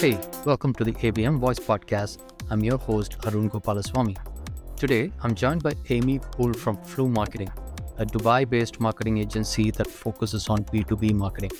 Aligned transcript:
Hey, 0.00 0.18
welcome 0.46 0.72
to 0.76 0.84
the 0.84 0.92
ABM 0.92 1.38
Voice 1.38 1.58
Podcast. 1.58 2.20
I'm 2.48 2.64
your 2.64 2.78
host, 2.78 3.16
Arun 3.26 3.50
Gopalaswami. 3.50 4.16
Today, 4.74 5.12
I'm 5.22 5.34
joined 5.34 5.62
by 5.62 5.74
Amy 5.90 6.18
Poole 6.20 6.54
from 6.54 6.78
Flume 6.78 7.12
Marketing, 7.12 7.52
a 7.98 8.06
Dubai 8.06 8.48
based 8.48 8.80
marketing 8.80 9.18
agency 9.18 9.70
that 9.72 9.86
focuses 9.86 10.48
on 10.48 10.64
B2B 10.64 11.12
marketing. 11.12 11.50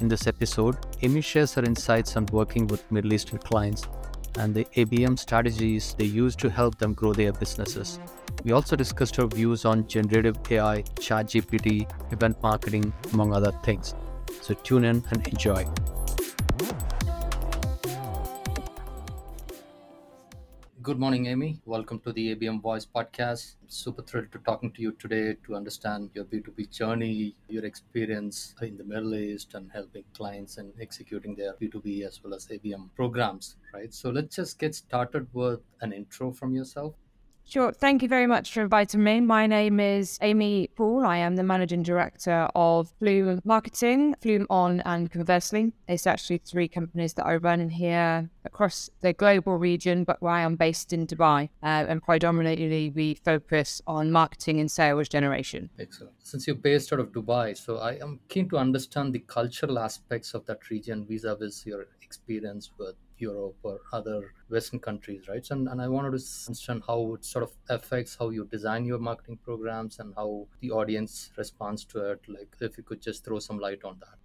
In 0.00 0.08
this 0.08 0.26
episode, 0.26 0.76
Amy 1.00 1.22
shares 1.22 1.54
her 1.54 1.64
insights 1.64 2.14
on 2.18 2.26
working 2.26 2.66
with 2.66 2.84
Middle 2.92 3.14
Eastern 3.14 3.38
clients 3.38 3.88
and 4.38 4.54
the 4.54 4.66
ABM 4.76 5.18
strategies 5.18 5.94
they 5.94 6.04
use 6.04 6.36
to 6.36 6.50
help 6.50 6.76
them 6.76 6.92
grow 6.92 7.14
their 7.14 7.32
businesses. 7.32 8.00
We 8.44 8.52
also 8.52 8.76
discussed 8.76 9.16
her 9.16 9.26
views 9.26 9.64
on 9.64 9.88
generative 9.88 10.36
AI, 10.50 10.82
ChatGPT, 10.96 11.90
event 12.12 12.36
marketing, 12.42 12.92
among 13.14 13.32
other 13.32 13.52
things. 13.62 13.94
So 14.42 14.52
tune 14.52 14.84
in 14.84 15.02
and 15.10 15.26
enjoy. 15.26 15.66
Good 20.88 20.98
morning, 20.98 21.26
Amy. 21.26 21.60
Welcome 21.66 21.98
to 22.00 22.14
the 22.14 22.34
ABM 22.34 22.62
Voice 22.62 22.86
Podcast. 22.86 23.56
Super 23.66 24.00
thrilled 24.00 24.32
to 24.32 24.38
talking 24.38 24.70
to 24.72 24.80
you 24.80 24.92
today 24.92 25.36
to 25.44 25.54
understand 25.54 26.08
your 26.14 26.24
B2B 26.24 26.70
journey, 26.74 27.36
your 27.46 27.66
experience 27.66 28.54
in 28.62 28.78
the 28.78 28.84
Middle 28.84 29.14
East, 29.14 29.52
and 29.52 29.70
helping 29.70 30.04
clients 30.14 30.56
and 30.56 30.72
executing 30.80 31.34
their 31.34 31.52
B2B 31.60 32.06
as 32.06 32.24
well 32.24 32.32
as 32.32 32.46
ABM 32.46 32.88
programs, 32.96 33.56
right? 33.74 33.92
So 33.92 34.08
let's 34.08 34.36
just 34.36 34.58
get 34.58 34.74
started 34.74 35.26
with 35.34 35.60
an 35.82 35.92
intro 35.92 36.32
from 36.32 36.54
yourself. 36.54 36.94
Sure. 37.48 37.72
Thank 37.72 38.02
you 38.02 38.08
very 38.08 38.26
much 38.26 38.52
for 38.52 38.60
inviting 38.60 39.02
me. 39.02 39.20
My 39.20 39.46
name 39.46 39.80
is 39.80 40.18
Amy 40.20 40.68
Poole. 40.76 41.06
I 41.06 41.16
am 41.16 41.36
the 41.36 41.42
managing 41.42 41.82
director 41.82 42.46
of 42.54 42.92
Flume 42.98 43.40
Marketing, 43.42 44.14
Flume 44.20 44.46
On, 44.50 44.82
and 44.84 45.10
Conversely. 45.10 45.72
It's 45.88 46.06
actually 46.06 46.42
three 46.44 46.68
companies 46.68 47.14
that 47.14 47.24
I 47.24 47.36
run 47.36 47.60
in 47.60 47.70
here 47.70 48.28
across 48.44 48.90
the 49.00 49.14
global 49.14 49.56
region, 49.56 50.04
but 50.04 50.20
where 50.20 50.34
I 50.34 50.42
am 50.42 50.56
based 50.56 50.92
in 50.92 51.06
Dubai. 51.06 51.48
Uh, 51.62 51.86
and 51.88 52.02
predominantly, 52.02 52.90
we 52.90 53.14
focus 53.14 53.80
on 53.86 54.12
marketing 54.12 54.60
and 54.60 54.70
sales 54.70 55.08
generation. 55.08 55.70
Excellent. 55.78 56.12
Since 56.22 56.46
you're 56.46 56.56
based 56.56 56.92
out 56.92 57.00
of 57.00 57.12
Dubai, 57.12 57.56
so 57.56 57.78
I 57.78 57.92
am 57.94 58.20
keen 58.28 58.50
to 58.50 58.58
understand 58.58 59.14
the 59.14 59.20
cultural 59.20 59.78
aspects 59.78 60.34
of 60.34 60.44
that 60.44 60.68
region 60.68 61.06
vis 61.06 61.24
a 61.24 61.34
vis 61.34 61.64
your 61.64 61.86
experience 62.02 62.72
with 62.78 62.96
Europe 63.20 63.56
or 63.62 63.80
other 63.92 64.32
Western 64.48 64.78
countries, 64.78 65.28
right? 65.28 65.46
And, 65.50 65.68
and 65.68 65.80
I 65.80 65.88
wanted 65.88 66.18
to 66.18 66.24
understand 66.46 66.82
how 66.86 67.14
it 67.14 67.24
sort 67.24 67.42
of 67.42 67.52
affects 67.68 68.16
how 68.18 68.30
you 68.30 68.44
design 68.44 68.84
your 68.84 68.98
marketing 68.98 69.38
programs 69.44 69.98
and 69.98 70.14
how 70.14 70.46
the 70.60 70.70
audience 70.70 71.30
responds 71.36 71.84
to 71.86 72.12
it. 72.12 72.20
Like, 72.28 72.54
if 72.60 72.76
you 72.76 72.84
could 72.84 73.00
just 73.00 73.24
throw 73.24 73.38
some 73.38 73.58
light 73.58 73.84
on 73.84 73.98
that. 74.00 74.18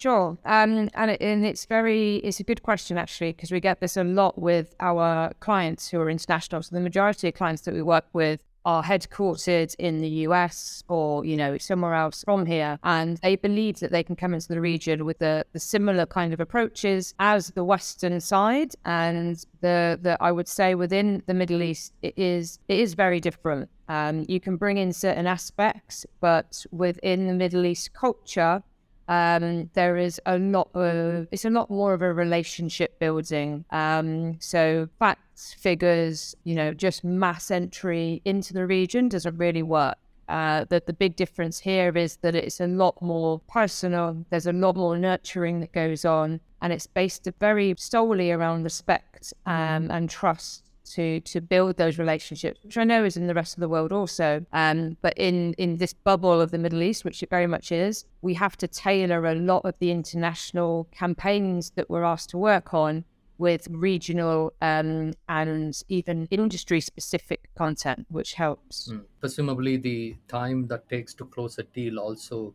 Sure, 0.00 0.38
um, 0.46 0.88
and 0.94 1.20
and 1.20 1.44
it's 1.44 1.66
very 1.66 2.16
it's 2.16 2.40
a 2.40 2.42
good 2.42 2.62
question 2.62 2.96
actually 2.96 3.32
because 3.32 3.52
we 3.52 3.60
get 3.60 3.80
this 3.80 3.98
a 3.98 4.04
lot 4.04 4.38
with 4.38 4.74
our 4.80 5.34
clients 5.40 5.90
who 5.90 6.00
are 6.00 6.08
international. 6.08 6.62
So 6.62 6.74
the 6.74 6.80
majority 6.80 7.28
of 7.28 7.34
clients 7.34 7.62
that 7.62 7.74
we 7.74 7.82
work 7.82 8.06
with 8.14 8.42
are 8.64 8.82
headquartered 8.82 9.74
in 9.78 10.00
the 10.00 10.08
US 10.26 10.84
or, 10.88 11.24
you 11.24 11.36
know, 11.36 11.58
somewhere 11.58 11.94
else 11.94 12.22
from 12.24 12.46
here. 12.46 12.78
And 12.82 13.18
they 13.18 13.36
believe 13.36 13.80
that 13.80 13.90
they 13.90 14.02
can 14.02 14.16
come 14.16 14.34
into 14.34 14.48
the 14.48 14.60
region 14.60 15.04
with 15.04 15.18
the, 15.18 15.44
the 15.52 15.60
similar 15.60 16.06
kind 16.06 16.32
of 16.32 16.40
approaches 16.40 17.14
as 17.18 17.48
the 17.48 17.64
Western 17.64 18.20
side. 18.20 18.74
And 18.84 19.44
the, 19.60 19.98
the 20.00 20.16
I 20.20 20.32
would 20.32 20.48
say 20.48 20.74
within 20.74 21.22
the 21.26 21.34
Middle 21.34 21.62
East, 21.62 21.92
it 22.02 22.14
is 22.16 22.58
it 22.68 22.78
is 22.78 22.94
very 22.94 23.20
different. 23.20 23.68
Um, 23.88 24.24
you 24.28 24.38
can 24.38 24.56
bring 24.56 24.78
in 24.78 24.92
certain 24.92 25.26
aspects, 25.26 26.06
but 26.20 26.64
within 26.70 27.26
the 27.26 27.34
Middle 27.34 27.66
East 27.66 27.92
culture, 27.92 28.62
um, 29.10 29.68
there 29.74 29.96
is 29.96 30.20
a 30.24 30.38
lot 30.38 30.70
of 30.72 31.26
it's 31.32 31.44
a 31.44 31.50
lot 31.50 31.68
more 31.68 31.92
of 31.92 32.00
a 32.00 32.14
relationship 32.14 32.96
building. 33.00 33.64
Um, 33.70 34.36
so 34.40 34.88
facts, 35.00 35.52
figures, 35.52 36.36
you 36.44 36.54
know, 36.54 36.72
just 36.72 37.02
mass 37.02 37.50
entry 37.50 38.22
into 38.24 38.54
the 38.54 38.66
region 38.66 39.08
doesn't 39.08 39.36
really 39.36 39.64
work. 39.64 39.98
Uh, 40.28 40.64
that 40.68 40.86
the 40.86 40.92
big 40.92 41.16
difference 41.16 41.58
here 41.58 41.90
is 41.98 42.18
that 42.18 42.36
it's 42.36 42.60
a 42.60 42.68
lot 42.68 43.02
more 43.02 43.40
personal. 43.48 44.24
There's 44.30 44.46
a 44.46 44.52
lot 44.52 44.76
more 44.76 44.96
nurturing 44.96 45.58
that 45.58 45.72
goes 45.72 46.04
on, 46.04 46.38
and 46.62 46.72
it's 46.72 46.86
based 46.86 47.28
very 47.40 47.74
solely 47.76 48.30
around 48.30 48.62
respect 48.62 49.34
um, 49.44 49.90
and 49.90 50.08
trust 50.08 50.69
to 50.94 51.20
to 51.20 51.40
build 51.40 51.76
those 51.76 51.98
relationships, 51.98 52.60
which 52.62 52.76
I 52.76 52.84
know 52.84 53.04
is 53.04 53.16
in 53.16 53.26
the 53.26 53.34
rest 53.34 53.54
of 53.54 53.60
the 53.60 53.68
world 53.68 53.92
also. 53.92 54.44
Um, 54.52 54.96
but 55.02 55.14
in 55.16 55.54
in 55.54 55.76
this 55.76 55.92
bubble 55.92 56.40
of 56.40 56.50
the 56.50 56.58
Middle 56.58 56.82
East, 56.82 57.04
which 57.04 57.22
it 57.22 57.30
very 57.30 57.46
much 57.46 57.72
is, 57.72 58.04
we 58.22 58.34
have 58.34 58.56
to 58.58 58.68
tailor 58.68 59.26
a 59.26 59.34
lot 59.34 59.64
of 59.64 59.74
the 59.78 59.90
international 59.90 60.88
campaigns 60.92 61.70
that 61.76 61.88
we're 61.90 62.04
asked 62.04 62.30
to 62.30 62.38
work 62.38 62.74
on 62.74 63.04
with 63.38 63.66
regional 63.70 64.52
um, 64.60 65.12
and 65.28 65.82
even 65.88 66.28
industry 66.30 66.80
specific 66.80 67.48
content, 67.56 68.06
which 68.10 68.34
helps. 68.34 68.92
Mm. 68.92 69.04
Presumably, 69.18 69.78
the 69.78 70.16
time 70.28 70.66
that 70.66 70.88
takes 70.90 71.14
to 71.14 71.24
close 71.24 71.58
a 71.58 71.62
deal 71.62 71.98
also 71.98 72.54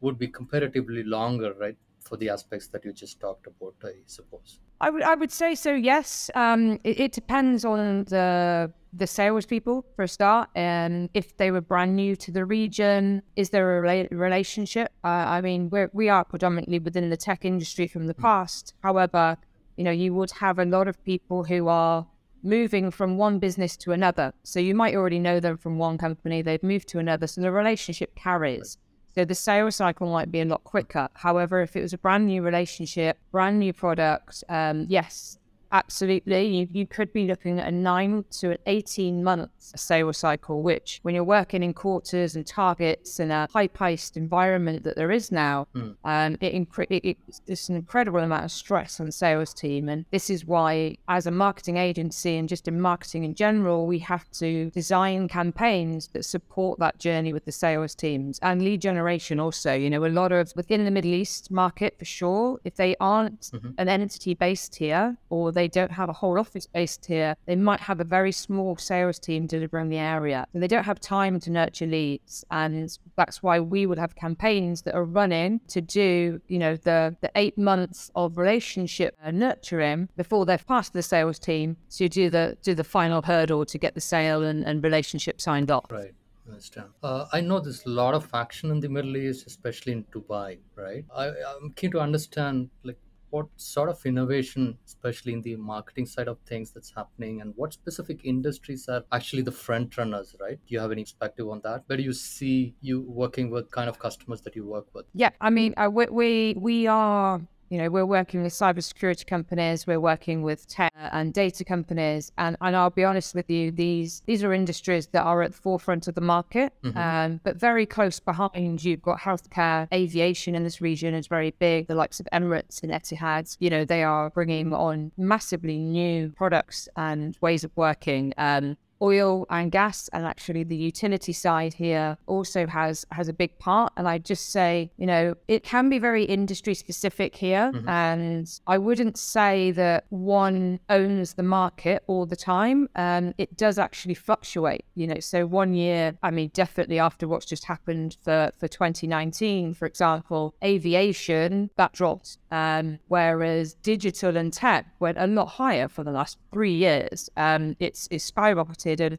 would 0.00 0.16
be 0.16 0.28
comparatively 0.28 1.02
longer, 1.02 1.52
right? 1.54 1.76
For 2.00 2.16
the 2.16 2.28
aspects 2.28 2.68
that 2.68 2.84
you 2.84 2.92
just 2.92 3.18
talked 3.18 3.48
about, 3.48 3.74
I 3.84 3.94
suppose. 4.06 4.60
I 4.80 4.90
would 4.90 5.02
I 5.02 5.14
would 5.14 5.32
say 5.32 5.54
so. 5.54 5.74
Yes, 5.74 6.30
um, 6.34 6.78
it, 6.84 7.00
it, 7.00 7.12
depends 7.12 7.64
on 7.64 8.04
the 8.04 8.72
the 8.92 9.06
salespeople 9.06 9.84
for 9.96 10.04
a 10.04 10.08
start, 10.08 10.50
and 10.54 11.10
if 11.14 11.36
they 11.36 11.50
were 11.50 11.60
brand 11.60 11.96
new 11.96 12.14
to 12.16 12.30
the 12.30 12.44
region, 12.44 13.22
is 13.34 13.50
there 13.50 13.78
a 13.78 13.82
rela- 13.82 14.10
relationship? 14.10 14.92
Uh, 15.02 15.08
I 15.08 15.40
mean, 15.40 15.68
we're, 15.70 15.90
we 15.92 16.08
are 16.08 16.24
predominantly 16.24 16.78
within 16.78 17.10
the 17.10 17.16
tech 17.16 17.44
industry 17.44 17.88
from 17.88 18.06
the 18.06 18.14
past. 18.14 18.74
However, 18.82 19.36
you 19.76 19.84
know, 19.84 19.90
you 19.90 20.14
would 20.14 20.30
have 20.32 20.58
a 20.58 20.64
lot 20.64 20.86
of 20.86 21.02
people 21.04 21.44
who 21.44 21.68
are 21.68 22.06
moving 22.42 22.90
from 22.92 23.18
one 23.18 23.40
business 23.40 23.76
to 23.78 23.92
another. 23.92 24.32
So 24.44 24.60
you 24.60 24.74
might 24.74 24.94
already 24.94 25.18
know 25.18 25.40
them 25.40 25.56
from 25.56 25.78
one 25.78 25.98
company; 25.98 26.40
they've 26.40 26.62
moved 26.62 26.86
to 26.88 27.00
another, 27.00 27.26
so 27.26 27.40
the 27.40 27.50
relationship 27.50 28.14
carries. 28.14 28.78
So 29.18 29.24
the 29.24 29.34
sales 29.34 29.74
cycle 29.74 30.12
might 30.12 30.30
be 30.30 30.42
a 30.42 30.44
lot 30.44 30.62
quicker. 30.62 31.08
However, 31.14 31.60
if 31.60 31.74
it 31.74 31.82
was 31.82 31.92
a 31.92 31.98
brand 31.98 32.28
new 32.28 32.40
relationship, 32.40 33.18
brand 33.32 33.58
new 33.58 33.72
product, 33.72 34.44
um, 34.48 34.86
yes, 34.88 35.40
Absolutely. 35.70 36.46
You, 36.46 36.68
you 36.72 36.86
could 36.86 37.12
be 37.12 37.26
looking 37.26 37.60
at 37.60 37.68
a 37.68 37.70
nine 37.70 38.24
to 38.40 38.52
an 38.52 38.58
18 38.66 39.22
month 39.22 39.50
sales 39.58 40.16
cycle, 40.16 40.62
which 40.62 41.00
when 41.02 41.14
you're 41.14 41.24
working 41.24 41.62
in 41.62 41.74
quarters 41.74 42.36
and 42.36 42.46
targets 42.46 43.20
in 43.20 43.30
a 43.30 43.48
high 43.52 43.68
paced 43.68 44.16
environment 44.16 44.84
that 44.84 44.96
there 44.96 45.10
is 45.10 45.30
now, 45.30 45.66
mm. 45.74 45.94
um, 46.04 46.36
it, 46.40 46.54
incre- 46.54 46.86
it, 46.90 47.18
it's 47.46 47.68
an 47.68 47.76
incredible 47.76 48.20
amount 48.20 48.44
of 48.44 48.50
stress 48.50 48.98
on 48.98 49.06
the 49.06 49.12
sales 49.12 49.52
team. 49.52 49.88
And 49.88 50.06
this 50.10 50.30
is 50.30 50.46
why, 50.46 50.96
as 51.08 51.26
a 51.26 51.30
marketing 51.30 51.76
agency 51.76 52.36
and 52.36 52.48
just 52.48 52.66
in 52.66 52.80
marketing 52.80 53.24
in 53.24 53.34
general, 53.34 53.86
we 53.86 53.98
have 54.00 54.30
to 54.32 54.70
design 54.70 55.28
campaigns 55.28 56.08
that 56.08 56.24
support 56.24 56.78
that 56.78 56.98
journey 56.98 57.32
with 57.32 57.44
the 57.44 57.52
sales 57.52 57.94
teams 57.94 58.38
and 58.40 58.62
lead 58.62 58.80
generation 58.80 59.38
also. 59.38 59.74
You 59.74 59.90
know, 59.90 60.04
a 60.04 60.08
lot 60.08 60.32
of 60.32 60.52
within 60.56 60.84
the 60.84 60.90
Middle 60.90 61.12
East 61.12 61.50
market 61.50 61.98
for 61.98 62.04
sure, 62.06 62.58
if 62.64 62.76
they 62.76 62.96
aren't 63.00 63.40
mm-hmm. 63.52 63.70
an 63.76 63.88
entity 63.88 64.34
based 64.34 64.76
here 64.76 65.16
or 65.28 65.52
they 65.58 65.68
don't 65.68 65.90
have 65.90 66.08
a 66.08 66.12
whole 66.12 66.38
office 66.38 66.66
based 66.66 67.04
here, 67.06 67.34
they 67.46 67.56
might 67.56 67.80
have 67.80 67.98
a 68.00 68.04
very 68.04 68.30
small 68.30 68.76
sales 68.76 69.18
team 69.18 69.46
delivering 69.46 69.88
the 69.88 69.98
area. 69.98 70.46
And 70.52 70.62
they 70.62 70.68
don't 70.68 70.84
have 70.84 71.00
time 71.00 71.40
to 71.40 71.50
nurture 71.50 71.86
leads. 71.86 72.44
And 72.50 72.96
that's 73.16 73.42
why 73.42 73.58
we 73.58 73.84
would 73.86 73.98
have 73.98 74.14
campaigns 74.14 74.82
that 74.82 74.94
are 74.94 75.04
running 75.04 75.60
to 75.68 75.80
do, 75.80 76.40
you 76.46 76.58
know, 76.58 76.76
the, 76.76 77.16
the 77.20 77.30
eight 77.34 77.58
months 77.58 78.10
of 78.14 78.38
relationship 78.38 79.16
nurturing 79.32 80.08
before 80.16 80.46
they've 80.46 80.66
passed 80.66 80.92
the 80.92 81.02
sales 81.02 81.38
team 81.38 81.76
to 81.98 82.08
do 82.08 82.30
the 82.30 82.56
do 82.62 82.74
the 82.74 82.84
final 82.84 83.20
hurdle 83.22 83.64
to 83.66 83.78
get 83.78 83.94
the 83.94 84.00
sale 84.00 84.42
and, 84.44 84.64
and 84.64 84.84
relationship 84.84 85.40
signed 85.40 85.70
off. 85.70 85.90
Right 85.90 86.14
understand. 86.48 86.88
Uh, 87.02 87.26
I 87.32 87.40
know 87.40 87.60
there's 87.60 87.84
a 87.86 87.90
lot 87.90 88.14
of 88.14 88.28
action 88.34 88.70
in 88.70 88.80
the 88.80 88.88
Middle 88.88 89.16
East, 89.16 89.46
especially 89.46 89.92
in 89.92 90.04
Dubai, 90.04 90.58
right? 90.76 91.04
I, 91.14 91.26
I'm 91.26 91.72
keen 91.76 91.90
to 91.92 92.00
understand, 92.00 92.70
like, 92.84 92.98
what 93.30 93.46
sort 93.56 93.88
of 93.88 94.04
innovation, 94.06 94.78
especially 94.86 95.32
in 95.32 95.42
the 95.42 95.56
marketing 95.56 96.06
side 96.06 96.28
of 96.28 96.38
things, 96.40 96.70
that's 96.72 96.92
happening, 96.94 97.40
and 97.40 97.54
what 97.56 97.72
specific 97.72 98.24
industries 98.24 98.88
are 98.88 99.04
actually 99.12 99.42
the 99.42 99.52
front 99.52 99.96
runners, 99.96 100.34
right? 100.40 100.58
Do 100.66 100.74
you 100.74 100.80
have 100.80 100.92
any 100.92 101.04
perspective 101.04 101.48
on 101.48 101.60
that? 101.64 101.84
Where 101.86 101.96
do 101.96 102.02
you 102.02 102.12
see 102.12 102.74
you 102.80 103.02
working 103.02 103.50
with 103.50 103.70
kind 103.70 103.88
of 103.88 103.98
customers 103.98 104.40
that 104.42 104.56
you 104.56 104.66
work 104.66 104.86
with? 104.94 105.06
Yeah, 105.14 105.30
I 105.40 105.50
mean, 105.50 105.74
uh, 105.76 105.90
we, 105.92 106.06
we 106.06 106.54
we 106.58 106.86
are 106.86 107.40
you 107.70 107.78
know, 107.78 107.88
we're 107.88 108.06
working 108.06 108.42
with 108.42 108.52
cybersecurity 108.52 109.26
companies, 109.26 109.86
we're 109.86 110.00
working 110.00 110.42
with 110.42 110.66
tech 110.68 110.92
and 110.96 111.32
data 111.32 111.64
companies, 111.64 112.32
and, 112.38 112.56
and 112.60 112.76
I'll 112.76 112.90
be 112.90 113.04
honest 113.04 113.34
with 113.34 113.50
you, 113.50 113.70
these 113.70 114.22
these 114.26 114.42
are 114.42 114.52
industries 114.52 115.06
that 115.08 115.22
are 115.22 115.42
at 115.42 115.52
the 115.52 115.58
forefront 115.58 116.08
of 116.08 116.14
the 116.14 116.20
market, 116.20 116.72
mm-hmm. 116.82 116.96
um, 116.96 117.40
but 117.44 117.56
very 117.56 117.86
close 117.86 118.20
behind. 118.20 118.84
You've 118.84 119.02
got 119.02 119.20
healthcare, 119.20 119.88
aviation 119.92 120.54
in 120.54 120.64
this 120.64 120.80
region 120.80 121.14
is 121.14 121.26
very 121.26 121.50
big. 121.58 121.88
The 121.88 121.94
likes 121.94 122.20
of 122.20 122.28
Emirates 122.32 122.82
and 122.82 122.92
Etihad, 122.92 123.56
you 123.60 123.70
know, 123.70 123.84
they 123.84 124.02
are 124.02 124.30
bringing 124.30 124.72
on 124.72 125.12
massively 125.16 125.78
new 125.78 126.30
products 126.30 126.88
and 126.96 127.36
ways 127.40 127.64
of 127.64 127.70
working. 127.76 128.32
Um, 128.38 128.76
oil 129.02 129.46
and 129.50 129.70
gas 129.70 130.08
and 130.12 130.26
actually 130.26 130.64
the 130.64 130.76
utility 130.76 131.32
side 131.32 131.74
here 131.74 132.16
also 132.26 132.66
has 132.66 133.04
has 133.12 133.28
a 133.28 133.32
big 133.32 133.58
part. 133.58 133.92
And 133.96 134.08
i 134.08 134.18
just 134.18 134.50
say 134.50 134.90
you 134.96 135.06
know 135.06 135.34
it 135.46 135.62
can 135.62 135.88
be 135.88 135.98
very 135.98 136.24
industry 136.24 136.74
specific 136.74 137.36
here. 137.36 137.70
Mm-hmm. 137.74 137.88
and 137.88 138.60
i 138.66 138.78
wouldn't 138.78 139.18
say 139.18 139.70
that 139.72 140.04
one 140.08 140.80
owns 140.88 141.34
the 141.34 141.42
market 141.42 142.02
all 142.06 142.26
the 142.26 142.36
time. 142.36 142.88
Um, 142.96 143.34
it 143.38 143.56
does 143.56 143.78
actually 143.78 144.14
fluctuate 144.14 144.84
you 144.94 145.06
know. 145.06 145.20
So 145.20 145.46
one 145.46 145.74
year 145.74 146.16
i 146.22 146.30
mean 146.30 146.50
definitely 146.52 146.98
after 146.98 147.28
what's 147.28 147.46
just 147.46 147.64
happened 147.64 148.16
for 148.22 148.52
for 148.58 148.68
2019 148.68 149.74
for 149.74 149.86
example 149.86 150.54
aviation 150.64 151.70
that 151.76 151.92
dropped. 151.92 152.38
Um, 152.50 152.98
whereas 153.08 153.74
digital 153.74 154.36
and 154.36 154.52
tech 154.52 154.86
went 154.98 155.18
a 155.18 155.26
lot 155.26 155.46
higher 155.46 155.88
for 155.88 156.02
the 156.02 156.10
last 156.10 156.38
three 156.52 156.74
years. 156.74 157.28
Um, 157.36 157.76
it's 157.78 158.08
it's 158.10 158.30
skyrocketed 158.30 158.87
and 158.88 159.18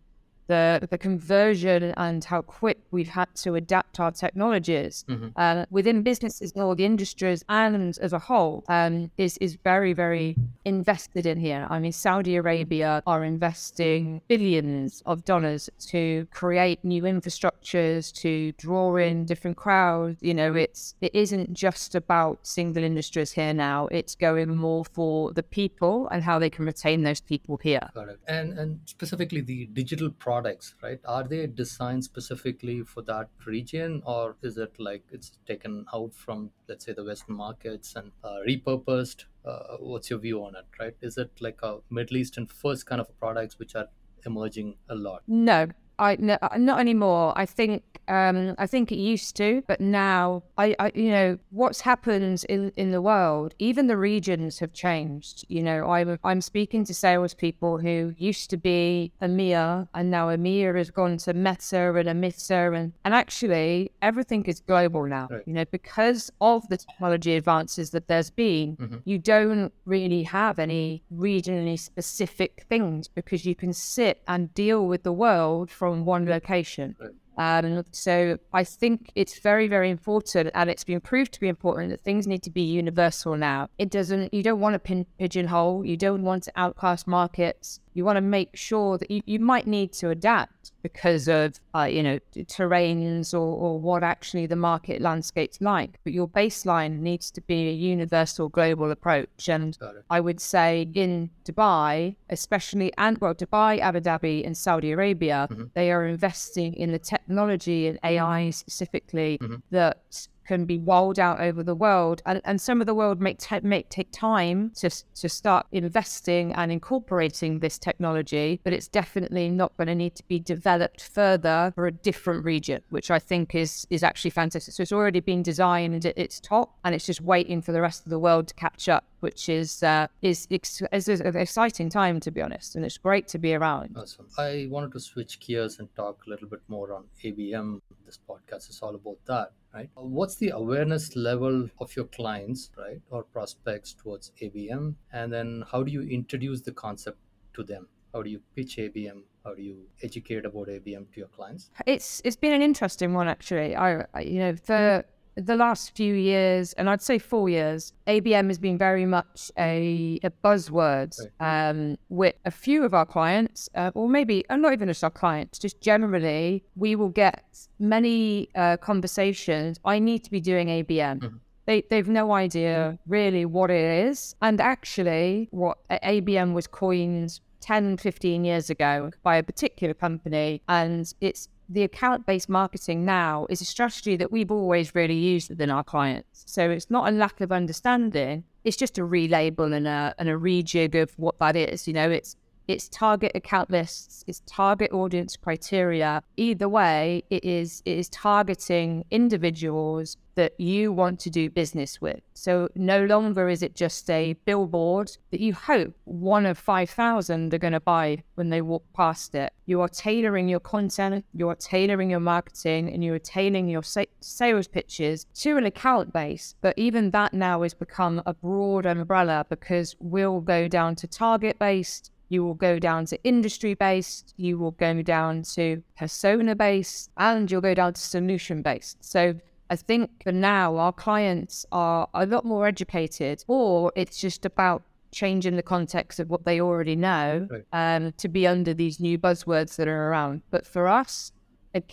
the 0.50 0.88
the 0.90 0.98
conversion 0.98 1.94
and 1.96 2.25
how 2.25 2.42
quick 2.42 2.80
we've 2.92 3.13
had 3.19 3.30
to 3.44 3.56
adapt 3.56 4.00
our 4.00 4.12
technologies 4.12 5.06
mm-hmm. 5.07 5.30
uh, 5.38 5.66
within 5.69 6.01
businesses 6.01 6.51
and 6.51 6.62
all 6.63 6.75
the 6.75 6.86
industries 6.94 7.46
and 7.48 7.98
as 8.00 8.12
a 8.12 8.19
whole 8.19 8.66
um, 8.68 9.10
is 9.18 9.38
is 9.38 9.57
very 9.63 9.94
very 9.94 10.36
invested 10.66 11.25
in 11.25 11.38
here. 11.40 11.68
I 11.69 11.78
mean, 11.80 11.92
Saudi 11.92 12.36
Arabia 12.36 13.04
are 13.06 13.24
investing 13.24 14.22
billions 14.28 15.04
of 15.06 15.24
dollars 15.24 15.69
to 15.92 16.28
create 16.31 16.84
new 16.84 17.04
infrastructures 17.04 18.12
to 18.22 18.51
draw 18.54 18.96
in 18.96 19.25
different 19.25 19.57
crowds. 19.57 20.18
You 20.22 20.34
know, 20.34 20.51
it's 20.56 20.96
it 21.01 21.13
isn't 21.13 21.54
just 21.54 21.94
about 21.96 22.36
single 22.42 22.84
industries 22.84 23.31
here 23.31 23.54
now. 23.54 23.88
It's 23.92 24.16
going 24.16 24.56
more 24.56 24.84
for 24.86 25.31
the 25.31 25.44
people 25.44 26.07
and 26.12 26.24
how 26.24 26.40
they 26.40 26.50
can 26.50 26.66
retain 26.66 27.04
those 27.04 27.22
people 27.22 27.57
here. 27.62 27.88
Got 27.94 28.10
it. 28.10 28.19
And 28.28 28.57
and 28.60 28.80
specifically 28.86 29.42
the 29.42 29.68
digital 29.68 30.10
product 30.10 30.38
products, 30.41 30.75
right? 30.81 31.00
Are 31.06 31.24
they 31.24 31.47
designed 31.47 32.03
specifically 32.03 32.83
for 32.83 33.01
that 33.03 33.30
region, 33.45 34.01
or 34.06 34.36
is 34.41 34.57
it 34.57 34.80
like 34.80 35.03
it's 35.12 35.31
taken 35.45 35.86
out 35.94 36.13
from, 36.13 36.51
let's 36.68 36.86
say, 36.86 36.94
the 36.94 37.03
Western 37.03 37.36
markets 37.36 37.95
and 37.95 38.12
uh, 38.24 38.38
repurposed? 38.47 39.25
Uh, 39.45 39.77
what's 39.80 40.09
your 40.09 40.19
view 40.19 40.44
on 40.44 40.56
it, 40.56 40.65
right? 40.80 40.95
Is 41.01 41.18
it 41.18 41.31
like 41.41 41.59
a 41.63 41.80
Middle 41.89 42.18
Eastern 42.18 42.47
first 42.47 42.86
kind 42.86 43.01
of 43.01 43.18
products 43.19 43.59
which 43.59 43.75
are 43.75 43.88
emerging 44.25 44.75
a 44.89 44.95
lot? 44.95 45.24
No, 45.27 45.68
I 46.00 46.16
no, 46.19 46.38
uh, 46.42 46.57
not 46.57 46.80
anymore. 46.80 47.34
I 47.36 47.46
think 47.46 47.84
um, 48.07 48.56
I 48.57 48.66
think 48.66 48.92
it 48.92 48.98
used 48.98 49.36
to, 49.36 49.62
but 49.68 49.81
now 49.81 50.44
I, 50.57 50.75
I, 50.80 50.92
you 50.96 51.12
know 51.12 51.38
what's 51.51 51.81
happened 51.81 52.44
in 52.48 52.72
in 52.75 52.92
the 52.92 53.01
world. 53.01 53.54
Even 53.60 53.88
the 53.88 53.98
regions 53.98 54.60
have 54.60 54.74
changed. 54.74 55.46
You 55.50 55.62
know, 55.62 55.90
I'm 55.90 56.18
I'm 56.24 56.42
speaking 56.42 56.86
to 56.86 56.94
salespeople 56.94 57.80
who 57.80 58.16
used 58.18 58.50
to 58.51 58.57
be 58.57 59.12
EMEA, 59.22 59.88
and 59.94 60.10
now 60.10 60.28
EMEA 60.30 60.75
has 60.75 60.90
gone 60.90 61.18
to 61.18 61.34
Meta 61.34 61.94
and 61.96 62.07
AMITA, 62.07 62.75
and 62.75 62.94
and 63.04 63.13
actually 63.13 63.92
everything 64.01 64.46
is 64.46 64.62
global 64.62 65.06
now. 65.06 65.28
Right. 65.30 65.44
You 65.46 65.54
know, 65.54 65.66
because 65.66 66.31
of 66.40 66.68
the 66.69 66.78
technology 66.78 67.36
advances 67.36 67.92
that 67.92 68.07
there's 68.07 68.30
been, 68.30 68.78
mm-hmm. 68.78 68.98
you 69.04 69.18
don't 69.18 69.74
really 69.86 70.24
have 70.24 70.60
any 70.60 71.04
regionally 71.13 71.78
specific 71.78 72.66
things 72.69 73.07
because 73.07 73.46
you 73.46 73.56
can 73.56 73.74
sit 73.74 74.22
and 74.28 74.54
deal 74.54 74.88
with 74.88 75.04
the 75.04 75.12
world 75.12 75.69
from 75.69 75.88
from 75.89 76.06
one 76.06 76.25
location. 76.25 76.95
Um, 77.38 77.86
so 77.91 78.38
I 78.51 78.65
think 78.65 79.12
it's 79.15 79.39
very, 79.39 79.68
very 79.69 79.89
important, 79.89 80.51
and 80.53 80.69
it's 80.69 80.83
been 80.83 81.00
proved 81.00 81.31
to 81.33 81.39
be 81.39 81.47
important 81.47 81.89
that 81.91 82.01
things 82.01 82.27
need 82.27 82.44
to 82.44 82.50
be 82.50 82.62
universal 82.62 83.38
now. 83.38 83.69
It 83.77 83.89
doesn't. 83.89 84.33
You 84.33 84.44
don't 84.44 84.59
want 84.59 84.74
to 84.74 84.80
pin, 84.80 85.06
pigeonhole. 85.18 85.86
You 85.86 85.95
don't 85.95 86.24
want 86.24 86.44
to 86.44 86.51
outcast 86.57 87.07
markets 87.07 87.80
you 87.94 88.06
want 88.06 88.18
to 88.18 88.21
make 88.21 88.56
sure 88.56 88.97
that 88.97 89.09
you, 89.09 89.21
you 89.25 89.39
might 89.39 89.68
need 89.68 89.91
to 89.94 90.09
adapt 90.09 90.71
because 90.81 91.27
of 91.27 91.59
uh, 91.75 91.83
you 91.83 92.01
know 92.01 92.19
terrains 92.36 93.33
or, 93.33 93.38
or 93.38 93.80
what 93.80 94.03
actually 94.03 94.45
the 94.45 94.56
market 94.56 95.01
landscape's 95.01 95.59
like 95.62 96.00
but 96.03 96.13
your 96.13 96.27
baseline 96.27 97.00
needs 97.00 97.30
to 97.31 97.41
be 97.41 97.69
a 97.69 97.74
universal 97.74 98.50
global 98.50 98.91
approach 98.91 99.50
and 99.50 99.77
i 100.09 100.19
would 100.19 100.39
say 100.39 100.88
in 100.94 101.30
dubai 101.44 102.15
especially 102.30 102.94
and 102.97 103.18
well 103.19 103.36
dubai 103.36 103.80
abu 103.80 104.00
dhabi 104.00 104.45
and 104.45 104.56
saudi 104.56 104.91
arabia 104.91 105.47
mm-hmm. 105.51 105.65
they 105.74 105.91
are 105.91 106.06
investing 106.06 106.74
in 106.75 106.91
the 106.91 107.00
technology 107.00 107.88
and 107.88 108.00
ai 108.03 108.50
specifically 108.50 109.38
mm-hmm. 109.41 109.56
that 109.71 110.27
can 110.50 110.66
be 110.66 110.80
rolled 110.80 111.19
out 111.19 111.40
over 111.40 111.62
the 111.62 111.75
world, 111.75 112.24
and, 112.25 112.42
and 112.44 112.60
some 112.60 112.81
of 112.81 112.88
the 112.88 112.96
world 112.96 113.22
may, 113.22 113.38
may 113.62 113.84
take 113.84 114.12
time 114.12 114.72
to, 114.75 114.90
to 115.13 115.30
start 115.30 115.68
investing 115.72 116.51
and 116.54 116.72
incorporating 116.72 117.60
this 117.60 117.78
technology, 117.78 118.60
but 118.63 118.74
it's 118.74 118.88
definitely 118.88 119.48
not 119.48 119.78
going 119.78 119.86
to 119.86 119.94
need 119.94 120.16
to 120.16 120.24
be 120.28 120.40
developed 120.40 121.04
further 121.04 121.72
for 121.75 121.86
a 121.86 121.92
different 121.92 122.44
region, 122.44 122.81
which 122.90 123.12
I 123.12 123.19
think 123.19 123.54
is 123.54 123.86
is 123.92 124.01
actually 124.01 124.31
fantastic. 124.31 124.74
So 124.74 124.81
it's 124.81 124.92
already 124.92 125.19
been 125.19 125.44
designed 125.44 126.04
at 126.07 126.18
its 126.18 126.40
top, 126.40 126.75
and 126.84 126.96
it's 126.96 127.06
just 127.06 127.22
waiting 127.22 127.62
for 127.62 127.72
the 127.72 127.81
rest 127.81 128.04
of 128.04 128.10
the 128.10 128.18
world 128.18 128.48
to 128.48 128.56
catch 128.56 128.90
up 128.90 129.04
which 129.19 129.50
is 129.50 129.83
uh, 129.83 130.07
is, 130.21 130.48
is, 130.50 130.81
is 130.92 131.21
an 131.21 131.36
exciting 131.36 131.89
time 131.89 132.19
to 132.21 132.31
be 132.31 132.42
honest, 132.42 132.75
and 132.75 132.86
it's 132.86 132.98
great 132.98 133.27
to 133.30 133.38
be 133.38 133.54
around. 133.54 133.95
Awesome. 133.95 134.27
I 134.38 134.68
wanted 134.69 134.92
to 134.94 135.00
switch 135.00 135.39
gears 135.39 135.80
and 135.80 135.94
talk 135.95 136.25
a 136.25 136.30
little 136.30 136.48
bit 136.48 136.62
more 136.68 136.94
on 136.94 137.06
ABM. 137.24 137.80
This 138.06 138.19
podcast 138.30 138.69
is 138.69 138.80
all 138.81 138.95
about 138.95 139.18
that, 139.27 139.51
right? 139.74 139.89
What's 139.95 140.36
the 140.36 140.50
awareness 140.50 141.16
level 141.16 141.69
of 141.80 141.95
your 141.95 142.06
clients, 142.06 142.71
right, 142.77 143.01
or 143.10 143.24
prospects 143.24 143.94
towards 143.94 144.31
ABM, 144.42 144.95
and 145.13 145.31
then 145.31 145.63
how 145.72 145.83
do 145.83 145.92
you 145.92 146.01
introduce 146.01 146.62
the 146.62 146.72
concept 146.72 147.18
to 147.54 147.63
them? 147.63 147.88
How 148.13 148.24
do 148.24 148.30
you 148.30 148.42
pitch 148.56 148.77
ABM? 148.77 149.22
How 149.45 149.54
do 149.54 149.62
you 149.62 149.86
educate 150.01 150.45
about 150.45 150.68
ABM 150.68 151.12
to 151.13 151.18
your 151.18 151.27
clients? 151.27 151.69
It's 151.86 152.22
it's 152.25 152.36
been 152.36 152.54
an 152.54 152.62
interesting 152.62 153.13
one 153.13 153.27
actually. 153.27 153.75
I, 153.75 154.06
I 154.13 154.22
you 154.22 154.39
know 154.39 154.56
for 154.56 155.06
the 155.39 155.56
last 155.56 155.95
few 155.95 156.13
years, 156.13 156.74
and 156.74 156.89
I'd 156.89 157.01
say 157.01 157.18
four 157.18 157.50
years, 157.50 157.94
ABM 158.07 158.47
has 158.47 158.59
been 158.59 158.77
very 158.77 159.06
much 159.06 159.51
a, 159.57 160.19
a 160.24 160.30
buzzword 160.30 161.15
um, 161.39 161.97
with 162.09 162.36
a 162.45 162.51
few 162.51 162.83
of 162.83 162.94
our 162.94 163.06
clients, 163.06 163.69
uh, 163.75 163.91
or 163.94 164.09
maybe 164.09 164.45
uh, 164.50 164.56
not 164.56 164.74
even 164.74 164.88
just 164.88 165.03
our 165.03 165.09
clients, 165.09 165.59
just 165.59 165.81
generally, 165.81 166.63
we 166.75 166.95
will 166.95 167.09
get 167.09 167.68
many 167.80 168.50
uh, 168.56 168.77
conversations. 168.77 169.80
I 169.86 170.00
need 170.00 170.24
to 170.25 170.31
be 170.31 170.41
doing 170.41 170.68
ABM. 170.68 171.19
Mm-hmm. 171.19 171.38
They, 171.65 171.83
they've 171.89 172.09
no 172.09 172.31
idea 172.31 172.97
really 173.07 173.45
what 173.45 173.69
it 173.69 174.07
is. 174.07 174.36
And 174.41 174.59
actually, 174.59 175.50
what 175.51 175.77
ABM 175.89 176.53
was 176.53 176.65
coined 176.65 177.39
10, 177.62 177.97
15 177.97 178.44
years 178.44 178.69
ago 178.69 179.12
by 179.21 179.36
a 179.36 179.44
particular 179.44 179.94
company, 179.94 180.62
and 180.68 181.13
it's 181.21 181.47
the 181.69 181.83
account 181.83 182.25
based 182.25 182.50
marketing 182.50 183.06
now 183.06 183.45
is 183.50 183.62
a 183.62 183.66
strategy 183.66 184.16
that 184.16 184.31
we've 184.31 184.51
always 184.51 184.95
really 184.95 185.15
used 185.15 185.50
within 185.50 185.70
our 185.70 185.84
clients. 185.84 186.44
So 186.48 186.70
it's 186.72 186.89
not 186.89 187.08
a 187.08 187.15
lack 187.15 187.39
of 187.41 187.51
understanding, 187.51 188.44
it's 188.63 188.75
just 188.75 188.98
a 188.98 189.01
relabel 189.01 189.74
and 189.74 189.88
a, 189.88 190.15
and 190.17 190.27
a 190.27 190.34
rejig 190.34 191.00
of 191.00 191.12
what 191.17 191.38
that 191.39 191.55
is. 191.55 191.88
You 191.88 191.94
know, 191.94 192.10
it's 192.10 192.36
it's 192.70 192.88
target 192.88 193.32
account 193.34 193.72
lists, 193.72 194.24
it's 194.28 194.44
target 194.46 194.92
audience 194.92 195.36
criteria. 195.36 196.22
Either 196.38 196.70
way, 196.70 197.24
it 197.32 197.44
is 197.44 197.82
it 197.84 197.98
is 197.98 198.10
targeting 198.10 199.04
individuals 199.10 200.18
that 200.36 200.58
you 200.58 200.94
want 200.94 201.20
to 201.20 201.30
do 201.30 201.50
business 201.50 202.00
with. 202.00 202.22
So 202.34 202.70
no 202.76 203.04
longer 203.04 203.50
is 203.50 203.62
it 203.64 203.76
just 203.76 204.10
a 204.10 204.34
billboard 204.46 205.18
that 205.32 205.42
you 205.42 205.54
hope 205.54 205.94
one 206.06 206.46
of 206.46 206.58
5,000 206.58 207.54
are 207.54 207.58
going 207.58 207.74
to 207.74 207.82
buy 207.82 208.24
when 208.36 208.50
they 208.50 208.62
walk 208.62 208.86
past 208.96 209.36
it. 209.36 209.52
You 209.66 209.82
are 209.82 209.90
tailoring 209.90 210.48
your 210.48 210.62
content, 210.62 211.26
you 211.34 211.50
are 211.50 211.56
tailoring 211.56 212.10
your 212.10 212.22
marketing, 212.22 212.88
and 212.94 213.04
you 213.04 213.14
are 213.16 213.20
tailoring 213.20 213.68
your 213.68 213.84
sa- 213.84 214.06
sales 214.22 214.68
pitches 214.70 215.26
to 215.42 215.58
an 215.58 215.66
account 215.66 216.14
base. 216.14 216.56
But 216.62 216.76
even 216.78 217.12
that 217.12 217.34
now 217.34 217.64
has 217.64 217.74
become 217.74 218.22
a 218.26 218.34
broad 218.34 218.86
umbrella 218.86 219.46
because 219.50 219.96
we'll 220.00 220.40
go 220.40 220.70
down 220.70 220.96
to 220.98 221.08
target 221.08 221.60
based 221.60 222.12
you 222.29 222.43
will 222.43 222.53
go 222.53 222.79
down 222.79 223.05
to 223.07 223.21
industry 223.24 223.74
based, 223.74 224.33
you 224.38 224.57
will 224.57 224.71
go 224.71 225.01
down 225.01 225.41
to 225.41 225.83
persona 225.98 226.55
based, 226.55 227.09
and 227.17 227.51
you'll 227.51 227.62
go 227.62 227.74
down 227.74 227.93
to 227.93 228.01
solution 228.01 228.62
based. 228.62 229.03
So 229.03 229.36
I 229.69 229.75
think 229.75 230.24
for 230.24 230.31
now, 230.31 230.77
our 230.77 230.93
clients 230.93 231.65
are 231.71 232.07
a 232.13 232.25
lot 232.25 232.45
more 232.45 232.67
educated, 232.67 233.43
or 233.48 233.91
it's 233.95 234.19
just 234.19 234.45
about 234.45 234.83
changing 235.12 235.55
the 235.55 235.63
context 235.63 236.19
of 236.19 236.29
what 236.29 236.45
they 236.45 236.62
already 236.62 236.95
know 236.95 237.48
right. 237.50 237.65
um, 237.74 238.13
to 238.17 238.27
be 238.27 238.45
under 238.45 238.74
these 238.74 239.00
new 239.00 239.17
buzzwords 239.17 239.75
that 239.75 239.88
are 239.88 240.09
around. 240.09 240.41
But 240.51 240.65
for 240.65 240.88
us, 240.88 241.31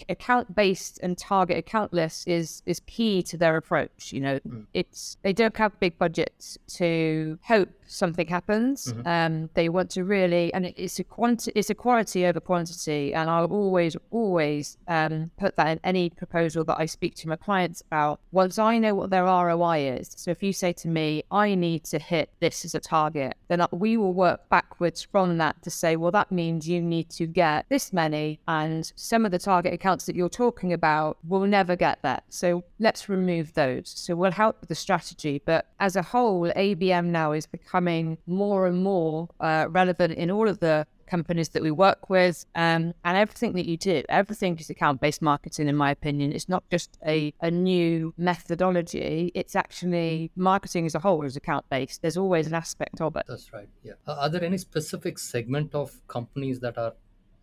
account 0.09 0.55
based 0.55 0.99
and 1.03 1.19
target 1.19 1.59
account 1.59 1.93
lists 1.93 2.27
is 2.27 2.63
is 2.67 2.81
key 2.87 3.23
to 3.23 3.37
their 3.37 3.57
approach. 3.57 4.13
You 4.13 4.21
know, 4.21 4.39
mm. 4.41 4.67
it's 4.73 5.19
they 5.23 5.33
don't 5.33 5.57
have 5.57 5.79
big 5.81 5.99
budgets 5.99 6.57
to 6.77 7.39
hope 7.43 7.69
something 7.87 8.27
happens. 8.27 8.93
Mm-hmm. 8.93 9.07
Um, 9.07 9.51
they 9.55 9.69
want 9.69 9.91
to 9.93 10.05
really, 10.05 10.53
and 10.55 10.67
it's 10.77 10.99
a 10.99 11.05
quanti- 11.05 11.53
it's 11.55 11.71
a 11.71 11.75
quality 11.75 12.27
over 12.27 12.41
quantity. 12.41 13.15
And 13.15 13.31
I'll 13.31 13.47
always, 13.47 13.97
always 14.11 14.77
um, 14.89 15.31
put 15.39 15.57
that 15.57 15.69
in 15.69 15.81
any 15.85 16.11
proposal 16.11 16.65
that 16.65 16.79
I 16.79 16.87
speak 16.87 17.15
to 17.17 17.29
my 17.29 17.37
clients 17.37 17.83
about. 17.83 18.21
Once 18.33 18.59
I 18.59 18.79
know 18.79 18.95
what 18.95 19.11
their 19.11 19.25
ROI 19.25 19.97
is, 19.99 20.11
so 20.17 20.31
if 20.31 20.43
you 20.43 20.53
say 20.53 20.73
to 20.75 20.89
me, 20.89 21.25
I 21.31 21.55
need 21.55 21.85
to 21.85 21.99
hit 21.99 22.31
this 22.41 22.65
as 22.65 22.75
a 22.75 22.81
target, 22.81 23.37
then 23.49 23.65
we 23.73 23.97
will 23.97 24.13
work 24.13 24.49
backwards 24.49 25.03
from 25.03 25.39
that 25.39 25.63
to 25.63 25.71
say, 25.71 25.97
well, 25.97 26.11
that 26.13 26.33
means 26.33 26.69
you 26.69 26.81
need 26.83 27.11
to 27.11 27.27
get 27.27 27.67
this 27.69 27.93
many, 27.93 28.41
and 28.49 28.93
some 28.97 29.25
of 29.25 29.31
the 29.31 29.39
target 29.39 29.73
accounts 29.73 30.07
that 30.07 30.17
you're 30.17 30.29
talking 30.29 30.73
about 30.73 31.19
will 31.27 31.47
never 31.47 31.77
get 31.77 32.01
that. 32.03 32.25
So 32.29 32.65
let's 32.79 33.09
remove 33.09 33.55
those. 33.55 33.93
So 33.95 34.15
we'll 34.17 34.33
help 34.33 34.61
with 34.61 34.69
the 34.69 34.75
strategy, 34.75 35.41
but 35.45 35.67
as 35.81 35.97
a 35.97 36.03
whole, 36.03 36.51
ABM 36.57 37.07
now 37.07 37.33
is 37.33 37.47
becoming 37.47 37.76
becoming 37.77 38.17
more 38.27 38.67
and 38.67 38.83
more 38.83 39.29
uh, 39.41 39.67
relevant 39.69 40.15
in 40.15 40.31
all 40.31 40.49
of 40.49 40.59
the 40.61 40.87
companies 41.07 41.51
that 41.51 41.63
we 41.63 41.71
work 41.71 42.09
with 42.09 42.47
um, 42.55 42.95
and 43.05 43.17
everything 43.17 43.53
that 43.53 43.67
you 43.67 43.77
do. 43.77 44.03
Everything 44.09 44.59
is 44.59 44.71
account 44.71 45.01
based 45.01 45.21
marketing, 45.23 45.69
in 45.69 45.77
my 45.77 45.91
opinion. 45.91 46.33
It's 46.33 46.49
not 46.49 46.65
just 46.71 46.99
a, 47.07 47.33
a 47.41 47.51
new 47.51 48.15
methodology, 48.17 49.31
it's 49.35 49.55
actually 49.55 50.31
marketing 50.37 50.87
as 50.87 50.95
a 50.95 50.99
whole 50.99 51.25
is 51.25 51.37
account 51.37 51.67
based. 51.71 52.01
There's 52.03 52.17
always 52.17 52.47
an 52.47 52.55
aspect 52.55 53.01
of 53.01 53.15
it. 53.17 53.25
That's 53.29 53.53
right. 53.53 53.69
Yeah. 53.85 53.93
Are 54.07 54.31
there 54.31 54.43
any 54.43 54.59
specific 54.59 55.19
segment 55.19 55.75
of 55.75 55.91
companies 56.09 56.61
that 56.61 56.79
are 56.79 56.95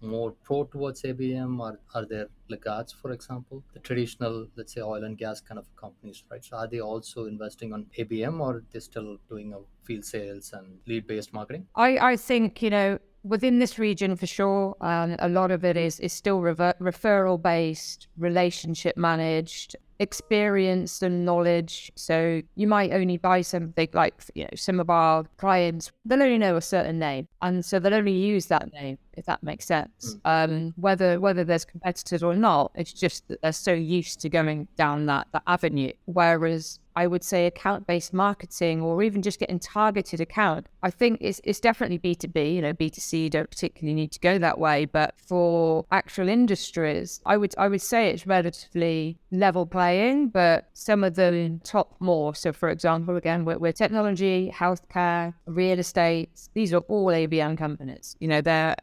more 0.02 0.32
pro 0.44 0.64
towards 0.66 1.04
ABM? 1.04 1.60
Or 1.60 1.80
are 1.94 2.06
there 2.06 2.28
laggards, 2.50 2.92
for 2.92 3.12
example, 3.12 3.64
the 3.74 3.80
traditional, 3.80 4.48
let's 4.56 4.74
say, 4.74 4.82
oil 4.82 5.04
and 5.04 5.18
gas 5.18 5.42
kind 5.42 5.60
of 5.60 5.66
companies, 5.76 6.24
right? 6.30 6.44
So 6.44 6.58
are 6.58 6.68
they 6.68 6.80
also 6.80 7.26
investing 7.26 7.74
on 7.74 7.88
ABM 7.98 8.40
or 8.40 8.58
are 8.58 8.64
they 8.72 8.80
still 8.80 9.18
doing 9.30 9.54
a 9.54 9.60
field 9.86 10.06
sales 10.06 10.54
and 10.54 10.80
lead 10.88 11.08
based 11.08 11.34
marketing? 11.34 11.68
I, 11.76 11.98
I 11.98 12.16
think, 12.16 12.62
you 12.62 12.70
know, 12.70 13.00
within 13.24 13.60
this 13.60 13.80
region 13.80 14.18
for 14.18 14.28
sure 14.28 14.76
um, 14.82 15.16
a 15.20 15.30
lot 15.30 15.50
of 15.50 15.64
it 15.64 15.78
is 15.78 15.98
is 16.02 16.12
still 16.12 16.42
rever- 16.42 16.76
referral 16.82 17.42
based 17.42 18.10
relationship 18.18 18.98
managed 18.98 19.78
experience 20.00 21.02
and 21.02 21.26
knowledge. 21.26 21.92
So 21.96 22.42
you 22.56 22.68
might 22.68 22.92
only 22.92 23.18
buy 23.18 23.42
something 23.42 23.90
like, 23.94 24.14
you 24.36 24.44
know, 24.44 24.50
some 24.56 24.80
of 24.80 24.90
our 24.90 25.24
clients, 25.38 25.92
they'll 26.06 26.22
only 26.22 26.38
know 26.38 26.58
a 26.58 26.62
certain 26.62 27.00
name. 27.00 27.28
And 27.42 27.64
so 27.64 27.80
they'll 27.80 27.94
only 27.94 28.12
use 28.12 28.48
that 28.48 28.72
name, 28.74 28.98
if 29.14 29.26
that 29.26 29.42
makes 29.44 29.66
sense. 29.66 30.16
Mm. 30.16 30.20
Um, 30.26 30.74
whether 30.76 31.20
whether 31.20 31.44
there's 31.44 31.66
competitors 31.66 32.22
or 32.24 32.33
not, 32.36 32.72
it's 32.76 32.94
just 32.94 33.28
that 33.28 33.42
they're 33.42 33.52
so 33.52 33.74
used 33.74 34.22
to 34.22 34.30
going 34.30 34.68
down 34.76 35.06
that, 35.08 35.28
that 35.32 35.44
avenue. 35.48 35.92
Whereas 36.06 36.80
I 36.96 37.08
would 37.08 37.24
say 37.24 37.46
account 37.46 37.88
based 37.88 38.14
marketing 38.14 38.82
or 38.82 39.02
even 39.04 39.22
just 39.22 39.40
getting 39.40 39.60
targeted 39.60 40.22
account. 40.22 40.68
I 40.82 40.90
think 40.90 41.20
it's, 41.22 41.42
it's 41.44 41.60
definitely 41.60 42.00
B2B, 42.00 42.56
you 42.56 42.62
know, 42.62 42.74
B2C, 42.74 43.24
you 43.24 43.30
don't 43.30 43.50
particularly 43.50 43.96
need 43.96 44.12
to 44.12 44.20
go 44.20 44.38
that 44.38 44.60
way. 44.60 44.86
But 44.86 45.16
for 45.18 45.86
actual 45.92 46.28
industries, 46.28 47.22
I 47.26 47.38
would 47.38 47.54
I 47.58 47.68
would 47.68 47.82
say 47.82 48.10
it's 48.10 48.28
relatively 48.28 49.18
level 49.32 49.66
playing, 49.66 50.30
but 50.30 50.70
some 50.74 51.04
of 51.04 51.16
them 51.16 51.60
top 51.64 51.96
more. 52.00 52.36
So 52.36 52.52
for 52.54 52.70
example, 52.70 53.16
again, 53.16 53.46
we're, 53.46 53.58
we're 53.58 53.72
technology, 53.72 54.54
healthcare, 54.54 55.34
real 55.46 55.80
estate, 55.80 56.30
these 56.54 56.74
are 56.74 56.84
all 56.88 57.08
ABM 57.08 57.58
companies. 57.58 58.16
You 58.20 58.28
know, 58.28 58.42
they're 58.42 58.76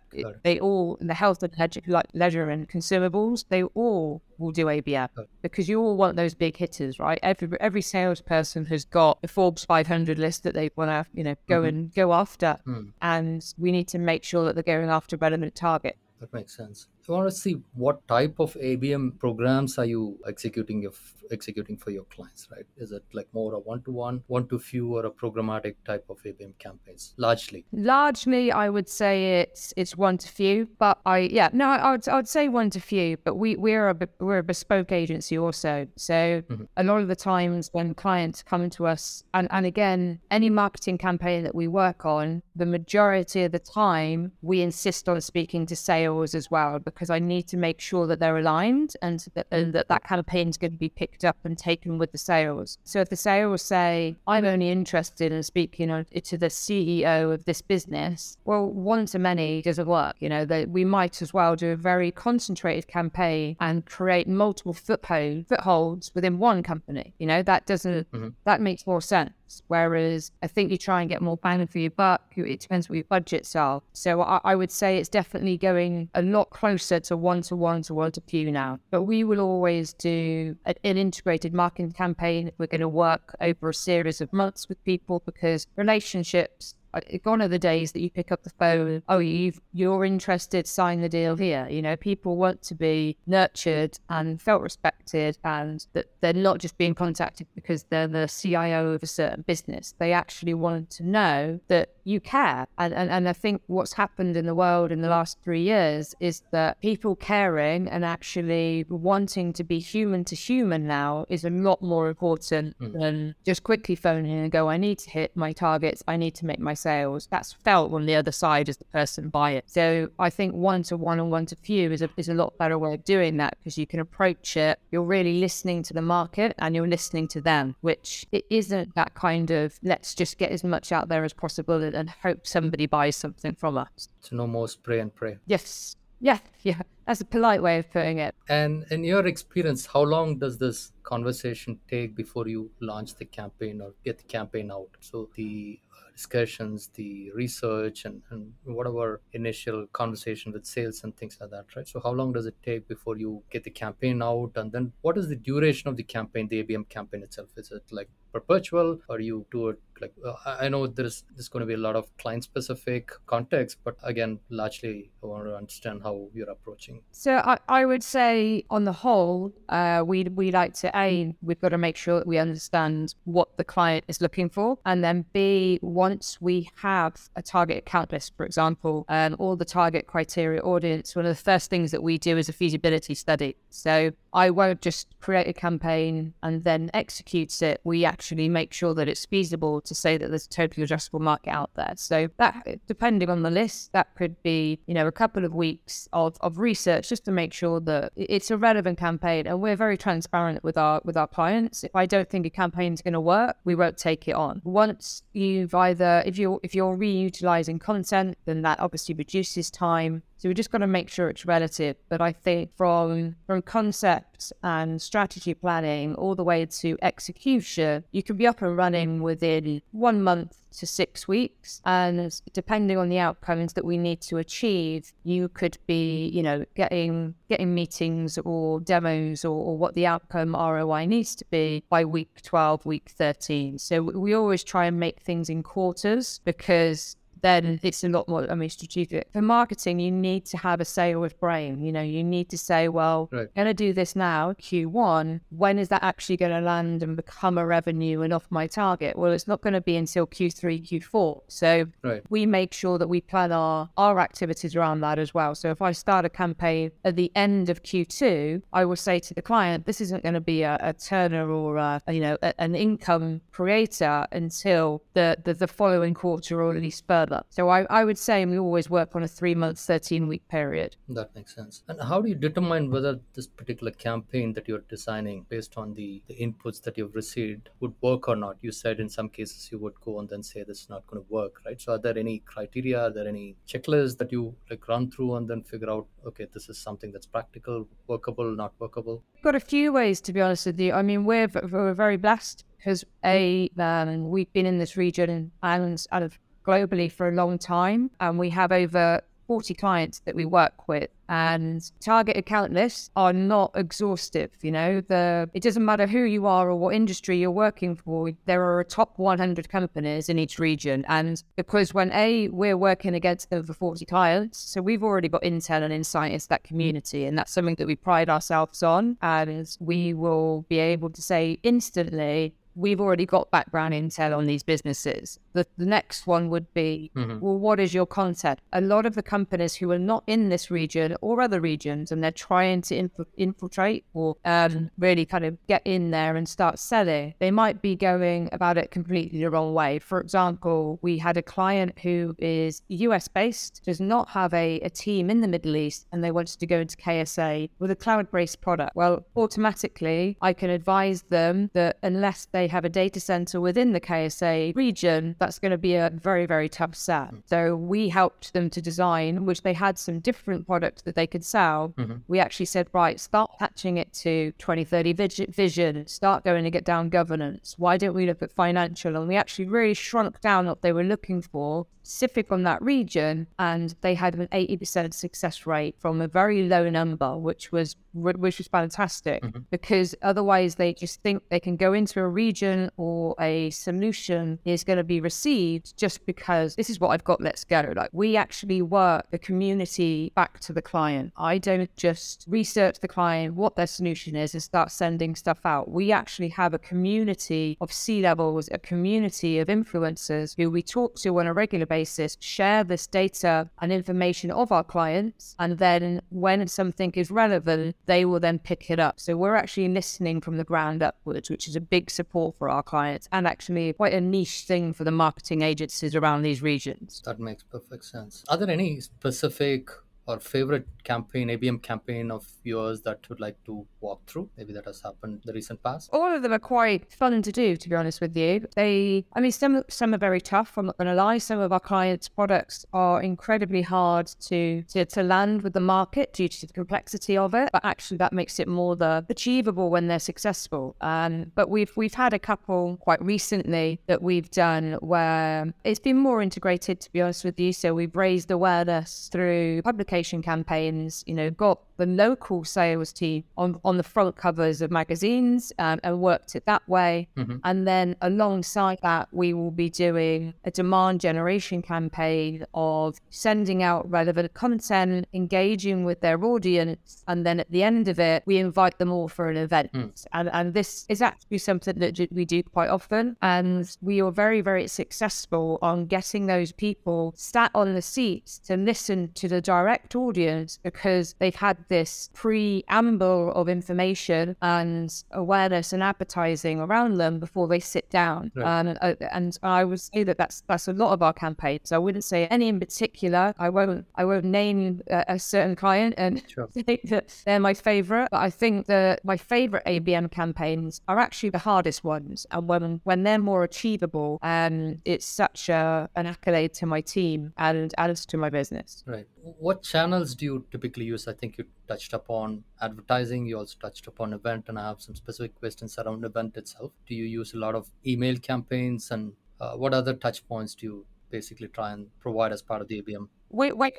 they 0.42 0.58
all 0.58 0.98
the 1.00 1.14
health 1.14 1.42
and 1.42 1.52
leisure, 1.58 1.82
like 1.86 2.06
leisure 2.14 2.50
and 2.50 2.68
consumables, 2.68 3.44
they 3.48 3.62
all 3.62 4.22
will 4.40 4.50
do 4.50 4.66
ABM 4.66 5.08
because 5.42 5.68
you 5.68 5.80
all 5.80 5.96
want 5.96 6.16
those 6.16 6.34
big 6.34 6.56
hitters, 6.56 6.98
right? 6.98 7.18
Every 7.22 7.48
every 7.60 7.82
salesperson 7.82 8.64
has 8.66 8.84
got 8.84 9.18
a 9.22 9.28
Forbes 9.28 9.64
500 9.64 10.18
list 10.18 10.42
that 10.44 10.54
they 10.54 10.70
want 10.76 10.90
to, 10.90 11.06
you 11.12 11.22
know, 11.22 11.36
go 11.48 11.58
mm-hmm. 11.60 11.68
and 11.68 11.94
go 11.94 12.12
after, 12.12 12.56
mm. 12.66 12.92
and 13.02 13.54
we 13.58 13.70
need 13.70 13.88
to 13.88 13.98
make 13.98 14.24
sure 14.24 14.44
that 14.44 14.54
they're 14.54 14.62
going 14.64 14.88
after 14.88 15.16
relevant 15.16 15.54
target. 15.54 15.96
That 16.20 16.32
makes 16.34 16.56
sense. 16.56 16.88
I 17.08 17.12
want 17.12 17.30
to 17.30 17.36
see 17.36 17.56
what 17.74 18.06
type 18.06 18.36
of 18.38 18.54
ABM 18.54 19.18
programs 19.18 19.78
are 19.78 19.84
you 19.84 20.18
executing 20.26 20.84
if 20.84 21.14
executing 21.32 21.76
for 21.76 21.90
your 21.90 22.04
clients, 22.04 22.48
right? 22.50 22.64
Is 22.76 22.92
it 22.92 23.04
like 23.12 23.28
more 23.32 23.54
a 23.54 23.58
one-to-one, 23.58 24.22
one-to-few, 24.26 24.96
or 24.96 25.06
a 25.06 25.10
programmatic 25.10 25.76
type 25.84 26.04
of 26.10 26.18
ABM 26.24 26.58
campaigns? 26.58 27.14
Largely. 27.16 27.64
Largely, 27.72 28.52
I 28.52 28.68
would 28.68 28.88
say 28.88 29.40
it's 29.40 29.72
it's 29.76 29.96
one 29.96 30.18
to 30.18 30.28
few, 30.28 30.68
but 30.78 30.98
I 31.06 31.18
yeah 31.18 31.50
no 31.52 31.68
I 31.68 31.92
would 31.92 32.08
I 32.08 32.16
would 32.16 32.28
say 32.28 32.48
one 32.48 32.70
to 32.70 32.80
few, 32.80 33.16
but 33.18 33.36
we 33.36 33.56
we're 33.56 33.88
a 33.88 33.96
we're 34.18 34.38
a 34.38 34.42
bespoke 34.42 34.92
agency 34.92 35.38
also, 35.38 35.86
so 35.96 36.42
mm-hmm. 36.42 36.64
a 36.76 36.84
lot 36.84 37.00
of 37.00 37.08
the 37.08 37.16
times 37.16 37.70
when 37.72 37.94
clients 37.94 38.42
come 38.42 38.68
to 38.70 38.86
us, 38.86 39.22
and 39.34 39.48
and 39.50 39.66
again 39.66 40.20
any 40.30 40.50
marketing 40.50 40.98
campaign 40.98 41.44
that 41.44 41.54
we 41.54 41.68
work 41.68 42.04
on, 42.04 42.42
the 42.56 42.66
majority 42.66 43.44
of 43.44 43.52
the 43.52 43.58
time 43.58 44.32
we 44.42 44.62
insist 44.62 45.08
on 45.08 45.20
speaking 45.20 45.66
to 45.66 45.76
sales 45.76 46.34
as 46.34 46.50
well 46.50 46.78
because 46.90 47.10
I 47.10 47.18
need 47.18 47.46
to 47.48 47.56
make 47.56 47.80
sure 47.80 48.06
that 48.06 48.20
they're 48.20 48.38
aligned 48.38 48.94
and 49.02 49.24
that 49.34 49.46
and 49.50 49.72
that, 49.74 49.88
that 49.88 50.04
campaign 50.04 50.48
is 50.48 50.56
going 50.56 50.72
to 50.72 50.78
be 50.78 50.88
picked 50.88 51.10
picked 51.20 51.24
up 51.24 51.36
and 51.44 51.58
taken 51.58 51.98
with 51.98 52.12
the 52.12 52.18
sales. 52.18 52.78
So 52.84 53.00
if 53.00 53.08
the 53.08 53.16
sales 53.16 53.62
say, 53.62 54.16
I'm 54.26 54.44
only 54.44 54.70
interested 54.70 55.32
in 55.32 55.42
speaking 55.42 55.88
to 55.88 56.38
the 56.38 56.46
CEO 56.46 57.32
of 57.32 57.44
this 57.44 57.62
business, 57.62 58.36
well, 58.44 58.66
one 58.66 59.06
to 59.06 59.18
many 59.18 59.62
doesn't 59.62 59.86
work. 59.86 60.16
You 60.20 60.28
know, 60.28 60.44
that 60.44 60.68
we 60.70 60.84
might 60.84 61.20
as 61.22 61.34
well 61.34 61.56
do 61.56 61.70
a 61.70 61.76
very 61.76 62.10
concentrated 62.10 62.88
campaign 62.88 63.56
and 63.60 63.84
create 63.86 64.28
multiple 64.28 64.72
foothold, 64.72 65.46
footholds 65.48 66.12
within 66.14 66.38
one 66.38 66.62
company. 66.62 67.14
You 67.18 67.26
know, 67.26 67.42
that 67.42 67.66
doesn't, 67.66 68.10
mm-hmm. 68.12 68.28
that 68.44 68.60
makes 68.60 68.86
more 68.86 69.00
sense. 69.00 69.32
Whereas 69.68 70.30
I 70.42 70.46
think 70.46 70.70
you 70.70 70.78
try 70.78 71.00
and 71.00 71.10
get 71.10 71.22
more 71.22 71.36
bang 71.36 71.66
for 71.66 71.78
your 71.78 71.90
buck. 71.90 72.22
It 72.36 72.60
depends 72.60 72.88
what 72.88 72.96
your 72.96 73.04
budgets 73.04 73.54
are. 73.56 73.82
So 73.92 74.22
I, 74.22 74.40
I 74.44 74.54
would 74.54 74.70
say 74.70 74.98
it's 74.98 75.08
definitely 75.08 75.56
going 75.56 76.08
a 76.14 76.22
lot 76.22 76.50
closer 76.50 77.00
to 77.00 77.16
one 77.16 77.42
to 77.42 77.56
one 77.56 77.82
to 77.82 77.94
one 77.94 78.12
to 78.12 78.20
few 78.20 78.50
now. 78.50 78.78
But 78.90 79.02
we 79.02 79.24
will 79.24 79.40
always 79.40 79.92
do 79.92 80.56
an, 80.64 80.74
an 80.84 80.96
integrated 80.96 81.52
marketing 81.52 81.92
campaign. 81.92 82.52
We're 82.58 82.66
going 82.66 82.80
to 82.80 82.88
work 82.88 83.34
over 83.40 83.70
a 83.70 83.74
series 83.74 84.20
of 84.20 84.32
months 84.32 84.68
with 84.68 84.82
people 84.84 85.22
because 85.24 85.66
relationships 85.76 86.74
gone 87.22 87.42
are 87.42 87.48
the 87.48 87.58
days 87.58 87.92
that 87.92 88.00
you 88.00 88.10
pick 88.10 88.32
up 88.32 88.42
the 88.42 88.50
phone. 88.50 89.02
Oh, 89.08 89.18
you've 89.18 89.60
you're 89.72 90.04
interested, 90.04 90.66
sign 90.66 91.00
the 91.00 91.08
deal 91.08 91.36
here. 91.36 91.66
You 91.70 91.82
know, 91.82 91.96
people 91.96 92.36
want 92.36 92.62
to 92.62 92.74
be 92.74 93.16
nurtured 93.26 93.98
and 94.08 94.40
felt 94.40 94.62
respected, 94.62 95.38
and 95.44 95.86
that 95.92 96.06
they're 96.20 96.32
not 96.32 96.58
just 96.58 96.76
being 96.78 96.94
contacted 96.94 97.46
because 97.54 97.84
they're 97.84 98.08
the 98.08 98.26
CIO 98.26 98.90
of 98.90 99.02
a 99.02 99.06
certain 99.06 99.42
business. 99.42 99.94
They 99.98 100.12
actually 100.12 100.54
want 100.54 100.90
to 100.90 101.04
know 101.04 101.60
that 101.68 101.90
you 102.04 102.20
care. 102.20 102.66
And, 102.78 102.92
and 102.94 103.10
and 103.10 103.28
I 103.28 103.32
think 103.32 103.62
what's 103.66 103.92
happened 103.92 104.36
in 104.36 104.46
the 104.46 104.54
world 104.54 104.92
in 104.92 105.00
the 105.00 105.08
last 105.08 105.38
three 105.42 105.62
years 105.62 106.14
is 106.20 106.42
that 106.50 106.80
people 106.80 107.16
caring 107.16 107.88
and 107.88 108.04
actually 108.04 108.84
wanting 108.88 109.52
to 109.54 109.64
be 109.64 109.78
human 109.78 110.24
to 110.24 110.34
human 110.34 110.86
now 110.86 111.26
is 111.28 111.44
a 111.44 111.50
lot 111.50 111.82
more 111.82 112.08
important 112.08 112.78
mm. 112.78 112.92
than 112.92 113.34
just 113.44 113.62
quickly 113.62 113.94
phoning 113.94 114.38
and 114.38 114.50
go, 114.50 114.68
I 114.68 114.76
need 114.76 114.98
to 115.00 115.10
hit 115.10 115.36
my 115.36 115.52
targets, 115.52 116.02
I 116.08 116.16
need 116.16 116.34
to 116.36 116.46
make 116.46 116.58
my 116.58 116.74
sales, 116.80 117.28
that's 117.30 117.52
felt 117.52 117.92
on 117.92 118.06
the 118.06 118.14
other 118.14 118.32
side 118.32 118.68
as 118.68 118.78
the 118.78 118.84
person 118.86 119.28
buy 119.28 119.52
it. 119.52 119.64
So 119.66 120.08
I 120.18 120.30
think 120.30 120.54
one 120.54 120.82
to 120.84 120.96
one 120.96 121.20
and 121.20 121.30
one 121.30 121.46
to 121.46 121.56
few 121.56 121.92
is 121.92 122.02
a, 122.02 122.10
is 122.16 122.28
a 122.28 122.34
lot 122.34 122.56
better 122.58 122.78
way 122.78 122.94
of 122.94 123.04
doing 123.04 123.36
that 123.38 123.56
because 123.58 123.78
you 123.78 123.86
can 123.86 124.00
approach 124.00 124.56
it. 124.56 124.78
You're 124.90 125.02
really 125.02 125.40
listening 125.40 125.82
to 125.84 125.94
the 125.94 126.02
market 126.02 126.54
and 126.58 126.74
you're 126.74 126.88
listening 126.88 127.28
to 127.28 127.40
them, 127.40 127.76
which 127.80 128.26
it 128.32 128.44
isn't 128.50 128.94
that 128.94 129.14
kind 129.14 129.50
of 129.50 129.78
let's 129.82 130.14
just 130.14 130.38
get 130.38 130.50
as 130.50 130.64
much 130.64 130.92
out 130.92 131.08
there 131.08 131.24
as 131.24 131.32
possible 131.32 131.82
and, 131.82 131.94
and 131.94 132.10
hope 132.10 132.46
somebody 132.46 132.86
buys 132.86 133.16
something 133.16 133.54
from 133.54 133.76
us. 133.76 134.08
So 134.20 134.36
no 134.36 134.46
more 134.46 134.68
spray 134.68 135.00
and 135.00 135.14
pray. 135.14 135.38
Yes. 135.46 135.96
Yeah, 136.20 136.38
yeah. 136.62 136.82
That's 137.06 137.20
a 137.20 137.24
polite 137.24 137.62
way 137.62 137.78
of 137.78 137.90
putting 137.90 138.18
it. 138.18 138.34
And 138.48 138.84
in 138.90 139.04
your 139.04 139.26
experience, 139.26 139.86
how 139.86 140.02
long 140.02 140.38
does 140.38 140.58
this 140.58 140.92
conversation 141.02 141.78
take 141.88 142.14
before 142.14 142.48
you 142.48 142.70
launch 142.80 143.14
the 143.16 143.24
campaign 143.24 143.80
or 143.80 143.94
get 144.04 144.18
the 144.18 144.24
campaign 144.24 144.70
out? 144.70 144.90
So 145.00 145.28
the 145.34 145.80
discussions, 146.12 146.90
the 146.94 147.30
research, 147.32 148.04
and, 148.04 148.22
and 148.30 148.52
whatever 148.64 149.22
initial 149.32 149.86
conversation 149.92 150.52
with 150.52 150.66
sales 150.66 151.02
and 151.04 151.16
things 151.16 151.38
like 151.40 151.50
that, 151.50 151.64
right? 151.74 151.88
So, 151.88 152.00
how 152.04 152.12
long 152.12 152.32
does 152.32 152.46
it 152.46 152.56
take 152.62 152.86
before 152.88 153.16
you 153.16 153.42
get 153.50 153.64
the 153.64 153.70
campaign 153.70 154.22
out? 154.22 154.52
And 154.56 154.70
then, 154.70 154.92
what 155.00 155.16
is 155.16 155.28
the 155.28 155.36
duration 155.36 155.88
of 155.88 155.96
the 155.96 156.02
campaign, 156.02 156.48
the 156.48 156.62
ABM 156.62 156.88
campaign 156.88 157.22
itself? 157.22 157.48
Is 157.56 157.70
it 157.72 157.84
like 157.90 158.10
perpetual 158.32 158.98
or 159.08 159.20
you 159.20 159.46
do 159.50 159.68
it 159.68 159.78
like 160.00 160.12
uh, 160.24 160.34
i 160.46 160.68
know 160.68 160.86
there's 160.86 161.24
there's 161.34 161.48
going 161.48 161.60
to 161.60 161.66
be 161.66 161.74
a 161.74 161.84
lot 161.88 161.96
of 161.96 162.16
client 162.16 162.44
specific 162.44 163.10
context 163.26 163.78
but 163.84 163.96
again 164.02 164.38
largely 164.50 165.10
i 165.22 165.26
want 165.26 165.44
to 165.44 165.54
understand 165.54 166.00
how 166.02 166.28
you're 166.32 166.50
approaching 166.50 167.02
so 167.10 167.36
i, 167.36 167.58
I 167.68 167.84
would 167.84 168.02
say 168.02 168.64
on 168.70 168.84
the 168.84 168.92
whole 168.92 169.52
uh, 169.68 170.02
we 170.06 170.24
we 170.24 170.50
like 170.50 170.74
to 170.74 170.89
a 170.94 171.26
mm. 171.26 171.34
we've 171.42 171.60
got 171.60 171.70
to 171.70 171.78
make 171.78 171.96
sure 171.96 172.18
that 172.18 172.26
we 172.26 172.38
understand 172.38 173.14
what 173.24 173.56
the 173.56 173.64
client 173.64 174.04
is 174.08 174.20
looking 174.20 174.48
for 174.48 174.78
and 174.84 175.02
then 175.04 175.24
b 175.32 175.78
once 175.82 176.40
we 176.40 176.70
have 176.76 177.28
a 177.36 177.42
target 177.42 177.78
account 177.78 178.12
list, 178.12 178.32
for 178.36 178.46
example, 178.46 179.04
and 179.08 179.34
all 179.36 179.56
the 179.56 179.64
target 179.64 180.06
criteria 180.06 180.60
audience, 180.60 181.16
one 181.16 181.26
of 181.26 181.36
the 181.36 181.42
first 181.42 181.70
things 181.70 181.90
that 181.90 182.02
we 182.02 182.18
do 182.18 182.36
is 182.38 182.48
a 182.48 182.52
feasibility 182.52 183.14
study. 183.14 183.56
So 183.70 184.12
I 184.32 184.50
won't 184.50 184.80
just 184.80 185.08
create 185.20 185.48
a 185.48 185.52
campaign 185.52 186.34
and 186.42 186.64
then 186.64 186.90
execute 186.94 187.60
it. 187.62 187.80
We 187.84 188.04
actually 188.04 188.48
make 188.48 188.72
sure 188.72 188.94
that 188.94 189.08
it's 189.08 189.26
feasible 189.26 189.80
to 189.82 189.94
say 189.94 190.16
that 190.16 190.28
there's 190.28 190.46
a 190.46 190.48
total 190.48 190.84
addressable 190.84 191.20
market 191.20 191.50
out 191.50 191.70
there. 191.74 191.94
So 191.96 192.28
that, 192.36 192.78
depending 192.86 193.28
on 193.28 193.42
the 193.42 193.50
list, 193.50 193.92
that 193.92 194.14
could 194.14 194.40
be, 194.42 194.78
you 194.86 194.94
know, 194.94 195.06
a 195.06 195.12
couple 195.12 195.44
of 195.44 195.54
weeks 195.54 196.08
of, 196.12 196.36
of 196.40 196.58
research 196.58 197.08
just 197.08 197.24
to 197.24 197.32
make 197.32 197.52
sure 197.52 197.80
that 197.80 198.12
it's 198.16 198.50
a 198.50 198.56
relevant 198.56 198.98
campaign. 198.98 199.46
And 199.46 199.60
we're 199.60 199.76
very 199.76 199.96
transparent 199.96 200.62
with 200.62 200.76
our 200.80 201.00
with 201.04 201.16
our 201.16 201.28
clients. 201.28 201.84
If 201.84 201.94
I 201.94 202.06
don't 202.06 202.28
think 202.28 202.46
a 202.46 202.50
campaign 202.50 202.92
is 202.92 203.02
going 203.02 203.14
to 203.14 203.20
work, 203.20 203.56
we 203.64 203.74
won't 203.74 203.98
take 203.98 204.26
it 204.26 204.34
on. 204.34 204.62
Once 204.64 205.22
you've 205.32 205.74
either 205.74 206.22
if 206.26 206.38
you're 206.38 206.58
if 206.62 206.74
you're 206.74 206.96
reutilizing 206.96 207.80
content, 207.80 208.36
then 208.46 208.62
that 208.62 208.80
obviously 208.80 209.14
reduces 209.14 209.70
time 209.70 210.22
so 210.40 210.48
we 210.48 210.54
just 210.54 210.70
got 210.70 210.78
to 210.78 210.86
make 210.86 211.10
sure 211.10 211.28
it's 211.28 211.44
relative. 211.44 211.96
But 212.08 212.22
I 212.22 212.32
think 212.32 212.70
from 212.74 213.36
from 213.46 213.60
concept 213.60 214.54
and 214.62 215.00
strategy 215.00 215.52
planning 215.52 216.14
all 216.14 216.34
the 216.34 216.42
way 216.42 216.64
to 216.64 216.96
execution, 217.02 218.04
you 218.10 218.22
can 218.22 218.36
be 218.36 218.46
up 218.46 218.62
and 218.62 218.74
running 218.74 219.20
within 219.22 219.82
one 219.92 220.22
month 220.22 220.56
to 220.78 220.86
six 220.86 221.28
weeks. 221.28 221.82
And 221.84 222.40
depending 222.54 222.96
on 222.96 223.10
the 223.10 223.18
outcomes 223.18 223.74
that 223.74 223.84
we 223.84 223.98
need 223.98 224.22
to 224.22 224.38
achieve, 224.38 225.12
you 225.24 225.50
could 225.50 225.76
be, 225.86 226.28
you 226.28 226.42
know, 226.42 226.64
getting 226.74 227.34
getting 227.50 227.74
meetings 227.74 228.38
or 228.38 228.80
demos 228.80 229.44
or, 229.44 229.54
or 229.54 229.76
what 229.76 229.94
the 229.94 230.06
outcome 230.06 230.54
ROI 230.54 231.04
needs 231.04 231.34
to 231.34 231.44
be 231.50 231.84
by 231.90 232.06
week 232.06 232.40
12, 232.42 232.86
week 232.86 233.10
13. 233.10 233.78
So 233.78 234.00
we 234.00 234.32
always 234.32 234.64
try 234.64 234.86
and 234.86 234.98
make 234.98 235.20
things 235.20 235.50
in 235.50 235.62
quarters 235.62 236.40
because 236.46 237.16
then 237.42 237.64
mm. 237.64 237.80
it's 237.82 238.04
a 238.04 238.08
lot 238.08 238.28
more, 238.28 238.50
I 238.50 238.54
mean, 238.54 238.70
strategic. 238.70 239.28
For 239.32 239.42
marketing, 239.42 240.00
you 240.00 240.10
need 240.10 240.46
to 240.46 240.56
have 240.58 240.80
a 240.80 240.84
sale 240.84 241.20
with 241.20 241.38
brain. 241.40 241.80
You 241.80 241.92
know, 241.92 242.02
you 242.02 242.22
need 242.22 242.48
to 242.50 242.58
say, 242.58 242.88
well, 242.88 243.28
right. 243.32 243.48
I'm 243.56 243.64
going 243.64 243.66
to 243.66 243.74
do 243.74 243.92
this 243.92 244.16
now, 244.16 244.52
Q1. 244.54 245.40
When 245.50 245.78
is 245.78 245.88
that 245.88 246.02
actually 246.02 246.36
going 246.36 246.52
to 246.52 246.60
land 246.60 247.02
and 247.02 247.16
become 247.16 247.58
a 247.58 247.66
revenue 247.66 248.22
and 248.22 248.32
off 248.32 248.46
my 248.50 248.66
target? 248.66 249.16
Well, 249.16 249.32
it's 249.32 249.48
not 249.48 249.60
going 249.60 249.74
to 249.74 249.80
be 249.80 249.96
until 249.96 250.26
Q3, 250.26 250.86
Q4. 250.86 251.40
So 251.48 251.86
right. 252.02 252.22
we 252.30 252.46
make 252.46 252.72
sure 252.72 252.98
that 252.98 253.08
we 253.08 253.20
plan 253.20 253.52
our, 253.52 253.90
our 253.96 254.18
activities 254.18 254.76
around 254.76 255.00
that 255.00 255.18
as 255.18 255.34
well. 255.34 255.54
So 255.54 255.70
if 255.70 255.82
I 255.82 255.92
start 255.92 256.24
a 256.24 256.30
campaign 256.30 256.90
at 257.04 257.16
the 257.16 257.30
end 257.34 257.68
of 257.70 257.82
Q2, 257.82 258.62
I 258.72 258.84
will 258.84 258.96
say 258.96 259.18
to 259.20 259.34
the 259.34 259.42
client, 259.42 259.86
this 259.86 260.00
isn't 260.00 260.22
going 260.22 260.34
to 260.34 260.40
be 260.40 260.62
a, 260.62 260.78
a 260.80 260.92
turner 260.92 261.50
or, 261.50 261.76
a, 261.76 262.02
you 262.08 262.20
know, 262.20 262.36
a, 262.42 262.58
an 262.60 262.74
income 262.74 263.40
creator 263.52 264.26
until 264.32 265.02
the, 265.14 265.36
the, 265.44 265.54
the 265.54 265.68
following 265.68 266.14
quarter 266.14 266.62
or 266.62 266.74
at 266.74 266.80
least 266.80 267.06
further 267.06 267.29
together. 267.30 267.44
So 267.50 267.68
I, 267.68 267.86
I 267.90 268.04
would 268.04 268.18
say 268.18 268.44
we 268.44 268.58
always 268.58 268.90
work 268.90 269.14
on 269.14 269.22
a 269.22 269.28
three 269.28 269.54
month, 269.54 269.78
13 269.78 270.28
week 270.28 270.46
period. 270.48 270.96
That 271.08 271.34
makes 271.34 271.54
sense. 271.54 271.82
And 271.88 272.00
how 272.00 272.20
do 272.20 272.28
you 272.28 272.34
determine 272.34 272.90
whether 272.90 273.20
this 273.34 273.46
particular 273.46 273.92
campaign 273.92 274.52
that 274.54 274.68
you're 274.68 274.84
designing 274.88 275.46
based 275.48 275.76
on 275.76 275.94
the, 275.94 276.22
the 276.28 276.34
inputs 276.34 276.82
that 276.82 276.98
you've 276.98 277.14
received 277.14 277.70
would 277.80 277.94
work 278.00 278.28
or 278.28 278.36
not? 278.36 278.56
You 278.62 278.72
said 278.72 279.00
in 279.00 279.08
some 279.08 279.28
cases 279.28 279.68
you 279.70 279.78
would 279.78 280.00
go 280.00 280.20
and 280.20 280.28
then 280.28 280.42
say 280.42 280.62
this 280.62 280.82
is 280.82 280.88
not 280.88 281.06
going 281.06 281.22
to 281.22 281.32
work, 281.32 281.60
right? 281.64 281.80
So 281.80 281.92
are 281.92 281.98
there 281.98 282.18
any 282.18 282.40
criteria, 282.40 283.06
are 283.06 283.10
there 283.10 283.28
any 283.28 283.56
checklists 283.68 284.18
that 284.18 284.32
you 284.32 284.54
like 284.68 284.86
run 284.88 285.10
through 285.10 285.36
and 285.36 285.48
then 285.48 285.62
figure 285.62 285.90
out, 285.90 286.06
okay, 286.26 286.46
this 286.52 286.68
is 286.68 286.78
something 286.78 287.12
that's 287.12 287.26
practical, 287.26 287.86
workable, 288.06 288.54
not 288.54 288.72
workable? 288.78 289.22
We've 289.34 289.44
got 289.44 289.54
a 289.54 289.60
few 289.60 289.92
ways 289.92 290.20
to 290.22 290.32
be 290.32 290.40
honest 290.40 290.66
with 290.66 290.80
you. 290.80 290.92
I 290.92 291.02
mean, 291.02 291.24
we're, 291.24 291.48
we're 291.70 291.94
very 291.94 292.16
blessed 292.16 292.64
because 292.78 293.04
a 293.24 293.70
um, 293.78 294.30
we've 294.30 294.50
been 294.54 294.64
in 294.64 294.78
this 294.78 294.96
region 294.96 295.28
and 295.28 295.50
islands 295.62 296.08
out 296.12 296.22
of 296.22 296.38
globally 296.70 297.10
for 297.10 297.28
a 297.28 297.32
long 297.32 297.58
time, 297.58 298.10
and 298.20 298.38
we 298.38 298.50
have 298.50 298.72
over 298.72 299.20
40 299.50 299.74
clients 299.74 300.20
that 300.26 300.36
we 300.36 300.44
work 300.44 300.86
with 300.86 301.10
and 301.28 301.90
target 301.98 302.36
account 302.36 302.72
lists 302.72 303.10
are 303.16 303.32
not 303.32 303.72
exhaustive 303.74 304.52
you 304.62 304.70
know? 304.70 305.00
The 305.00 305.50
it 305.52 305.64
doesn't 305.64 305.84
matter 305.84 306.06
who 306.06 306.22
you 306.22 306.46
are 306.46 306.70
or 306.70 306.76
what 306.76 306.94
industry 306.94 307.36
you're 307.38 307.50
working 307.50 307.96
for 307.96 308.30
there 308.46 308.62
are 308.62 308.78
a 308.78 308.84
top 308.84 309.18
100 309.18 309.68
companies 309.68 310.28
in 310.28 310.38
each 310.38 310.60
region 310.60 311.04
and 311.08 311.42
because 311.56 311.92
when 311.92 312.12
a 312.12 312.46
we're 312.46 312.76
working 312.76 313.16
against 313.16 313.52
over 313.52 313.72
40 313.72 314.04
clients 314.04 314.56
so 314.56 314.80
we've 314.80 315.02
already 315.02 315.28
got 315.28 315.42
intel 315.42 315.82
and 315.82 315.92
insight 315.92 316.30
into 316.30 316.46
that 316.46 316.62
community 316.62 317.24
and 317.24 317.36
that's 317.36 317.50
something 317.50 317.74
that 317.74 317.88
we 317.88 317.96
pride 317.96 318.30
ourselves 318.30 318.84
on 318.84 319.16
and 319.20 319.76
we 319.80 320.14
will 320.14 320.64
be 320.68 320.78
able 320.78 321.10
to 321.10 321.20
say 321.20 321.58
instantly 321.64 322.54
we've 322.74 323.00
already 323.00 323.26
got 323.26 323.50
background 323.50 323.94
intel 323.94 324.36
on 324.36 324.46
these 324.46 324.62
businesses. 324.62 325.38
The, 325.52 325.66
the 325.76 325.86
next 325.86 326.26
one 326.26 326.48
would 326.50 326.72
be, 326.74 327.10
mm-hmm. 327.14 327.40
well, 327.40 327.58
what 327.58 327.80
is 327.80 327.92
your 327.92 328.06
concept? 328.06 328.62
A 328.72 328.80
lot 328.80 329.06
of 329.06 329.14
the 329.14 329.22
companies 329.22 329.74
who 329.74 329.90
are 329.90 329.98
not 329.98 330.22
in 330.26 330.48
this 330.48 330.70
region 330.70 331.16
or 331.20 331.40
other 331.40 331.60
regions 331.60 332.12
and 332.12 332.22
they're 332.22 332.30
trying 332.30 332.82
to 332.82 332.96
inf- 332.96 333.12
infiltrate 333.36 334.04
or 334.14 334.36
um, 334.44 334.90
really 334.98 335.26
kind 335.26 335.44
of 335.44 335.56
get 335.66 335.82
in 335.84 336.10
there 336.10 336.36
and 336.36 336.48
start 336.48 336.78
selling, 336.78 337.34
they 337.38 337.50
might 337.50 337.82
be 337.82 337.96
going 337.96 338.48
about 338.52 338.78
it 338.78 338.90
completely 338.90 339.40
the 339.40 339.50
wrong 339.50 339.74
way. 339.74 339.98
For 339.98 340.20
example, 340.20 340.98
we 341.02 341.18
had 341.18 341.36
a 341.36 341.42
client 341.42 341.98
who 341.98 342.34
is 342.38 342.82
US 342.88 343.28
based, 343.28 343.82
does 343.84 344.00
not 344.00 344.28
have 344.28 344.54
a, 344.54 344.80
a 344.80 344.90
team 344.90 345.30
in 345.30 345.40
the 345.40 345.48
Middle 345.48 345.76
East, 345.76 346.06
and 346.12 346.22
they 346.22 346.30
wanted 346.30 346.58
to 346.60 346.66
go 346.66 346.78
into 346.78 346.96
KSA 346.96 347.70
with 347.78 347.90
a 347.90 347.96
cloud 347.96 348.30
based 348.30 348.60
product. 348.60 348.94
Well, 348.94 349.26
automatically, 349.36 350.36
I 350.40 350.52
can 350.52 350.70
advise 350.70 351.22
them 351.22 351.70
that 351.74 351.98
unless 352.02 352.46
they 352.52 352.59
have 352.68 352.84
a 352.84 352.88
data 352.88 353.20
center 353.20 353.60
within 353.60 353.92
the 353.92 354.00
KSA 354.00 354.74
region, 354.76 355.36
that's 355.38 355.58
going 355.58 355.70
to 355.72 355.78
be 355.78 355.94
a 355.94 356.10
very, 356.10 356.46
very 356.46 356.68
tough 356.68 356.94
sell. 356.94 357.26
Mm-hmm. 357.26 357.38
So 357.46 357.76
we 357.76 358.08
helped 358.08 358.52
them 358.52 358.70
to 358.70 358.80
design, 358.80 359.46
which 359.46 359.62
they 359.62 359.72
had 359.72 359.98
some 359.98 360.20
different 360.20 360.66
products 360.66 361.02
that 361.02 361.14
they 361.14 361.26
could 361.26 361.44
sell. 361.44 361.94
Mm-hmm. 361.96 362.16
We 362.28 362.40
actually 362.40 362.66
said, 362.66 362.88
right, 362.92 363.18
start 363.18 363.50
patching 363.58 363.96
it 363.96 364.12
to 364.14 364.52
2030 364.58 365.12
vision, 365.50 366.06
start 366.06 366.44
going 366.44 366.64
to 366.64 366.70
get 366.70 366.84
down 366.84 367.08
governance. 367.08 367.74
Why 367.78 367.96
don't 367.96 368.14
we 368.14 368.26
look 368.26 368.42
at 368.42 368.52
financial? 368.52 369.16
And 369.16 369.28
we 369.28 369.36
actually 369.36 369.66
really 369.66 369.94
shrunk 369.94 370.40
down 370.40 370.66
what 370.66 370.82
they 370.82 370.92
were 370.92 371.04
looking 371.04 371.42
for 371.42 371.86
specific 372.02 372.50
on 372.50 372.64
that 372.64 372.82
region, 372.82 373.46
and 373.58 373.94
they 374.00 374.14
had 374.14 374.34
an 374.34 374.48
80% 374.48 375.14
success 375.14 375.66
rate 375.66 375.94
from 375.98 376.20
a 376.20 376.28
very 376.28 376.68
low 376.68 376.88
number, 376.90 377.36
which 377.36 377.72
was 377.72 377.96
which 378.12 378.58
was 378.58 378.66
fantastic 378.66 379.40
mm-hmm. 379.40 379.60
because 379.70 380.16
otherwise 380.22 380.74
they 380.74 380.92
just 380.92 381.22
think 381.22 381.42
they 381.48 381.60
can 381.60 381.76
go 381.76 381.92
into 381.92 382.18
a 382.18 382.26
region 382.26 382.49
or 382.96 383.34
a 383.40 383.70
solution 383.70 384.58
is 384.64 384.84
going 384.84 384.96
to 384.96 385.04
be 385.04 385.20
received 385.20 385.96
just 385.96 386.24
because 386.26 386.74
this 386.74 386.90
is 386.90 387.00
what 387.00 387.08
I've 387.08 387.24
got, 387.24 387.40
let's 387.40 387.64
go. 387.64 387.92
Like 387.94 388.10
we 388.12 388.36
actually 388.36 388.82
work 388.82 389.30
the 389.30 389.38
community 389.38 390.32
back 390.34 390.60
to 390.60 390.72
the 390.72 390.82
client. 390.82 391.32
I 391.36 391.58
don't 391.58 391.94
just 391.96 392.44
research 392.48 393.00
the 393.00 393.08
client, 393.08 393.54
what 393.54 393.76
their 393.76 393.86
solution 393.86 394.36
is, 394.36 394.54
and 394.54 394.62
start 394.62 394.90
sending 394.90 395.34
stuff 395.34 395.60
out. 395.64 395.90
We 395.90 396.12
actually 396.12 396.48
have 396.50 396.74
a 396.74 396.78
community 396.78 397.76
of 397.80 397.92
C 397.92 398.20
levels, 398.22 398.68
a 398.72 398.78
community 398.78 399.58
of 399.58 399.68
influencers 399.68 400.54
who 400.56 400.70
we 400.70 400.82
talk 400.82 401.16
to 401.16 401.38
on 401.38 401.46
a 401.46 401.52
regular 401.52 401.86
basis, 401.86 402.36
share 402.40 402.84
this 402.84 403.06
data 403.06 403.68
and 403.80 403.92
information 403.92 404.50
of 404.50 404.72
our 404.72 404.84
clients. 404.84 405.54
And 405.58 405.78
then 405.78 406.22
when 406.30 406.66
something 406.68 407.12
is 407.12 407.30
relevant, 407.30 407.96
they 408.06 408.24
will 408.24 408.40
then 408.40 408.58
pick 408.58 408.90
it 408.90 408.98
up. 408.98 409.20
So 409.20 409.36
we're 409.36 409.56
actually 409.56 409.88
listening 409.88 410.40
from 410.40 410.56
the 410.56 410.64
ground 410.64 411.02
upwards, 411.02 411.50
which 411.50 411.68
is 411.68 411.76
a 411.76 411.80
big 411.80 412.10
support 412.10 412.39
for 412.58 412.68
our 412.68 412.82
clients 412.82 413.28
and 413.32 413.46
actually 413.46 413.92
quite 413.92 414.14
a 414.14 414.20
niche 414.20 414.62
thing 414.70 414.92
for 414.92 415.04
the 415.04 415.10
marketing 415.10 415.62
agencies 415.62 416.14
around 416.14 416.42
these 416.42 416.62
regions. 416.62 417.22
That 417.24 417.38
makes 417.38 417.62
perfect 417.62 418.04
sense. 418.04 418.44
Are 418.48 418.56
there 418.56 418.70
any 418.70 419.00
specific 419.00 419.90
or 420.26 420.38
favorite 420.38 420.86
campaign, 421.02 421.48
ABM 421.48 421.82
campaign 421.82 422.30
of 422.30 422.46
yours 422.62 423.02
that 423.02 423.18
you'd 423.28 423.40
like 423.40 423.62
to 423.64 423.86
walk 424.00 424.26
through? 424.26 424.48
Maybe 424.56 424.72
that 424.72 424.84
has 424.86 425.00
happened 425.02 425.34
in 425.34 425.42
the 425.44 425.52
recent 425.52 425.82
past. 425.82 426.10
All 426.12 426.34
of 426.34 426.42
them 426.42 426.52
are 426.52 426.58
quite 426.58 427.12
fun 427.12 427.42
to 427.42 427.52
do, 427.52 427.76
to 427.76 427.88
be 427.88 427.94
honest 427.94 428.20
with 428.20 428.36
you. 428.36 428.66
They, 428.76 429.24
I 429.34 429.40
mean, 429.40 429.52
some 429.52 429.82
some 429.88 430.14
are 430.14 430.18
very 430.18 430.40
tough. 430.40 430.76
I'm 430.76 430.86
not 430.86 430.98
going 430.98 431.08
to 431.08 431.14
lie. 431.14 431.38
Some 431.38 431.58
of 431.58 431.72
our 431.72 431.80
clients' 431.80 432.28
products 432.28 432.86
are 432.92 433.22
incredibly 433.22 433.82
hard 433.82 434.26
to, 434.48 434.82
to 434.82 435.04
to 435.04 435.22
land 435.22 435.62
with 435.62 435.72
the 435.72 435.80
market 435.80 436.32
due 436.32 436.48
to 436.48 436.66
the 436.66 436.72
complexity 436.72 437.36
of 437.36 437.54
it. 437.54 437.70
But 437.72 437.84
actually, 437.84 438.18
that 438.18 438.32
makes 438.32 438.58
it 438.58 438.68
more 438.68 438.96
the 438.96 439.24
achievable 439.28 439.90
when 439.90 440.08
they're 440.08 440.18
successful. 440.18 440.96
Um, 441.00 441.52
but 441.54 441.68
we've 441.68 441.92
we've 441.96 442.14
had 442.14 442.32
a 442.32 442.38
couple 442.38 442.96
quite 443.00 443.22
recently 443.22 444.00
that 444.06 444.22
we've 444.22 444.50
done 444.50 444.94
where 445.00 445.72
it's 445.84 446.00
been 446.00 446.16
more 446.16 446.42
integrated, 446.42 447.00
to 447.00 447.12
be 447.12 447.20
honest 447.20 447.44
with 447.44 447.58
you. 447.58 447.72
So 447.72 447.94
we've 447.94 448.14
raised 448.14 448.50
awareness 448.50 449.28
through 449.32 449.82
publication 449.82 450.42
campaigns, 450.42 451.24
you 451.26 451.34
know, 451.34 451.50
got 451.50 451.80
the 451.96 452.06
local 452.06 452.64
sales 452.64 453.12
team 453.12 453.44
on, 453.56 453.78
on 453.84 453.89
the 453.96 454.02
front 454.02 454.36
covers 454.36 454.80
of 454.80 454.90
magazines 454.90 455.72
um, 455.78 456.00
and 456.02 456.20
worked 456.20 456.54
it 456.54 456.66
that 456.66 456.86
way. 456.88 457.28
Mm-hmm. 457.36 457.56
And 457.64 457.86
then 457.86 458.16
alongside 458.20 458.98
that, 459.02 459.28
we 459.32 459.52
will 459.54 459.70
be 459.70 459.90
doing 459.90 460.54
a 460.64 460.70
demand 460.70 461.20
generation 461.20 461.82
campaign 461.82 462.64
of 462.74 463.18
sending 463.30 463.82
out 463.82 464.10
relevant 464.10 464.52
content, 464.54 465.26
engaging 465.32 466.04
with 466.04 466.20
their 466.20 466.42
audience. 466.44 467.24
And 467.28 467.46
then 467.46 467.60
at 467.60 467.70
the 467.70 467.82
end 467.82 468.08
of 468.08 468.18
it, 468.18 468.42
we 468.46 468.58
invite 468.58 468.98
them 468.98 469.10
all 469.10 469.28
for 469.28 469.48
an 469.48 469.56
event. 469.56 469.92
Mm. 469.92 470.26
And, 470.32 470.50
and 470.52 470.74
this 470.74 471.06
is 471.08 471.22
actually 471.22 471.58
something 471.58 471.98
that 471.98 472.28
we 472.30 472.44
do 472.44 472.62
quite 472.62 472.88
often. 472.88 473.36
And 473.42 473.96
we 474.00 474.20
are 474.20 474.32
very, 474.32 474.60
very 474.60 474.86
successful 474.88 475.78
on 475.82 476.06
getting 476.06 476.46
those 476.46 476.72
people 476.72 477.32
sat 477.36 477.70
on 477.74 477.94
the 477.94 478.02
seats 478.02 478.58
to 478.58 478.76
listen 478.76 479.32
to 479.34 479.48
the 479.48 479.60
direct 479.60 480.14
audience 480.14 480.78
because 480.82 481.34
they've 481.38 481.54
had 481.54 481.76
this 481.88 482.30
preamble 482.34 483.52
of 483.52 483.68
information 483.80 484.56
and 484.62 485.08
awareness 485.32 485.92
and 485.94 486.02
advertising 486.02 486.76
around 486.80 487.12
them 487.22 487.34
before 487.40 487.66
they 487.72 487.80
sit 487.80 488.06
down. 488.10 488.40
Right. 488.54 488.80
Um, 488.80 488.96
uh, 489.00 489.14
and 489.32 489.50
I 489.62 489.80
would 489.88 490.00
say 490.00 490.20
that 490.28 490.36
that's 490.38 490.62
that's 490.68 490.88
a 490.88 490.92
lot 490.92 491.12
of 491.12 491.20
our 491.22 491.32
campaigns. 491.32 491.92
I 491.92 491.98
wouldn't 492.04 492.24
say 492.32 492.40
any 492.56 492.68
in 492.68 492.78
particular. 492.78 493.44
I 493.58 493.68
won't 493.76 494.06
I 494.20 494.24
won't 494.24 494.44
name 494.44 495.00
a, 495.08 495.24
a 495.36 495.38
certain 495.38 495.76
client 495.76 496.14
and 496.18 496.42
Sure. 496.54 496.68
say 496.74 497.00
that 497.04 497.24
they're 497.46 497.60
my 497.70 497.74
favorite. 497.74 498.28
But 498.30 498.42
I 498.48 498.50
think 498.50 498.86
that 498.86 499.24
my 499.24 499.36
favorite 499.36 499.84
ABM 499.86 500.30
campaigns 500.30 501.00
are 501.08 501.18
actually 501.18 501.50
the 501.50 501.64
hardest 501.70 502.04
ones. 502.04 502.46
And 502.50 502.68
when 502.68 503.00
when 503.04 503.22
they're 503.24 503.38
more 503.52 503.62
achievable, 503.64 504.38
um, 504.42 504.96
it's 505.04 505.26
such 505.26 505.68
a, 505.68 506.08
an 506.16 506.26
accolade 506.26 506.72
to 506.74 506.86
my 506.86 507.00
team 507.00 507.52
and 507.56 507.94
and 507.98 508.16
to 508.16 508.36
my 508.36 508.50
business. 508.50 509.04
Right. 509.06 509.26
What 509.42 509.82
channels 509.82 510.34
do 510.36 510.44
you 510.44 510.66
typically 510.70 511.04
use? 511.04 511.26
I 511.26 511.32
think 511.32 511.58
you 511.58 511.64
touched 511.88 512.12
upon 512.12 512.64
advertising. 512.80 513.46
You 513.46 513.58
also 513.58 513.76
touched 513.78 514.06
upon 514.06 514.32
event, 514.32 514.68
and 514.68 514.78
I 514.78 514.86
have 514.88 515.00
some 515.02 515.14
specific 515.16 515.54
questions 515.56 515.98
around 515.98 516.24
event 516.24 516.56
itself. 516.56 516.92
Do 517.06 517.14
you 517.14 517.24
use 517.24 517.52
a 517.54 517.58
lot 517.58 517.74
of 517.74 517.90
email 518.06 518.36
campaigns, 518.38 519.10
and 519.10 519.36
uh, 519.58 519.76
what 519.76 519.94
other 519.94 520.14
touch 520.14 520.46
points 520.46 520.74
do 520.76 520.86
you 520.86 521.06
basically 521.30 521.68
try 521.68 521.92
and 521.92 522.16
provide 522.20 522.52
as 522.52 522.62
part 522.62 522.82
of 522.82 522.88
the 522.88 522.98
ABM? 523.02 523.28
We, 523.50 523.72
we 523.72 523.92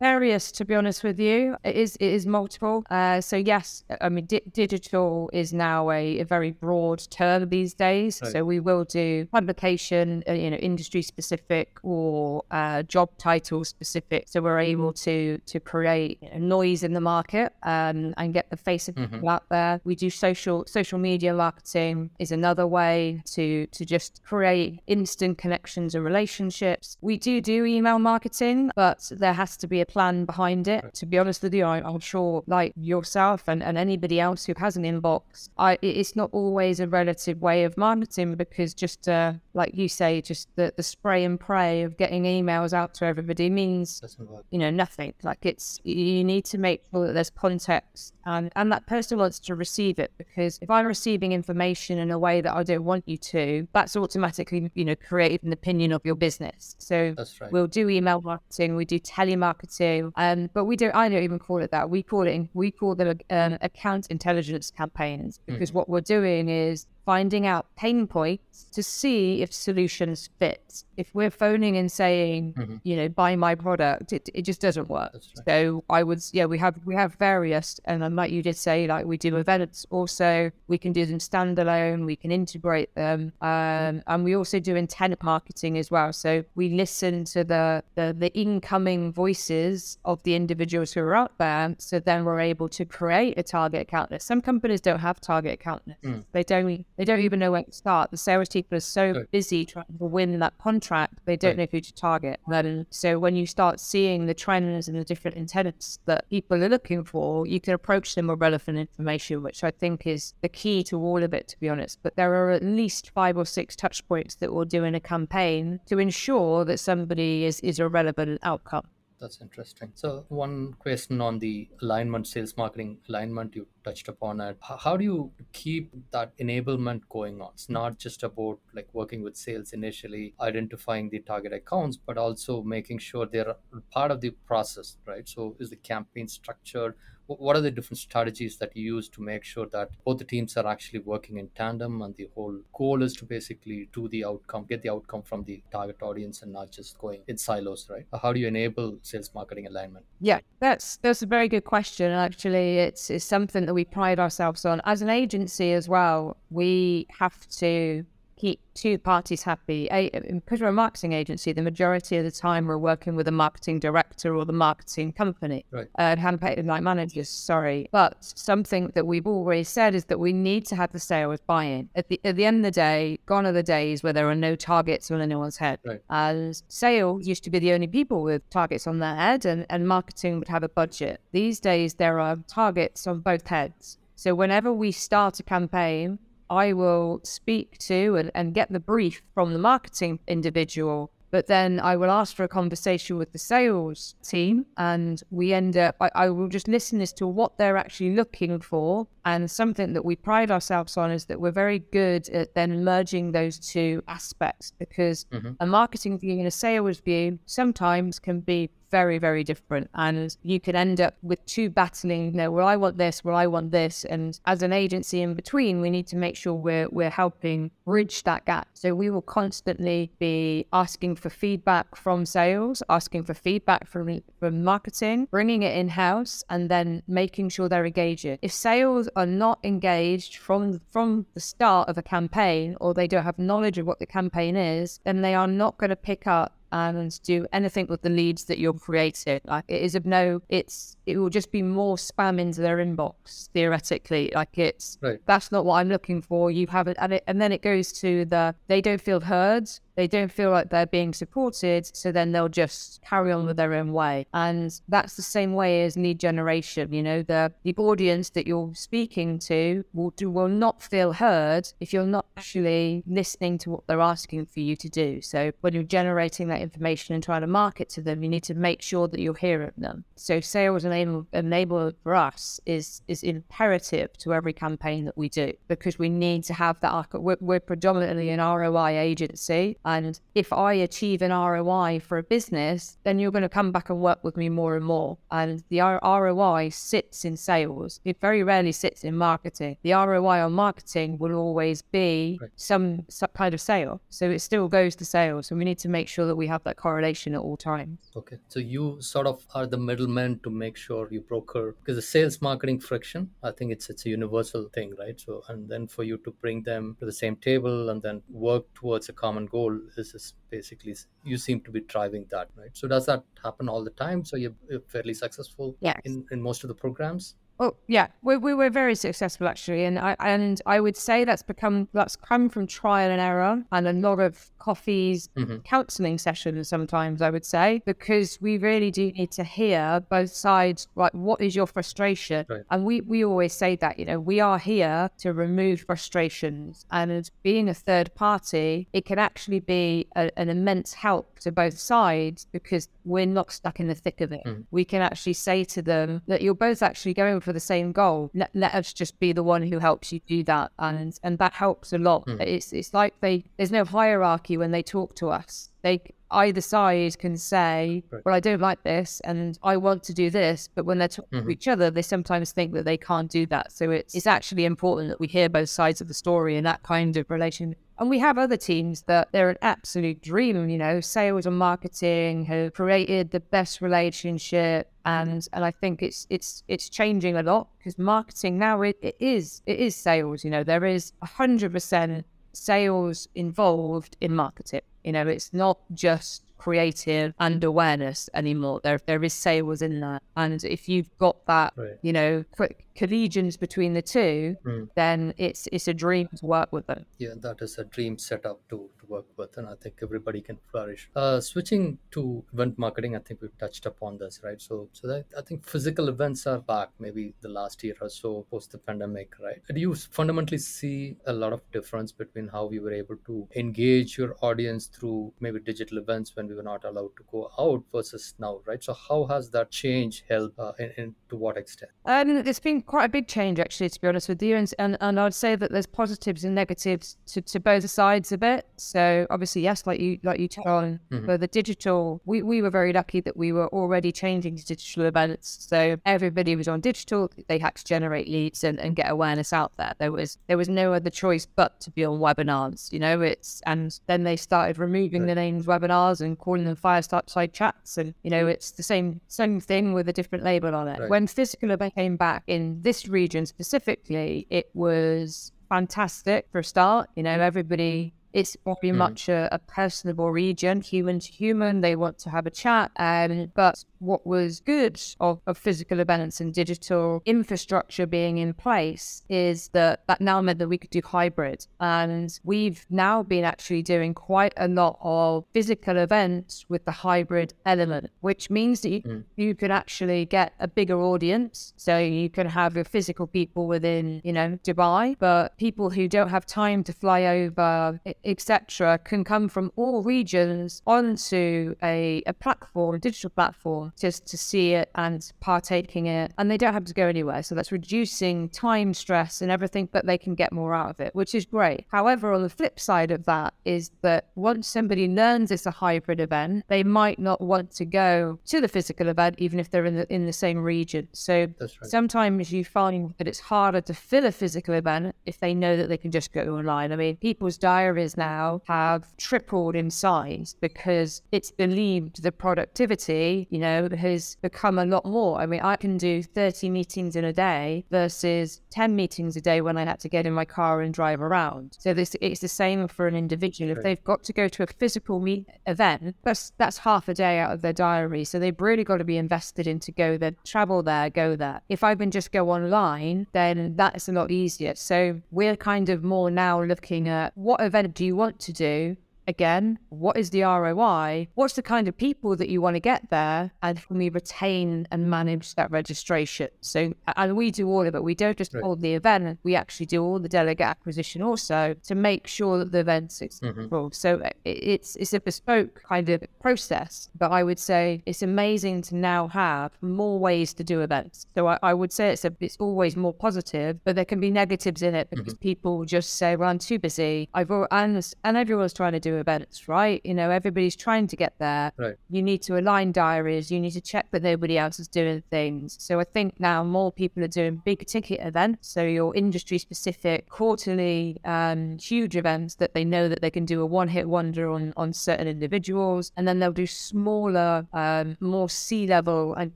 various, 0.00 0.52
to 0.52 0.64
be 0.64 0.74
honest 0.74 1.02
with 1.02 1.18
you. 1.18 1.56
It 1.64 1.76
is 1.76 1.96
it 1.96 2.12
is 2.18 2.26
multiple. 2.26 2.84
Uh, 2.90 3.20
so 3.20 3.36
yes, 3.36 3.84
I 4.00 4.08
mean 4.08 4.26
di- 4.26 4.42
digital 4.52 5.30
is 5.32 5.52
now 5.52 5.90
a, 5.90 6.20
a 6.20 6.24
very 6.24 6.52
broad 6.52 7.00
term 7.10 7.48
these 7.48 7.74
days. 7.74 8.20
Right. 8.22 8.32
So 8.32 8.44
we 8.44 8.60
will 8.60 8.84
do 8.84 9.26
publication, 9.38 10.22
uh, 10.28 10.32
you 10.32 10.50
know, 10.50 10.56
industry 10.70 11.02
specific 11.02 11.68
or 11.82 12.44
uh, 12.50 12.82
job 12.84 13.08
title 13.18 13.64
specific. 13.64 14.20
So 14.28 14.40
we're 14.40 14.60
able 14.74 14.92
to 15.06 15.38
to 15.38 15.60
create 15.72 16.18
you 16.22 16.30
know, 16.30 16.56
noise 16.56 16.82
in 16.84 16.92
the 16.92 17.00
market 17.00 17.52
um, 17.64 18.14
and 18.16 18.32
get 18.38 18.50
the 18.50 18.56
face 18.68 18.88
of 18.88 18.94
people 18.94 19.28
out 19.28 19.44
there. 19.50 19.80
We 19.84 19.94
do 19.96 20.10
social 20.10 20.64
social 20.66 20.98
media 20.98 21.32
marketing 21.34 22.10
is 22.18 22.30
another 22.30 22.66
way 22.66 23.22
to 23.36 23.66
to 23.66 23.84
just 23.84 24.22
create 24.24 24.80
instant 24.86 25.38
connections 25.38 25.94
and 25.94 26.04
relationships. 26.04 26.96
We 27.00 27.16
do 27.16 27.40
do 27.40 27.64
email 27.64 27.98
marketing, 27.98 28.70
but 28.76 28.83
there 29.10 29.32
has 29.32 29.56
to 29.58 29.66
be 29.66 29.80
a 29.80 29.86
plan 29.86 30.24
behind 30.24 30.68
it. 30.68 30.94
To 30.94 31.06
be 31.06 31.18
honest 31.18 31.42
with 31.42 31.54
you, 31.54 31.64
I, 31.64 31.78
I'm 31.80 32.00
sure, 32.00 32.42
like 32.46 32.72
yourself 32.76 33.48
and, 33.48 33.62
and 33.62 33.76
anybody 33.78 34.20
else 34.20 34.44
who 34.44 34.54
has 34.58 34.76
an 34.76 34.84
inbox, 34.84 35.48
I 35.58 35.78
it's 35.82 36.16
not 36.16 36.30
always 36.32 36.80
a 36.80 36.88
relative 36.88 37.40
way 37.40 37.64
of 37.64 37.76
marketing 37.76 38.34
because 38.34 38.74
just 38.74 39.08
uh, 39.08 39.34
like 39.54 39.74
you 39.74 39.88
say, 39.88 40.20
just 40.20 40.48
the, 40.56 40.72
the 40.76 40.82
spray 40.82 41.24
and 41.24 41.38
pray 41.38 41.82
of 41.82 41.96
getting 41.96 42.24
emails 42.24 42.72
out 42.72 42.94
to 42.94 43.04
everybody 43.04 43.50
means 43.50 44.02
you 44.50 44.58
know 44.58 44.70
nothing 44.70 45.14
like 45.22 45.44
it's 45.46 45.80
you 45.84 46.24
need 46.24 46.44
to 46.44 46.58
make 46.58 46.82
sure 46.90 47.06
that 47.06 47.12
there's 47.12 47.30
context 47.30 48.14
and 48.26 48.50
and 48.56 48.70
that 48.72 48.86
person 48.86 49.18
wants 49.18 49.38
to 49.38 49.54
receive 49.54 49.98
it 49.98 50.12
because 50.18 50.58
if 50.62 50.70
i'm 50.70 50.86
receiving 50.86 51.32
information 51.32 51.98
in 51.98 52.10
a 52.10 52.18
way 52.18 52.40
that 52.40 52.54
i 52.54 52.62
don't 52.62 52.84
want 52.84 53.02
you 53.06 53.16
to 53.16 53.66
that's 53.72 53.96
automatically 53.96 54.70
you 54.74 54.84
know 54.84 54.94
creating 54.94 55.40
an 55.44 55.52
opinion 55.52 55.92
of 55.92 56.04
your 56.04 56.14
business 56.14 56.76
so 56.78 57.14
That's 57.16 57.40
right. 57.40 57.52
we'll 57.52 57.66
do 57.66 57.88
email 57.88 58.20
marketing 58.20 58.73
we 58.76 58.84
do 58.84 58.98
telemarketing 58.98 60.12
um 60.16 60.50
but 60.52 60.64
we 60.64 60.76
don't 60.76 60.94
i 60.94 61.08
don't 61.08 61.22
even 61.22 61.38
call 61.38 61.58
it 61.62 61.70
that. 61.70 61.88
We 61.90 62.02
call 62.02 62.26
it 62.26 62.48
we 62.54 62.70
call 62.70 62.94
them 62.94 63.18
um, 63.30 63.58
account 63.60 64.06
intelligence 64.08 64.70
campaigns 64.70 65.40
because 65.46 65.72
what 65.72 65.88
we're 65.88 66.00
doing 66.00 66.48
is 66.48 66.86
finding 67.04 67.46
out 67.46 67.66
pain 67.76 68.06
points 68.06 68.64
to 68.72 68.82
see 68.82 69.42
if 69.42 69.52
solutions 69.52 70.30
fit. 70.38 70.84
If 70.96 71.14
we're 71.14 71.30
phoning 71.30 71.76
and 71.76 71.90
saying, 71.90 72.54
mm-hmm. 72.54 72.76
you 72.82 72.96
know, 72.96 73.08
buy 73.08 73.36
my 73.36 73.54
product, 73.54 74.12
it, 74.12 74.28
it 74.32 74.42
just 74.42 74.60
doesn't 74.60 74.88
work. 74.88 75.12
Right. 75.12 75.44
So 75.46 75.84
I 75.90 76.02
would, 76.02 76.20
yeah, 76.32 76.46
we 76.46 76.58
have 76.58 76.76
we 76.84 76.94
have 76.94 77.14
various, 77.16 77.80
and 77.84 78.14
like 78.16 78.30
you 78.30 78.42
did 78.42 78.56
say, 78.56 78.86
like 78.86 79.06
we 79.06 79.16
do 79.16 79.36
events. 79.36 79.86
Also, 79.90 80.50
we 80.68 80.78
can 80.78 80.92
do 80.92 81.04
them 81.04 81.18
standalone. 81.18 82.06
We 82.06 82.16
can 82.16 82.30
integrate 82.30 82.94
them, 82.94 83.32
mm-hmm. 83.42 83.96
um, 83.98 84.02
and 84.06 84.24
we 84.24 84.36
also 84.36 84.60
do 84.60 84.76
intent 84.76 85.22
marketing 85.22 85.78
as 85.78 85.90
well. 85.90 86.12
So 86.12 86.44
we 86.54 86.70
listen 86.70 87.24
to 87.26 87.44
the, 87.44 87.84
the 87.94 88.14
the 88.18 88.32
incoming 88.34 89.12
voices 89.12 89.98
of 90.04 90.22
the 90.22 90.34
individuals 90.34 90.92
who 90.92 91.00
are 91.00 91.16
out 91.16 91.32
there. 91.38 91.74
So 91.78 92.00
then 92.00 92.24
we're 92.24 92.40
able 92.40 92.68
to 92.70 92.84
create 92.84 93.38
a 93.38 93.42
target 93.42 93.82
account 93.82 94.10
list. 94.10 94.26
Some 94.26 94.40
companies 94.40 94.80
don't 94.80 95.00
have 95.00 95.20
target 95.20 95.54
account 95.54 95.82
lists. 95.86 96.04
Mm. 96.04 96.24
They 96.32 96.42
don't 96.42 96.84
they 96.96 97.04
don't 97.04 97.20
mm. 97.20 97.24
even 97.24 97.38
know 97.38 97.52
where 97.52 97.62
to 97.62 97.72
start. 97.72 98.10
The 98.10 98.16
salespeople 98.16 98.76
are 98.76 98.80
so 98.80 99.24
busy 99.30 99.64
trying 99.64 99.86
to 99.98 100.04
win 100.04 100.38
that 100.38 100.56
contract, 100.58 101.20
they 101.24 101.36
don't 101.36 101.56
Right. 101.56 101.72
know 101.72 101.78
who 101.78 101.80
to 101.80 101.94
target. 101.94 102.40
And 102.46 102.80
um, 102.80 102.86
so 102.90 103.18
when 103.18 103.36
you 103.36 103.46
start 103.46 103.80
seeing 103.80 104.26
the 104.26 104.34
trends 104.34 104.88
and 104.88 104.98
the 104.98 105.04
different 105.04 105.36
intents 105.36 105.98
that 106.06 106.28
people 106.30 106.62
are 106.62 106.68
looking 106.68 107.04
for, 107.04 107.46
you 107.46 107.60
can 107.60 107.74
approach 107.74 108.14
them 108.14 108.28
with 108.28 108.40
relevant 108.40 108.78
information, 108.78 109.42
which 109.42 109.64
I 109.64 109.70
think 109.70 110.06
is 110.06 110.34
the 110.42 110.48
key 110.48 110.82
to 110.84 110.98
all 110.98 111.22
of 111.22 111.34
it, 111.34 111.48
to 111.48 111.60
be 111.60 111.68
honest. 111.68 111.98
But 112.02 112.16
there 112.16 112.34
are 112.34 112.50
at 112.50 112.62
least 112.62 113.10
five 113.10 113.36
or 113.36 113.46
six 113.46 113.76
touch 113.76 114.06
points 114.08 114.36
that 114.36 114.52
we'll 114.52 114.64
do 114.64 114.84
in 114.84 114.94
a 114.94 115.00
campaign 115.00 115.80
to 115.86 115.98
ensure 115.98 116.64
that 116.64 116.78
somebody 116.78 117.44
is, 117.44 117.60
is 117.60 117.78
a 117.78 117.88
relevant 117.88 118.40
outcome. 118.42 118.86
That's 119.24 119.40
interesting. 119.40 119.92
So, 119.94 120.26
one 120.28 120.74
question 120.74 121.22
on 121.22 121.38
the 121.38 121.70
alignment, 121.80 122.26
sales 122.26 122.58
marketing 122.58 122.98
alignment, 123.08 123.56
you 123.56 123.66
touched 123.82 124.06
upon 124.08 124.38
it. 124.42 124.58
How 124.60 124.98
do 124.98 125.04
you 125.04 125.32
keep 125.54 125.90
that 126.10 126.36
enablement 126.36 127.08
going 127.08 127.40
on? 127.40 127.52
It's 127.54 127.70
not 127.70 127.98
just 127.98 128.22
about 128.22 128.58
like 128.74 128.86
working 128.92 129.22
with 129.22 129.34
sales 129.38 129.72
initially, 129.72 130.34
identifying 130.38 131.08
the 131.08 131.20
target 131.20 131.54
accounts, 131.54 131.96
but 131.96 132.18
also 132.18 132.62
making 132.62 132.98
sure 132.98 133.24
they're 133.24 133.56
part 133.90 134.10
of 134.10 134.20
the 134.20 134.28
process, 134.52 134.98
right? 135.06 135.26
So, 135.26 135.56
is 135.58 135.70
the 135.70 135.76
campaign 135.76 136.28
structured? 136.28 136.94
Wh- 137.26 137.40
What 137.40 137.56
are 137.56 137.60
the 137.60 137.70
different 137.70 137.98
strategies 137.98 138.56
that 138.58 138.76
you 138.76 138.94
use 138.96 139.08
to 139.10 139.22
make 139.22 139.44
sure 139.44 139.66
that 139.66 139.90
both 140.04 140.18
the 140.18 140.24
teams 140.24 140.56
are 140.56 140.66
actually 140.66 141.00
working 141.00 141.38
in 141.38 141.48
tandem 141.54 142.02
and 142.02 142.14
the 142.16 142.28
whole 142.34 142.58
goal 142.72 143.02
is 143.02 143.14
to 143.14 143.24
basically 143.24 143.88
do 143.92 144.08
the 144.08 144.24
outcome, 144.24 144.64
get 144.68 144.82
the 144.82 144.90
outcome 144.90 145.22
from 145.22 145.44
the 145.44 145.62
target 145.70 146.02
audience 146.02 146.42
and 146.42 146.52
not 146.52 146.70
just 146.70 146.98
going 146.98 147.22
in 147.28 147.36
silos, 147.36 147.88
right? 147.90 148.06
How 148.22 148.32
do 148.32 148.40
you 148.40 148.48
enable 148.48 148.98
sales 149.02 149.30
marketing 149.34 149.66
alignment? 149.66 150.04
Yeah, 150.20 150.40
that's 150.60 150.96
that's 150.98 151.22
a 151.22 151.26
very 151.26 151.48
good 151.48 151.64
question. 151.64 152.10
Actually, 152.12 152.78
it's 152.78 153.10
it's 153.10 153.24
something 153.24 153.66
that 153.66 153.74
we 153.74 153.84
pride 153.84 154.18
ourselves 154.18 154.64
on 154.64 154.80
as 154.84 155.02
an 155.02 155.10
agency 155.10 155.72
as 155.72 155.88
well. 155.88 156.36
We 156.50 157.06
have 157.18 157.48
to 157.58 158.04
keep 158.44 158.60
two 158.74 158.98
parties 158.98 159.42
happy. 159.44 159.88
A, 159.90 160.10
because 160.10 160.60
we're 160.60 160.68
a 160.68 160.72
marketing 160.72 161.14
agency, 161.14 161.50
the 161.52 161.62
majority 161.62 162.18
of 162.18 162.24
the 162.24 162.30
time 162.30 162.66
we're 162.66 162.76
working 162.92 163.16
with 163.16 163.26
a 163.26 163.30
marketing 163.30 163.78
director 163.78 164.34
or 164.36 164.44
the 164.44 164.52
marketing 164.52 165.12
company, 165.12 165.64
Right. 165.70 165.86
uh, 165.98 166.14
campaign 166.16 166.66
like 166.66 166.82
managers. 166.82 167.30
Sorry, 167.30 167.88
but 167.90 168.16
something 168.20 168.90
that 168.94 169.06
we've 169.06 169.26
always 169.26 169.66
said 169.70 169.94
is 169.94 170.04
that 170.06 170.20
we 170.20 170.32
need 170.34 170.66
to 170.66 170.76
have 170.76 170.92
the 170.92 170.98
sales 170.98 171.40
buy-in. 171.46 171.88
At 171.94 172.08
the 172.08 172.20
at 172.22 172.36
the 172.36 172.44
end 172.44 172.58
of 172.58 172.64
the 172.64 172.70
day, 172.88 173.18
gone 173.24 173.46
are 173.46 173.52
the 173.52 173.62
days 173.62 174.02
where 174.02 174.12
there 174.12 174.28
are 174.28 174.34
no 174.34 174.54
targets 174.56 175.10
on 175.10 175.22
anyone's 175.22 175.56
head. 175.56 175.78
Right. 175.82 176.02
As 176.10 176.62
sales 176.68 177.26
used 177.26 177.44
to 177.44 177.50
be 177.50 177.58
the 177.58 177.72
only 177.72 177.86
people 177.86 178.22
with 178.22 178.42
targets 178.50 178.86
on 178.86 178.98
their 178.98 179.14
head, 179.14 179.46
and, 179.46 179.64
and 179.70 179.88
marketing 179.88 180.38
would 180.40 180.48
have 180.48 180.62
a 180.62 180.68
budget. 180.68 181.18
These 181.32 181.60
days, 181.60 181.94
there 181.94 182.20
are 182.20 182.36
targets 182.46 183.06
on 183.06 183.20
both 183.20 183.46
heads. 183.46 183.96
So 184.16 184.34
whenever 184.34 184.70
we 184.70 184.92
start 184.92 185.40
a 185.40 185.42
campaign, 185.42 186.18
I 186.50 186.72
will 186.72 187.20
speak 187.24 187.78
to 187.78 188.16
and, 188.16 188.30
and 188.34 188.54
get 188.54 188.72
the 188.72 188.80
brief 188.80 189.22
from 189.34 189.52
the 189.52 189.58
marketing 189.58 190.20
individual, 190.26 191.10
but 191.34 191.48
then 191.48 191.80
I 191.80 191.96
will 191.96 192.12
ask 192.12 192.36
for 192.36 192.44
a 192.44 192.48
conversation 192.48 193.18
with 193.18 193.32
the 193.32 193.38
sales 193.38 194.14
team, 194.22 194.66
and 194.76 195.20
we 195.30 195.52
end 195.52 195.76
up, 195.76 195.96
I, 196.00 196.08
I 196.14 196.28
will 196.28 196.46
just 196.46 196.68
listen 196.68 197.00
as 197.00 197.12
to 197.14 197.26
what 197.26 197.58
they're 197.58 197.76
actually 197.76 198.14
looking 198.14 198.60
for. 198.60 199.08
And 199.24 199.50
something 199.50 199.94
that 199.94 200.04
we 200.04 200.14
pride 200.14 200.52
ourselves 200.52 200.96
on 200.96 201.10
is 201.10 201.24
that 201.24 201.40
we're 201.40 201.50
very 201.50 201.80
good 201.80 202.28
at 202.28 202.54
then 202.54 202.84
merging 202.84 203.32
those 203.32 203.58
two 203.58 204.00
aspects 204.06 204.74
because 204.78 205.24
mm-hmm. 205.32 205.54
a 205.58 205.66
marketing 205.66 206.20
view 206.20 206.38
and 206.38 206.46
a 206.46 206.52
sales 206.52 207.00
view 207.00 207.40
sometimes 207.46 208.20
can 208.20 208.38
be 208.38 208.70
very, 208.94 209.18
very 209.18 209.42
different. 209.42 209.90
And 209.94 210.36
you 210.44 210.60
could 210.60 210.76
end 210.76 211.00
up 211.00 211.14
with 211.20 211.44
two 211.46 211.68
battling, 211.68 212.26
you 212.26 212.36
know, 212.40 212.52
well, 212.52 212.68
I 212.68 212.76
want 212.76 212.96
this, 212.96 213.24
well, 213.24 213.34
I 213.34 213.48
want 213.48 213.72
this. 213.72 214.04
And 214.04 214.38
as 214.46 214.62
an 214.62 214.72
agency 214.72 215.20
in 215.20 215.34
between, 215.34 215.80
we 215.80 215.90
need 215.90 216.06
to 216.12 216.16
make 216.16 216.36
sure 216.36 216.54
we're, 216.54 216.88
we're 216.90 217.10
helping 217.10 217.72
bridge 217.84 218.22
that 218.22 218.44
gap. 218.44 218.68
So 218.72 218.94
we 218.94 219.10
will 219.10 219.28
constantly 219.40 220.12
be 220.20 220.66
asking 220.72 221.16
for 221.16 221.28
feedback 221.28 221.96
from 221.96 222.24
sales, 222.24 222.84
asking 222.88 223.24
for 223.24 223.34
feedback 223.34 223.88
from, 223.88 224.22
from 224.38 224.62
marketing, 224.62 225.26
bringing 225.28 225.64
it 225.64 225.76
in 225.76 225.88
house, 225.88 226.44
and 226.48 226.70
then 226.70 227.02
making 227.08 227.48
sure 227.48 227.68
they're 227.68 227.84
engaging. 227.84 228.38
If 228.42 228.52
sales 228.52 229.08
are 229.16 229.26
not 229.26 229.58
engaged 229.64 230.36
from, 230.36 230.80
from 230.92 231.26
the 231.34 231.40
start 231.40 231.88
of 231.88 231.98
a 231.98 232.02
campaign 232.16 232.76
or 232.80 232.94
they 232.94 233.08
don't 233.08 233.24
have 233.24 233.40
knowledge 233.40 233.76
of 233.76 233.88
what 233.88 233.98
the 233.98 234.06
campaign 234.06 234.54
is, 234.54 235.00
then 235.02 235.20
they 235.22 235.34
are 235.34 235.48
not 235.48 235.78
going 235.78 235.90
to 235.90 235.96
pick 235.96 236.28
up 236.28 236.52
and 236.74 237.22
do 237.22 237.46
anything 237.52 237.86
with 237.86 238.02
the 238.02 238.10
leads 238.10 238.44
that 238.44 238.58
you're 238.58 238.74
creating. 238.74 239.40
Like 239.44 239.64
it 239.68 239.80
is 239.80 239.94
of 239.94 240.04
no, 240.04 240.42
it's 240.48 240.96
it 241.06 241.18
will 241.18 241.30
just 241.30 241.52
be 241.52 241.62
more 241.62 241.96
spam 241.96 242.38
into 242.38 242.60
their 242.60 242.78
inbox 242.78 243.48
theoretically. 243.50 244.32
Like 244.34 244.56
it's 244.58 244.98
right. 245.00 245.20
that's 245.26 245.52
not 245.52 245.64
what 245.64 245.76
I'm 245.76 245.88
looking 245.88 246.22
for. 246.22 246.50
You 246.50 246.66
haven't, 246.66 246.96
and 247.00 247.14
it, 247.14 247.24
and 247.26 247.40
then 247.40 247.52
it 247.52 247.62
goes 247.62 247.92
to 248.00 248.24
the 248.24 248.54
they 248.68 248.80
don't 248.80 249.00
feel 249.00 249.20
heard 249.20 249.68
they 249.96 250.06
don't 250.08 250.30
feel 250.30 250.50
like 250.50 250.70
they're 250.70 250.86
being 250.86 251.12
supported, 251.12 251.86
so 251.96 252.10
then 252.10 252.32
they'll 252.32 252.48
just 252.48 253.00
carry 253.02 253.30
on 253.32 253.46
with 253.46 253.56
their 253.56 253.74
own 253.74 253.92
way. 253.92 254.26
And 254.34 254.80
that's 254.88 255.14
the 255.16 255.22
same 255.22 255.54
way 255.54 255.84
as 255.84 255.96
lead 255.96 256.18
generation. 256.18 256.92
You 256.92 257.02
know, 257.02 257.22
the 257.22 257.52
the 257.62 257.74
audience 257.76 258.30
that 258.30 258.46
you're 258.46 258.74
speaking 258.74 259.38
to 259.40 259.84
will 259.92 260.10
do, 260.10 260.30
will 260.30 260.48
not 260.48 260.82
feel 260.82 261.12
heard 261.12 261.72
if 261.80 261.92
you're 261.92 262.06
not 262.06 262.26
actually 262.36 263.04
listening 263.06 263.58
to 263.58 263.70
what 263.70 263.86
they're 263.86 264.00
asking 264.00 264.46
for 264.46 264.60
you 264.60 264.74
to 264.76 264.88
do. 264.88 265.20
So 265.20 265.52
when 265.60 265.74
you're 265.74 265.82
generating 265.82 266.48
that 266.48 266.60
information 266.60 267.14
and 267.14 267.22
trying 267.22 267.42
to 267.42 267.46
market 267.46 267.88
to 267.90 268.02
them, 268.02 268.22
you 268.22 268.28
need 268.28 268.44
to 268.44 268.54
make 268.54 268.82
sure 268.82 269.06
that 269.08 269.20
you're 269.20 269.34
hearing 269.34 269.72
them. 269.76 270.04
So 270.16 270.40
sales 270.40 270.84
enable 271.32 271.92
for 272.02 272.14
us 272.14 272.60
is 272.66 273.02
is 273.08 273.22
imperative 273.22 274.12
to 274.18 274.32
every 274.32 274.52
campaign 274.52 275.04
that 275.04 275.16
we 275.16 275.28
do 275.28 275.52
because 275.68 275.98
we 275.98 276.08
need 276.08 276.44
to 276.44 276.54
have 276.54 276.80
that. 276.80 277.08
We're, 277.12 277.36
we're 277.40 277.60
predominantly 277.60 278.30
an 278.30 278.40
ROI 278.40 278.98
agency 278.98 279.76
and 279.84 280.18
if 280.34 280.52
I 280.52 280.72
achieve 280.74 281.22
an 281.22 281.30
ROI 281.30 282.00
for 282.00 282.18
a 282.18 282.22
business, 282.22 282.98
then 283.04 283.18
you're 283.18 283.30
going 283.30 283.42
to 283.42 283.48
come 283.48 283.72
back 283.72 283.90
and 283.90 284.00
work 284.00 284.22
with 284.22 284.36
me 284.36 284.48
more 284.48 284.76
and 284.76 284.84
more. 284.84 285.18
And 285.30 285.62
the 285.68 285.80
ROI 285.80 286.70
sits 286.70 287.24
in 287.24 287.36
sales. 287.36 288.00
It 288.04 288.20
very 288.20 288.42
rarely 288.42 288.72
sits 288.72 289.04
in 289.04 289.16
marketing. 289.16 289.76
The 289.82 289.92
ROI 289.92 290.44
on 290.44 290.52
marketing 290.52 291.18
will 291.18 291.34
always 291.34 291.82
be 291.82 292.38
right. 292.40 292.50
some, 292.56 293.04
some 293.08 293.30
kind 293.34 293.54
of 293.54 293.60
sale. 293.60 294.00
So 294.08 294.30
it 294.30 294.40
still 294.40 294.68
goes 294.68 294.96
to 294.96 295.04
sales. 295.04 295.50
And 295.50 295.58
we 295.58 295.64
need 295.64 295.78
to 295.78 295.88
make 295.88 296.08
sure 296.08 296.26
that 296.26 296.36
we 296.36 296.46
have 296.46 296.64
that 296.64 296.76
correlation 296.76 297.34
at 297.34 297.40
all 297.40 297.56
times. 297.56 298.10
Okay. 298.16 298.38
So 298.48 298.60
you 298.60 298.96
sort 299.00 299.26
of 299.26 299.44
are 299.54 299.66
the 299.66 299.78
middleman 299.78 300.40
to 300.40 300.50
make 300.50 300.76
sure 300.86 301.08
you 301.10 301.20
broker 301.20 301.64
because 301.80 301.96
the 301.96 302.08
sales 302.14 302.36
marketing 302.48 302.80
friction, 302.80 303.30
I 303.42 303.50
think 303.56 303.72
it's 303.72 303.90
it's 303.90 304.06
a 304.06 304.10
universal 304.10 304.68
thing, 304.74 304.94
right? 304.98 305.18
So 305.26 305.42
and 305.48 305.68
then 305.68 305.86
for 305.86 306.04
you 306.10 306.16
to 306.18 306.30
bring 306.42 306.62
them 306.62 306.96
to 307.00 307.06
the 307.06 307.18
same 307.22 307.36
table 307.36 307.90
and 307.90 308.02
then 308.02 308.22
work 308.30 308.64
towards 308.74 309.08
a 309.08 309.12
common 309.12 309.46
goal 309.46 309.78
is, 309.96 310.14
is 310.14 310.34
basically 310.50 310.94
you 311.24 311.36
seem 311.36 311.60
to 311.60 311.70
be 311.70 311.80
driving 311.94 312.26
that 312.30 312.48
right 312.56 312.74
so 312.80 312.86
does 312.94 313.06
that 313.06 313.22
happen 313.42 313.68
all 313.68 313.82
the 313.88 313.96
time 314.04 314.24
so 314.24 314.36
you're, 314.36 314.58
you're 314.68 314.80
fairly 314.94 315.14
successful 315.14 315.76
yes. 315.80 316.00
in, 316.04 316.24
in 316.30 316.40
most 316.40 316.64
of 316.64 316.68
the 316.68 316.74
programs 316.74 317.34
Oh 317.60 317.76
yeah, 317.86 318.08
we, 318.22 318.36
we 318.36 318.52
were 318.52 318.70
very 318.70 318.96
successful 318.96 319.46
actually, 319.46 319.84
and 319.84 319.98
I 319.98 320.16
and 320.18 320.60
I 320.66 320.80
would 320.80 320.96
say 320.96 321.24
that's 321.24 321.42
become 321.42 321.88
that's 321.92 322.16
come 322.16 322.48
from 322.48 322.66
trial 322.66 323.10
and 323.10 323.20
error 323.20 323.62
and 323.70 323.86
a 323.86 323.92
lot 323.92 324.18
of 324.18 324.50
coffees, 324.58 325.28
mm-hmm. 325.36 325.58
counselling 325.58 326.18
sessions. 326.18 326.68
Sometimes 326.68 327.22
I 327.22 327.30
would 327.30 327.44
say 327.44 327.80
because 327.86 328.38
we 328.40 328.58
really 328.58 328.90
do 328.90 329.12
need 329.12 329.30
to 329.32 329.44
hear 329.44 330.02
both 330.08 330.32
sides. 330.32 330.88
Like, 330.96 331.12
what 331.12 331.40
is 331.40 331.54
your 331.54 331.66
frustration? 331.66 332.44
Right. 332.48 332.62
And 332.70 332.84
we 332.84 333.02
we 333.02 333.24
always 333.24 333.52
say 333.52 333.76
that 333.76 333.98
you 334.00 334.04
know 334.04 334.18
we 334.18 334.40
are 334.40 334.58
here 334.58 335.10
to 335.18 335.32
remove 335.32 335.82
frustrations, 335.82 336.86
and 336.90 337.30
being 337.44 337.68
a 337.68 337.74
third 337.74 338.12
party, 338.16 338.88
it 338.92 339.04
can 339.04 339.20
actually 339.20 339.60
be 339.60 340.08
a, 340.16 340.36
an 340.36 340.48
immense 340.48 340.94
help 340.94 341.38
to 341.40 341.52
both 341.52 341.78
sides 341.78 342.46
because 342.50 342.88
we're 343.04 343.26
not 343.26 343.52
stuck 343.52 343.78
in 343.78 343.86
the 343.86 343.94
thick 343.94 344.20
of 344.20 344.32
it. 344.32 344.42
Mm. 344.44 344.64
We 344.72 344.84
can 344.84 345.02
actually 345.02 345.34
say 345.34 345.62
to 345.64 345.82
them 345.82 346.22
that 346.26 346.42
you're 346.42 346.54
both 346.54 346.82
actually 346.82 347.14
going 347.14 347.40
for 347.44 347.52
the 347.52 347.60
same 347.60 347.92
goal. 347.92 348.30
Let, 348.34 348.50
let 348.54 348.74
us 348.74 348.92
just 348.92 349.18
be 349.20 349.32
the 349.32 349.42
one 349.42 349.62
who 349.62 349.78
helps 349.78 350.12
you 350.12 350.20
do 350.26 350.42
that, 350.44 350.72
and 350.78 351.18
and 351.22 351.38
that 351.38 351.52
helps 351.52 351.92
a 351.92 351.98
lot. 351.98 352.26
Mm. 352.26 352.40
It's 352.40 352.72
it's 352.72 352.94
like 352.94 353.14
they 353.20 353.44
there's 353.56 353.72
no 353.72 353.84
hierarchy 353.84 354.56
when 354.56 354.70
they 354.70 354.82
talk 354.82 355.14
to 355.16 355.30
us. 355.30 355.70
They 355.82 356.00
either 356.30 356.60
side 356.60 357.18
can 357.18 357.36
say, 357.36 358.02
right. 358.10 358.22
"Well, 358.24 358.34
I 358.34 358.40
don't 358.40 358.60
like 358.60 358.82
this, 358.82 359.20
and 359.24 359.58
I 359.62 359.76
want 359.76 360.02
to 360.04 360.14
do 360.14 360.30
this," 360.30 360.68
but 360.74 360.84
when 360.84 360.98
they're 360.98 361.08
talking 361.08 361.38
mm-hmm. 361.38 361.48
to 361.48 361.52
each 361.52 361.68
other, 361.68 361.90
they 361.90 362.02
sometimes 362.02 362.52
think 362.52 362.72
that 362.72 362.84
they 362.84 362.96
can't 362.96 363.30
do 363.30 363.46
that. 363.46 363.72
So 363.72 363.90
it's 363.90 364.14
it's 364.14 364.26
actually 364.26 364.64
important 364.64 365.10
that 365.10 365.20
we 365.20 365.26
hear 365.26 365.48
both 365.48 365.68
sides 365.68 366.00
of 366.00 366.08
the 366.08 366.14
story 366.14 366.56
in 366.56 366.64
that 366.64 366.82
kind 366.82 367.16
of 367.16 367.30
relation. 367.30 367.76
And 367.98 368.10
we 368.10 368.18
have 368.18 368.38
other 368.38 368.56
teams 368.56 369.02
that 369.02 369.28
they're 369.30 369.50
an 369.50 369.58
absolute 369.62 370.20
dream, 370.20 370.68
you 370.68 370.78
know, 370.78 371.00
sales 371.00 371.46
and 371.46 371.56
marketing 371.56 372.44
have 372.46 372.74
created 372.74 373.30
the 373.30 373.40
best 373.40 373.80
relationship. 373.80 374.90
Mm-hmm. 375.06 375.30
And 375.30 375.48
and 375.52 375.64
I 375.64 375.70
think 375.70 376.02
it's 376.02 376.26
it's 376.30 376.62
it's 376.66 376.88
changing 376.88 377.36
a 377.36 377.42
lot 377.42 377.68
because 377.78 377.98
marketing 377.98 378.58
now 378.58 378.82
it, 378.82 378.96
it 379.00 379.16
is 379.20 379.62
it 379.66 379.78
is 379.78 379.94
sales, 379.94 380.44
you 380.44 380.50
know, 380.50 380.64
there 380.64 380.84
is 380.84 381.12
a 381.22 381.26
hundred 381.26 381.72
percent 381.72 382.26
sales 382.52 383.28
involved 383.34 384.16
in 384.20 384.34
marketing. 384.34 384.82
You 385.04 385.12
know, 385.12 385.26
it's 385.26 385.52
not 385.52 385.78
just 385.92 386.42
creative 386.56 387.34
and 387.38 387.62
awareness 387.62 388.30
anymore. 388.32 388.80
There, 388.82 388.98
there 389.04 389.22
is 389.22 389.34
sales 389.34 389.82
in 389.82 390.00
that, 390.00 390.22
and 390.36 390.64
if 390.64 390.88
you've 390.88 391.10
got 391.18 391.44
that, 391.46 391.74
right. 391.76 391.98
you 392.00 392.12
know, 392.12 392.44
quick 392.52 392.86
collegians 392.96 393.58
between 393.58 393.94
the 393.94 394.02
two, 394.02 394.56
mm. 394.64 394.88
then 394.94 395.34
it's 395.36 395.68
it's 395.72 395.88
a 395.88 395.94
dream 395.94 396.28
to 396.36 396.46
work 396.46 396.72
with 396.72 396.86
them. 396.86 397.06
Yeah, 397.18 397.34
that 397.40 397.60
is 397.60 397.78
a 397.78 397.84
dream 397.84 398.18
setup 398.18 398.60
to 398.70 398.88
to 399.04 399.12
work 399.12 399.26
with, 399.36 399.56
and 399.56 399.68
I 399.68 399.74
think 399.74 399.96
everybody 400.02 400.40
can 400.40 400.58
flourish. 400.70 401.10
Uh, 401.14 401.40
switching 401.40 401.98
to 402.12 402.44
event 402.52 402.78
marketing, 402.78 403.16
I 403.16 403.20
think 403.20 403.40
we've 403.42 403.56
touched 403.58 403.86
upon 403.86 404.18
this, 404.18 404.40
right? 404.42 404.60
So, 404.60 404.88
so 404.92 405.08
that, 405.08 405.24
I 405.36 405.42
think 405.42 405.64
physical 405.66 406.08
events 406.08 406.46
are 406.46 406.58
back, 406.58 406.90
maybe 406.98 407.34
the 407.40 407.48
last 407.48 407.82
year 407.84 407.94
or 408.00 408.08
so 408.08 408.46
post 408.50 408.72
the 408.72 408.78
pandemic, 408.78 409.32
right? 409.42 409.60
Do 409.72 409.80
you 409.80 409.94
fundamentally 409.94 410.58
see 410.58 411.16
a 411.26 411.32
lot 411.32 411.52
of 411.52 411.60
difference 411.72 412.12
between 412.12 412.48
how 412.48 412.66
we 412.66 412.78
were 412.78 412.92
able 412.92 413.16
to 413.26 413.48
engage 413.56 414.16
your 414.18 414.36
audience 414.40 414.86
through 414.86 415.32
maybe 415.40 415.60
digital 415.60 415.98
events 415.98 416.34
when 416.36 416.48
we 416.48 416.54
were 416.54 416.62
not 416.62 416.84
allowed 416.84 417.16
to 417.16 417.24
go 417.30 417.50
out 417.58 417.82
versus 417.92 418.34
now, 418.38 418.60
right? 418.66 418.82
So, 418.82 418.94
how 418.94 419.26
has 419.26 419.50
that 419.50 419.70
change 419.70 420.24
helped, 420.28 420.58
uh, 420.58 420.72
and, 420.78 420.92
and 420.96 421.14
to 421.30 421.36
what 421.36 421.56
extent? 421.56 421.90
Um, 422.04 422.30
it's 422.30 422.60
been 422.60 422.83
quite 422.86 423.04
a 423.04 423.08
big 423.08 423.28
change, 423.28 423.58
actually, 423.58 423.88
to 423.88 424.00
be 424.00 424.08
honest 424.08 424.28
with 424.28 424.42
you, 424.42 424.56
and 424.56 424.72
and, 424.78 424.96
and 425.00 425.18
I'd 425.18 425.34
say 425.34 425.56
that 425.56 425.70
there's 425.70 425.86
positives 425.86 426.44
and 426.44 426.54
negatives 426.54 427.16
to, 427.26 427.40
to 427.42 427.60
both 427.60 427.88
sides 427.90 428.32
of 428.32 428.42
it. 428.42 428.66
So 428.76 429.26
obviously, 429.30 429.62
yes, 429.62 429.86
like 429.86 430.00
you 430.00 430.18
like 430.22 430.40
you 430.40 430.48
touched 430.48 430.66
on, 430.66 431.00
mm-hmm. 431.10 431.24
for 431.24 431.38
the 431.38 431.46
digital, 431.46 432.20
we, 432.24 432.42
we 432.42 432.62
were 432.62 432.70
very 432.70 432.92
lucky 432.92 433.20
that 433.20 433.36
we 433.36 433.52
were 433.52 433.68
already 433.68 434.12
changing 434.12 434.56
to 434.56 434.64
digital 434.64 435.06
events. 435.06 435.66
So 435.68 435.96
everybody 436.04 436.56
was 436.56 436.68
on 436.68 436.80
digital. 436.80 437.30
They 437.48 437.58
had 437.58 437.74
to 437.76 437.84
generate 437.84 438.28
leads 438.28 438.64
and, 438.64 438.78
and 438.78 438.96
get 438.96 439.10
awareness 439.10 439.52
out 439.52 439.76
there. 439.76 439.94
There 439.98 440.12
was 440.12 440.38
there 440.46 440.58
was 440.58 440.68
no 440.68 440.92
other 440.92 441.10
choice 441.10 441.46
but 441.46 441.80
to 441.80 441.90
be 441.90 442.04
on 442.04 442.18
webinars. 442.18 442.92
You 442.92 442.98
know, 442.98 443.20
it's 443.20 443.62
and 443.66 443.98
then 444.06 444.24
they 444.24 444.36
started 444.36 444.78
removing 444.78 445.22
right. 445.22 445.28
the 445.28 445.34
names 445.34 445.66
webinars 445.66 446.20
and 446.20 446.38
calling 446.38 446.64
them 446.64 446.76
fireside 446.76 447.52
chats. 447.52 447.98
And 447.98 448.14
you 448.22 448.30
know, 448.30 448.46
it's 448.46 448.72
the 448.72 448.82
same 448.82 449.20
same 449.28 449.60
thing 449.60 449.92
with 449.92 450.08
a 450.08 450.12
different 450.12 450.44
label 450.44 450.74
on 450.74 450.88
it. 450.88 451.00
Right. 451.00 451.10
When 451.10 451.26
physical 451.26 451.70
event 451.70 451.94
came 451.94 452.16
back 452.16 452.44
in 452.46 452.73
this 452.82 453.08
region 453.08 453.46
specifically, 453.46 454.46
it 454.50 454.70
was 454.74 455.52
fantastic 455.68 456.46
for 456.50 456.60
a 456.60 456.64
start. 456.64 457.10
You 457.16 457.22
know, 457.22 457.36
mm. 457.36 457.40
everybody 457.40 458.14
it's 458.34 458.56
very 458.64 458.92
mm. 458.92 458.96
much 458.96 459.28
a, 459.28 459.48
a, 459.52 459.58
personable 459.60 460.30
region, 460.30 460.80
human 460.80 461.20
to 461.20 461.30
human. 461.30 461.80
They 461.80 461.94
want 461.94 462.18
to 462.18 462.30
have 462.30 462.46
a 462.46 462.50
chat. 462.50 462.90
Um, 462.96 463.52
but 463.54 463.84
what 464.00 464.26
was 464.26 464.60
good 464.60 465.00
of, 465.20 465.40
of 465.46 465.56
physical 465.56 466.00
events 466.00 466.40
and 466.40 466.52
digital 466.52 467.22
infrastructure 467.24 468.06
being 468.06 468.38
in 468.38 468.52
place 468.52 469.22
is 469.28 469.68
that 469.68 470.02
that 470.08 470.20
now 470.20 470.40
meant 470.42 470.58
that 470.58 470.68
we 470.68 470.76
could 470.76 470.90
do 470.90 471.00
hybrid. 471.04 471.66
And 471.80 472.38
we've 472.42 472.84
now 472.90 473.22
been 473.22 473.44
actually 473.44 473.82
doing 473.82 474.14
quite 474.14 474.52
a 474.56 474.66
lot 474.66 474.98
of 475.00 475.44
physical 475.54 475.96
events 475.96 476.66
with 476.68 476.84
the 476.84 476.90
hybrid 476.90 477.54
element, 477.64 478.10
which 478.20 478.50
means 478.50 478.80
that 478.80 478.90
you, 478.90 479.02
mm. 479.02 479.24
you 479.36 479.54
can 479.54 479.70
actually 479.70 480.26
get 480.26 480.54
a 480.58 480.66
bigger 480.66 481.00
audience. 481.00 481.72
So 481.76 481.98
you 481.98 482.28
can 482.28 482.48
have 482.48 482.74
your 482.74 482.84
physical 482.84 483.28
people 483.28 483.68
within, 483.68 484.20
you 484.24 484.32
know, 484.32 484.58
Dubai, 484.64 485.16
but 485.20 485.56
people 485.56 485.88
who 485.88 486.08
don't 486.08 486.30
have 486.30 486.44
time 486.46 486.82
to 486.84 486.92
fly 486.92 487.24
over 487.24 488.00
etc., 488.24 488.98
can 489.04 489.24
come 489.24 489.48
from 489.48 489.72
all 489.76 490.02
regions 490.02 490.82
onto 490.86 491.74
a, 491.82 492.22
a 492.26 492.32
platform, 492.32 492.96
a 492.96 492.98
digital 492.98 493.30
platform, 493.30 493.92
just 493.98 494.26
to 494.26 494.38
see 494.38 494.74
it 494.74 494.90
and 494.94 495.32
partaking 495.40 496.06
in 496.06 496.14
it. 496.24 496.32
And 496.38 496.50
they 496.50 496.56
don't 496.56 496.74
have 496.74 496.84
to 496.84 496.94
go 496.94 497.06
anywhere. 497.06 497.42
So 497.42 497.54
that's 497.54 497.72
reducing 497.72 498.48
time, 498.48 498.94
stress, 498.94 499.42
and 499.42 499.50
everything, 499.50 499.88
but 499.92 500.06
they 500.06 500.18
can 500.18 500.34
get 500.34 500.52
more 500.52 500.74
out 500.74 500.90
of 500.90 501.00
it, 501.00 501.14
which 501.14 501.34
is 501.34 501.44
great. 501.44 501.86
However, 501.88 502.32
on 502.32 502.42
the 502.42 502.48
flip 502.48 502.78
side 502.80 503.10
of 503.10 503.24
that 503.24 503.54
is 503.64 503.90
that 504.02 504.28
once 504.34 504.68
somebody 504.68 505.08
learns 505.08 505.50
it's 505.50 505.66
a 505.66 505.70
hybrid 505.70 506.20
event, 506.20 506.64
they 506.68 506.82
might 506.82 507.18
not 507.18 507.40
want 507.40 507.70
to 507.72 507.84
go 507.84 508.38
to 508.46 508.60
the 508.60 508.68
physical 508.68 509.08
event, 509.08 509.36
even 509.38 509.58
if 509.60 509.70
they're 509.70 509.84
in 509.84 509.96
the 509.96 510.12
in 510.12 510.26
the 510.26 510.32
same 510.32 510.58
region. 510.58 511.08
So 511.12 511.46
right. 511.60 511.70
sometimes 511.82 512.52
you 512.52 512.64
find 512.64 513.14
that 513.18 513.28
it's 513.28 513.40
harder 513.40 513.80
to 513.82 513.94
fill 513.94 514.26
a 514.26 514.32
physical 514.32 514.74
event 514.74 515.14
if 515.26 515.38
they 515.38 515.54
know 515.54 515.76
that 515.76 515.88
they 515.88 515.96
can 515.96 516.10
just 516.10 516.32
go 516.32 516.56
online. 516.56 516.92
I 516.92 516.96
mean, 516.96 517.16
people's 517.16 517.58
diaries 517.58 518.13
now 518.16 518.62
have 518.66 519.16
tripled 519.16 519.76
in 519.76 519.90
size 519.90 520.56
because 520.60 521.22
it's 521.32 521.50
believed 521.50 522.22
the 522.22 522.32
productivity, 522.32 523.46
you 523.50 523.58
know, 523.58 523.88
has 523.88 524.36
become 524.42 524.78
a 524.78 524.86
lot 524.86 525.04
more. 525.04 525.40
I 525.40 525.46
mean, 525.46 525.60
I 525.60 525.76
can 525.76 525.96
do 525.96 526.22
30 526.22 526.70
meetings 526.70 527.16
in 527.16 527.24
a 527.24 527.32
day 527.32 527.84
versus 527.90 528.60
10 528.70 528.94
meetings 528.96 529.36
a 529.36 529.40
day 529.40 529.60
when 529.60 529.76
I 529.76 529.84
had 529.84 530.00
to 530.00 530.08
get 530.08 530.26
in 530.26 530.32
my 530.32 530.44
car 530.44 530.80
and 530.80 530.92
drive 530.92 531.20
around. 531.20 531.76
So 531.78 531.94
this 531.94 532.16
it's 532.20 532.40
the 532.40 532.48
same 532.48 532.88
for 532.88 533.06
an 533.06 533.14
individual. 533.14 533.70
If 533.70 533.82
they've 533.82 534.02
got 534.04 534.24
to 534.24 534.32
go 534.32 534.48
to 534.48 534.62
a 534.62 534.66
physical 534.66 535.20
meet 535.20 535.46
event, 535.66 536.16
that's 536.24 536.52
that's 536.58 536.78
half 536.78 537.08
a 537.08 537.14
day 537.14 537.38
out 537.38 537.52
of 537.52 537.62
their 537.62 537.72
diary. 537.72 538.24
So 538.24 538.38
they've 538.38 538.60
really 538.60 538.84
got 538.84 538.98
to 538.98 539.04
be 539.04 539.16
invested 539.16 539.66
in 539.66 539.78
to 539.80 539.92
go 539.92 540.16
there, 540.16 540.34
travel 540.44 540.82
there, 540.82 541.10
go 541.10 541.36
there. 541.36 541.60
If 541.68 541.84
I 541.84 541.94
can 541.94 542.10
just 542.10 542.32
go 542.32 542.50
online, 542.50 543.26
then 543.32 543.76
that's 543.76 544.08
a 544.08 544.12
lot 544.12 544.30
easier. 544.30 544.74
So 544.74 545.20
we're 545.30 545.56
kind 545.56 545.88
of 545.88 546.04
more 546.04 546.30
now 546.30 546.62
looking 546.62 547.08
at 547.08 547.32
what 547.36 547.60
event 547.60 547.93
do 547.94 548.04
you 548.04 548.16
want 548.16 548.38
to 548.40 548.52
do 548.52 548.96
again, 549.26 549.78
what 549.88 550.16
is 550.16 550.30
the 550.30 550.42
ROI? 550.42 551.28
What's 551.34 551.54
the 551.54 551.62
kind 551.62 551.88
of 551.88 551.96
people 551.96 552.36
that 552.36 552.48
you 552.48 552.60
want 552.60 552.76
to 552.76 552.80
get 552.80 553.10
there? 553.10 553.52
And 553.62 553.84
can 553.86 553.98
we 553.98 554.08
retain 554.08 554.86
and 554.90 555.08
manage 555.10 555.54
that 555.54 555.70
registration? 555.70 556.48
So, 556.60 556.94
and 557.16 557.36
we 557.36 557.50
do 557.50 557.68
all 557.68 557.86
of 557.86 557.94
it. 557.94 558.02
We 558.02 558.14
don't 558.14 558.36
just 558.36 558.54
right. 558.54 558.62
hold 558.62 558.80
the 558.80 558.94
event, 558.94 559.38
we 559.42 559.54
actually 559.54 559.86
do 559.86 560.02
all 560.02 560.18
the 560.18 560.28
delegate 560.28 560.66
acquisition 560.66 561.22
also 561.22 561.74
to 561.84 561.94
make 561.94 562.26
sure 562.26 562.58
that 562.58 562.72
the 562.72 562.80
event's 562.80 563.16
successful. 563.16 563.64
Mm-hmm. 563.64 563.88
So 563.92 564.28
it's, 564.44 564.96
it's 564.96 565.12
a 565.14 565.20
bespoke 565.20 565.82
kind 565.82 566.08
of 566.08 566.22
process, 566.40 567.08
but 567.18 567.30
I 567.30 567.42
would 567.42 567.58
say 567.58 568.02
it's 568.06 568.22
amazing 568.22 568.82
to 568.82 568.96
now 568.96 569.28
have 569.28 569.72
more 569.80 570.18
ways 570.18 570.54
to 570.54 570.64
do 570.64 570.80
events. 570.80 571.26
So 571.34 571.46
I, 571.48 571.58
I 571.62 571.74
would 571.74 571.92
say 571.92 572.10
it's, 572.10 572.24
a, 572.24 572.32
it's 572.40 572.56
always 572.58 572.96
more 572.96 573.12
positive, 573.12 573.78
but 573.84 573.96
there 573.96 574.04
can 574.04 574.20
be 574.20 574.30
negatives 574.30 574.82
in 574.82 574.94
it 574.94 575.10
because 575.10 575.34
mm-hmm. 575.34 575.42
people 575.42 575.84
just 575.84 576.14
say, 576.14 576.36
well, 576.36 576.50
I'm 576.50 576.58
too 576.58 576.78
busy. 576.78 577.28
I've, 577.34 577.50
and, 577.70 578.14
and 578.24 578.36
everyone's 578.36 578.72
trying 578.72 578.92
to 578.92 579.00
do 579.00 579.13
events, 579.18 579.68
right? 579.68 580.00
You 580.04 580.14
know, 580.14 580.30
everybody's 580.30 580.76
trying 580.76 581.06
to 581.08 581.16
get 581.16 581.34
there. 581.38 581.72
Right. 581.76 581.96
You 582.10 582.22
need 582.22 582.42
to 582.42 582.58
align 582.58 582.92
diaries. 582.92 583.50
You 583.50 583.60
need 583.60 583.72
to 583.72 583.80
check 583.80 584.10
that 584.10 584.22
nobody 584.22 584.58
else 584.58 584.78
is 584.78 584.88
doing 584.88 585.22
things. 585.30 585.76
So 585.80 586.00
I 586.00 586.04
think 586.04 586.40
now 586.40 586.64
more 586.64 586.92
people 586.92 587.22
are 587.22 587.28
doing 587.28 587.62
big 587.64 587.86
ticket 587.86 588.20
events. 588.20 588.68
So 588.68 588.84
your 588.84 589.14
industry 589.14 589.58
specific 589.58 590.28
quarterly 590.28 591.20
um, 591.24 591.78
huge 591.78 592.16
events 592.16 592.56
that 592.56 592.74
they 592.74 592.84
know 592.84 593.08
that 593.08 593.20
they 593.20 593.30
can 593.30 593.44
do 593.44 593.60
a 593.60 593.66
one 593.66 593.88
hit 593.88 594.08
wonder 594.08 594.50
on, 594.50 594.72
on 594.76 594.92
certain 594.92 595.28
individuals. 595.28 596.12
And 596.16 596.26
then 596.26 596.38
they'll 596.38 596.52
do 596.52 596.66
smaller, 596.66 597.66
um, 597.72 598.16
more 598.20 598.48
C 598.48 598.86
level 598.86 599.34
and 599.34 599.54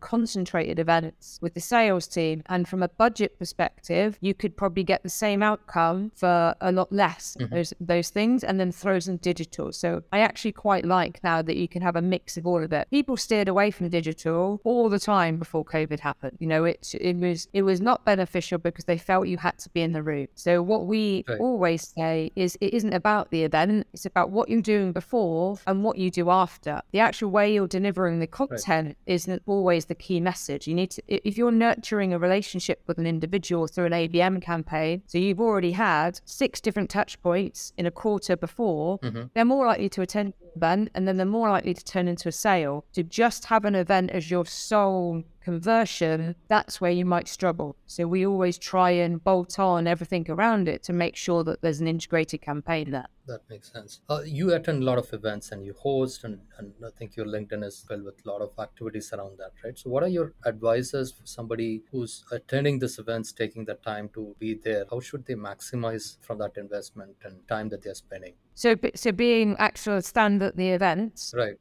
concentrated 0.01 0.79
events 0.79 1.38
with 1.42 1.55
the 1.55 1.61
sales 1.61 2.07
team. 2.07 2.42
And 2.47 2.68
from 2.68 2.83
a 2.83 2.88
budget 2.88 3.38
perspective, 3.38 4.18
you 4.21 4.35
could 4.35 4.57
probably 4.57 4.85
get 4.85 5.03
the 5.03 5.09
same 5.09 5.42
outcome 5.42 6.12
for 6.14 6.55
a 6.61 6.73
lot 6.73 6.92
less 6.92 7.37
mm-hmm. 7.38 7.55
those 7.55 7.75
those 7.81 8.11
things 8.11 8.44
and 8.44 8.59
then 8.61 8.73
throw 8.73 8.99
some 8.99 9.16
digital 9.16 9.47
digital. 9.48 9.72
So 9.72 10.02
I 10.12 10.20
actually 10.20 10.52
quite 10.52 10.84
like 10.84 11.22
now 11.22 11.42
that 11.42 11.56
you 11.56 11.68
can 11.68 11.82
have 11.82 11.96
a 11.96 12.02
mix 12.02 12.37
of 12.37 12.46
all 12.46 12.62
of 12.62 12.72
it. 12.72 12.88
People 12.90 13.16
steered 13.16 13.48
away 13.48 13.70
from 13.70 13.88
digital 13.88 14.61
all 14.64 14.88
the 14.88 14.98
time 14.98 15.38
before 15.38 15.64
COVID 15.64 16.00
happened. 16.00 16.37
You 16.40 16.46
know, 16.46 16.64
it 16.64 16.94
it 16.94 17.16
was 17.16 17.48
it 17.52 17.62
was 17.62 17.80
not 17.80 18.04
beneficial 18.04 18.58
because 18.58 18.84
they 18.84 18.98
felt 18.98 19.28
you 19.28 19.38
had 19.38 19.58
to 19.58 19.70
be 19.70 19.82
in 19.82 19.92
the 19.92 20.02
room. 20.02 20.28
So 20.34 20.62
what 20.62 20.87
we 20.87 21.24
right. 21.28 21.38
always 21.40 21.88
say 21.88 22.30
is 22.37 22.56
it 22.61 22.74
isn't 22.74 22.92
about 22.92 23.30
the 23.30 23.44
event, 23.44 23.87
it's 23.92 24.06
about 24.06 24.30
what 24.30 24.48
you're 24.48 24.62
doing 24.62 24.92
before 24.92 25.58
and 25.66 25.84
what 25.84 25.98
you 25.98 26.11
do 26.11 26.30
after. 26.30 26.82
The 26.92 27.00
actual 27.00 27.30
way 27.30 27.52
you're 27.52 27.68
delivering 27.68 28.20
the 28.20 28.26
content 28.26 28.88
right. 28.88 28.96
isn't 29.06 29.42
always 29.46 29.87
the 29.87 29.94
key 29.94 30.20
message. 30.20 30.66
You 30.66 30.74
need 30.74 30.90
to 30.92 31.02
if 31.08 31.37
you're 31.38 31.52
nurturing 31.52 32.12
a 32.12 32.18
relationship 32.18 32.82
with 32.87 32.98
an 32.98 33.06
individual 33.06 33.66
through 33.66 33.87
an 33.87 33.92
ABM 33.92 34.42
campaign, 34.42 35.02
so 35.06 35.18
you've 35.18 35.40
already 35.40 35.72
had 35.72 36.20
six 36.24 36.61
different 36.61 36.90
touch 36.90 37.20
points 37.22 37.72
in 37.76 37.87
a 37.87 37.90
quarter 37.90 38.37
before, 38.37 38.98
mm-hmm 38.98 39.38
they're 39.38 39.44
more 39.44 39.66
likely 39.66 39.88
to 39.88 40.03
attend 40.03 40.35
an 40.40 40.51
event 40.57 40.90
and 40.96 41.07
then 41.07 41.16
they're 41.16 41.24
more 41.24 41.48
likely 41.48 41.72
to 41.72 41.85
turn 41.85 42.09
into 42.09 42.29
a 42.29 42.33
sale. 42.33 42.85
To 42.94 43.05
just 43.05 43.44
have 43.44 43.64
an 43.64 43.77
event 43.77 44.11
as 44.11 44.33
your 44.33 44.44
sole 44.44 45.22
conversion, 45.48 46.34
that's 46.48 46.78
where 46.78 46.90
you 46.90 47.06
might 47.06 47.26
struggle. 47.26 47.74
So 47.87 48.06
we 48.06 48.26
always 48.26 48.58
try 48.58 48.90
and 48.90 49.24
bolt 49.24 49.58
on 49.58 49.87
everything 49.87 50.26
around 50.28 50.68
it 50.68 50.82
to 50.88 50.92
make 50.92 51.16
sure 51.16 51.42
that 51.44 51.62
there's 51.62 51.80
an 51.80 51.88
integrated 51.88 52.42
campaign 52.42 52.90
there. 52.90 53.08
That 53.26 53.40
makes 53.48 53.72
sense. 53.72 54.00
Uh, 54.11 54.20
you 54.26 54.52
attend 54.54 54.82
a 54.82 54.87
lot 54.87 54.98
of 54.98 55.11
events 55.14 55.52
and 55.52 55.64
you 55.64 55.74
host, 55.78 56.24
and, 56.24 56.38
and 56.58 56.72
I 56.87 56.90
think 56.98 57.16
your 57.16 57.24
LinkedIn 57.24 57.64
is 57.64 57.84
filled 57.87 58.04
with 58.04 58.18
a 58.24 58.30
lot 58.30 58.42
of 58.42 58.50
activities 58.58 59.11
around 59.14 59.38
that, 59.38 59.52
right? 59.64 59.78
So, 59.78 59.90
what 59.90 60.02
are 60.02 60.12
your 60.18 60.32
advices 60.46 61.12
for 61.12 61.26
somebody 61.26 61.82
who's 61.90 62.24
attending 62.32 62.78
these 62.78 62.98
events, 62.98 63.32
taking 63.32 63.64
the 63.66 63.74
time 63.74 64.08
to 64.14 64.34
be 64.38 64.54
there? 64.54 64.84
How 64.90 65.00
should 65.00 65.26
they 65.26 65.34
maximize 65.34 66.16
from 66.22 66.38
that 66.38 66.56
investment 66.56 67.16
and 67.22 67.37
time 67.48 67.68
that 67.70 67.82
they're 67.82 67.94
spending? 67.94 68.34
So, 68.54 68.76
so 68.94 69.12
being 69.12 69.56
actual 69.58 70.00
stand 70.02 70.42
at 70.42 70.56
the 70.56 70.70
events, 70.70 71.34
right? 71.37 71.58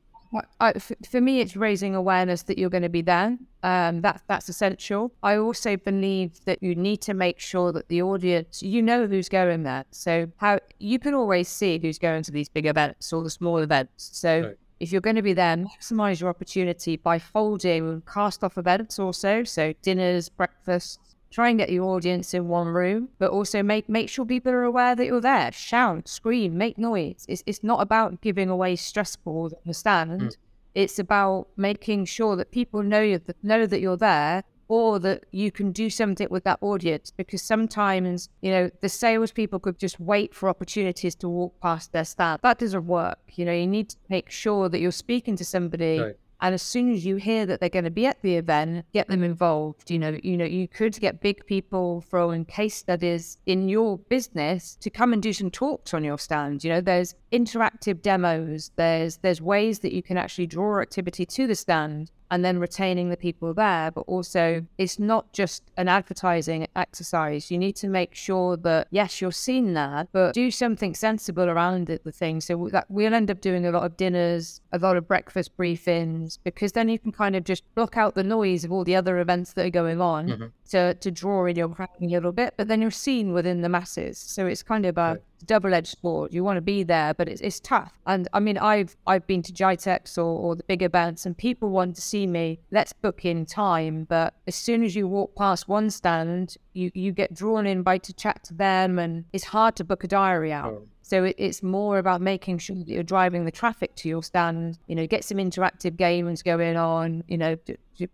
I, 0.60 0.74
for 1.10 1.22
me, 1.22 1.40
it's 1.40 1.56
raising 1.56 1.96
awareness 1.96 2.44
that 2.44 2.58
you're 2.58 2.70
going 2.70 2.84
to 2.84 2.90
be 2.90 3.02
there. 3.02 3.38
Um, 3.64 4.02
that, 4.02 4.22
that's 4.28 4.50
essential. 4.50 5.12
I 5.24 5.38
also 5.38 5.78
believe 5.78 6.44
that 6.46 6.62
you 6.62 6.76
need 6.76 7.02
to 7.02 7.14
make 7.14 7.40
sure 7.40 7.72
that 7.72 7.88
the 7.88 8.02
audience, 8.02 8.62
you 8.62 8.82
know 8.82 9.08
who's 9.08 9.30
going 9.30 9.64
there. 9.64 9.86
So 9.92 10.32
how 10.38 10.60
you 10.80 11.00
can 11.00 11.14
always 11.14 11.48
see 11.48 11.80
who's 11.80 12.00
going 12.00 12.24
to 12.24 12.32
these 12.32 12.50
big 12.50 12.66
events 12.66 13.12
or 13.12 13.24
the 13.24 13.30
small 13.30 13.58
events. 13.58 14.10
So 14.14 14.42
right. 14.42 14.58
if 14.80 14.92
you're 14.92 15.02
going 15.02 15.16
to 15.16 15.22
be 15.22 15.34
there, 15.34 15.58
maximize 15.58 16.20
your 16.20 16.30
opportunity 16.30 16.98
by 16.98 17.18
holding 17.18 18.02
cast 18.02 18.44
off 18.44 18.58
events 18.58 19.00
also. 19.00 19.44
So 19.44 19.74
dinners, 19.82 20.30
breakfasts, 20.30 21.00
try 21.32 21.50
and 21.50 21.60
get 21.60 21.70
your 21.70 21.86
audience 21.86 22.34
in 22.34 22.48
one 22.48 22.68
room, 22.68 23.10
but 23.20 23.32
also 23.32 23.64
make 23.64 23.90
make 23.90 24.10
sure 24.10 24.26
people 24.26 24.52
are 24.52 24.64
aware 24.64 24.96
that 24.96 25.06
you're 25.06 25.22
there. 25.22 25.52
Shout, 25.52 26.08
scream, 26.08 26.58
make 26.58 26.78
noise. 26.78 27.26
It's 27.28 27.44
it's 27.46 27.64
not 27.64 27.82
about 27.82 28.22
giving 28.22 28.50
away 28.50 28.76
stress 28.76 29.16
balls 29.16 29.54
on 29.54 29.60
the 29.66 29.74
stand. 29.74 30.22
Mm. 30.22 30.38
It's 30.76 31.00
about 31.00 31.48
making 31.58 32.06
sure 32.06 32.36
that 32.36 32.52
people 32.52 32.84
know 32.84 33.02
you 33.02 33.22
know 33.44 33.66
that 33.66 33.80
you're 33.80 33.98
there 33.98 34.44
or 34.70 35.00
that 35.00 35.24
you 35.32 35.50
can 35.50 35.72
do 35.72 35.90
something 35.90 36.28
with 36.30 36.44
that 36.44 36.60
audience 36.62 37.12
because 37.16 37.42
sometimes 37.42 38.30
you 38.42 38.52
know 38.52 38.70
the 38.82 38.90
salespeople 38.90 39.60
could 39.60 39.78
just 39.78 40.00
wait 40.00 40.36
for 40.36 40.50
opportunities 40.50 41.16
to 41.16 41.30
walk 41.30 41.60
past 41.62 41.92
their 41.94 42.06
stand. 42.06 42.40
That 42.44 42.60
doesn't 42.60 42.86
work. 42.86 43.20
You 43.36 43.46
know, 43.46 43.54
you 43.54 43.68
need 43.68 43.90
to 43.90 43.98
make 44.10 44.30
sure 44.30 44.70
that 44.70 44.80
you're 44.80 44.92
speaking 44.92 45.36
to 45.38 45.46
somebody 45.46 46.00
right. 46.00 46.16
And 46.42 46.54
as 46.54 46.62
soon 46.62 46.92
as 46.94 47.06
you 47.06 47.16
hear 47.16 47.46
that 47.46 47.60
they're 47.60 47.70
going 47.70 47.86
to 47.86 47.92
be 47.92 48.06
at 48.06 48.22
the 48.22 48.36
event, 48.36 48.86
get 48.94 49.08
them 49.08 49.24
involved. 49.24 49.90
You 49.90 50.00
know, 50.00 50.20
you 50.24 50.38
know, 50.38 50.46
you 50.46 50.68
could 50.68 51.00
get 51.00 51.22
big 51.22 51.46
people 51.46 52.02
throwing 52.02 52.46
case 52.46 52.76
studies 52.76 53.38
in 53.46 53.70
your 53.70 53.98
business 53.98 54.76
to 54.82 54.90
come 54.90 55.14
and 55.14 55.22
do 55.22 55.34
some 55.34 55.50
talks 55.50 55.94
on 55.94 56.04
your 56.04 56.20
stand. 56.20 56.64
You 56.64 56.72
know, 56.72 56.82
there's 56.82 57.16
interactive 57.32 58.02
demos. 58.02 58.72
There's 58.76 59.18
there's 59.18 59.42
ways 59.42 59.80
that 59.80 59.94
you 59.94 60.04
can 60.04 60.18
actually 60.18 60.48
draw 60.48 60.80
activity 60.80 61.26
to 61.26 61.48
the 61.48 61.56
stand 61.56 62.12
and 62.30 62.44
then 62.44 62.60
retaining 62.60 63.10
the 63.10 63.18
people 63.18 63.54
there. 63.54 63.92
But 63.92 64.02
also, 64.02 64.66
it's 64.78 65.00
not 65.00 65.32
just 65.34 65.64
an 65.78 65.88
advertising 65.88 66.68
exercise. 66.76 67.50
You 67.50 67.58
need 67.58 67.76
to 67.78 67.88
make 67.88 68.16
sure 68.16 68.58
that, 68.58 68.88
yes, 68.92 69.22
you're 69.22 69.32
seen 69.32 69.74
there, 69.74 70.08
but 70.12 70.34
do 70.34 70.52
something 70.52 70.94
sensible 70.94 71.50
around 71.50 71.90
it, 71.90 72.04
the 72.04 72.12
thing. 72.12 72.42
So 72.42 72.70
that 72.72 72.86
we'll 72.90 73.14
end 73.14 73.32
up 73.32 73.42
doing 73.42 73.66
a 73.66 73.72
lot 73.72 73.84
of 73.84 73.98
dinners, 73.98 74.62
a 74.74 74.80
lot 74.80 74.98
of 74.98 75.08
breakfast 75.08 75.56
briefings, 75.58 76.38
because 76.44 76.74
then 76.74 76.90
you 76.90 77.00
can 77.00 77.12
kind 77.12 77.36
of 77.36 77.44
just 77.44 77.64
block 77.76 77.98
out 77.98 78.16
the 78.16 78.24
noise 78.24 78.64
of 78.64 78.72
all 78.72 78.84
the 78.84 78.96
other 78.96 79.20
events 79.20 79.54
that 79.54 79.66
are 79.66 79.70
going 79.70 80.02
on 80.02 80.28
mm-hmm. 80.28 80.46
to, 80.70 80.94
to 80.96 81.12
draw 81.12 81.46
in 81.46 81.56
your 81.56 81.70
crowd 81.70 81.90
a 82.02 82.06
little 82.06 82.32
bit, 82.32 82.56
but 82.58 82.68
then 82.68 82.82
you're 82.82 82.92
seen 82.92 83.32
within 83.32 83.62
the 83.62 83.70
masses. 83.70 84.18
So 84.18 84.46
it's 84.48 84.64
kind 84.64 84.86
of 84.86 84.98
a 84.98 85.12
right 85.12 85.22
double-edged 85.46 85.98
sword. 86.02 86.34
You 86.34 86.44
want 86.44 86.58
to 86.58 86.62
be 86.62 86.84
there, 86.84 87.14
but 87.14 87.28
it's, 87.28 87.42
it's 87.42 87.60
tough. 87.60 87.94
And 88.06 88.28
I 88.34 88.40
mean, 88.40 88.58
I've 88.58 88.96
I've 89.06 89.26
been 89.28 89.42
to 89.44 89.54
GITEX 89.54 90.18
or, 90.18 90.22
or 90.22 90.56
the 90.56 90.64
big 90.64 90.82
events, 90.82 91.26
and 91.26 91.38
people 91.38 91.70
want 91.70 91.96
to 91.96 92.02
see 92.02 92.28
me. 92.28 92.60
Let's 92.72 92.94
book 92.94 93.26
in 93.26 93.46
time. 93.46 94.06
But 94.06 94.34
as 94.48 94.56
soon 94.56 94.84
as 94.84 94.96
you 94.96 95.08
walk 95.08 95.36
past 95.36 95.68
one 95.68 95.90
stand, 95.90 96.58
you 96.74 96.92
you 96.94 97.12
get 97.12 97.34
drawn 97.34 97.66
in 97.68 97.84
by 97.84 97.98
to 98.00 98.14
chat 98.14 98.44
to 98.46 98.54
them, 98.54 99.00
and 99.00 99.26
it's 99.34 99.46
hard 99.46 99.76
to 99.78 99.84
book 99.84 100.04
a 100.04 100.08
diary 100.08 100.52
out. 100.52 100.74
Oh. 100.74 100.88
So 101.08 101.24
it, 101.24 101.36
it's 101.38 101.64
more 101.64 102.00
about 102.00 102.20
making 102.20 102.58
sure 102.58 102.76
that 102.76 102.86
you're 102.86 103.02
driving 103.02 103.46
the 103.46 103.52
traffic 103.52 103.96
to 103.96 104.10
your 104.10 104.22
stand, 104.22 104.78
you 104.88 104.96
know, 104.96 105.08
get 105.08 105.24
some 105.24 105.38
interactive 105.38 105.96
games 105.96 106.44
going 106.44 106.76
on, 106.76 107.24
you 107.30 107.38
know, 107.38 107.56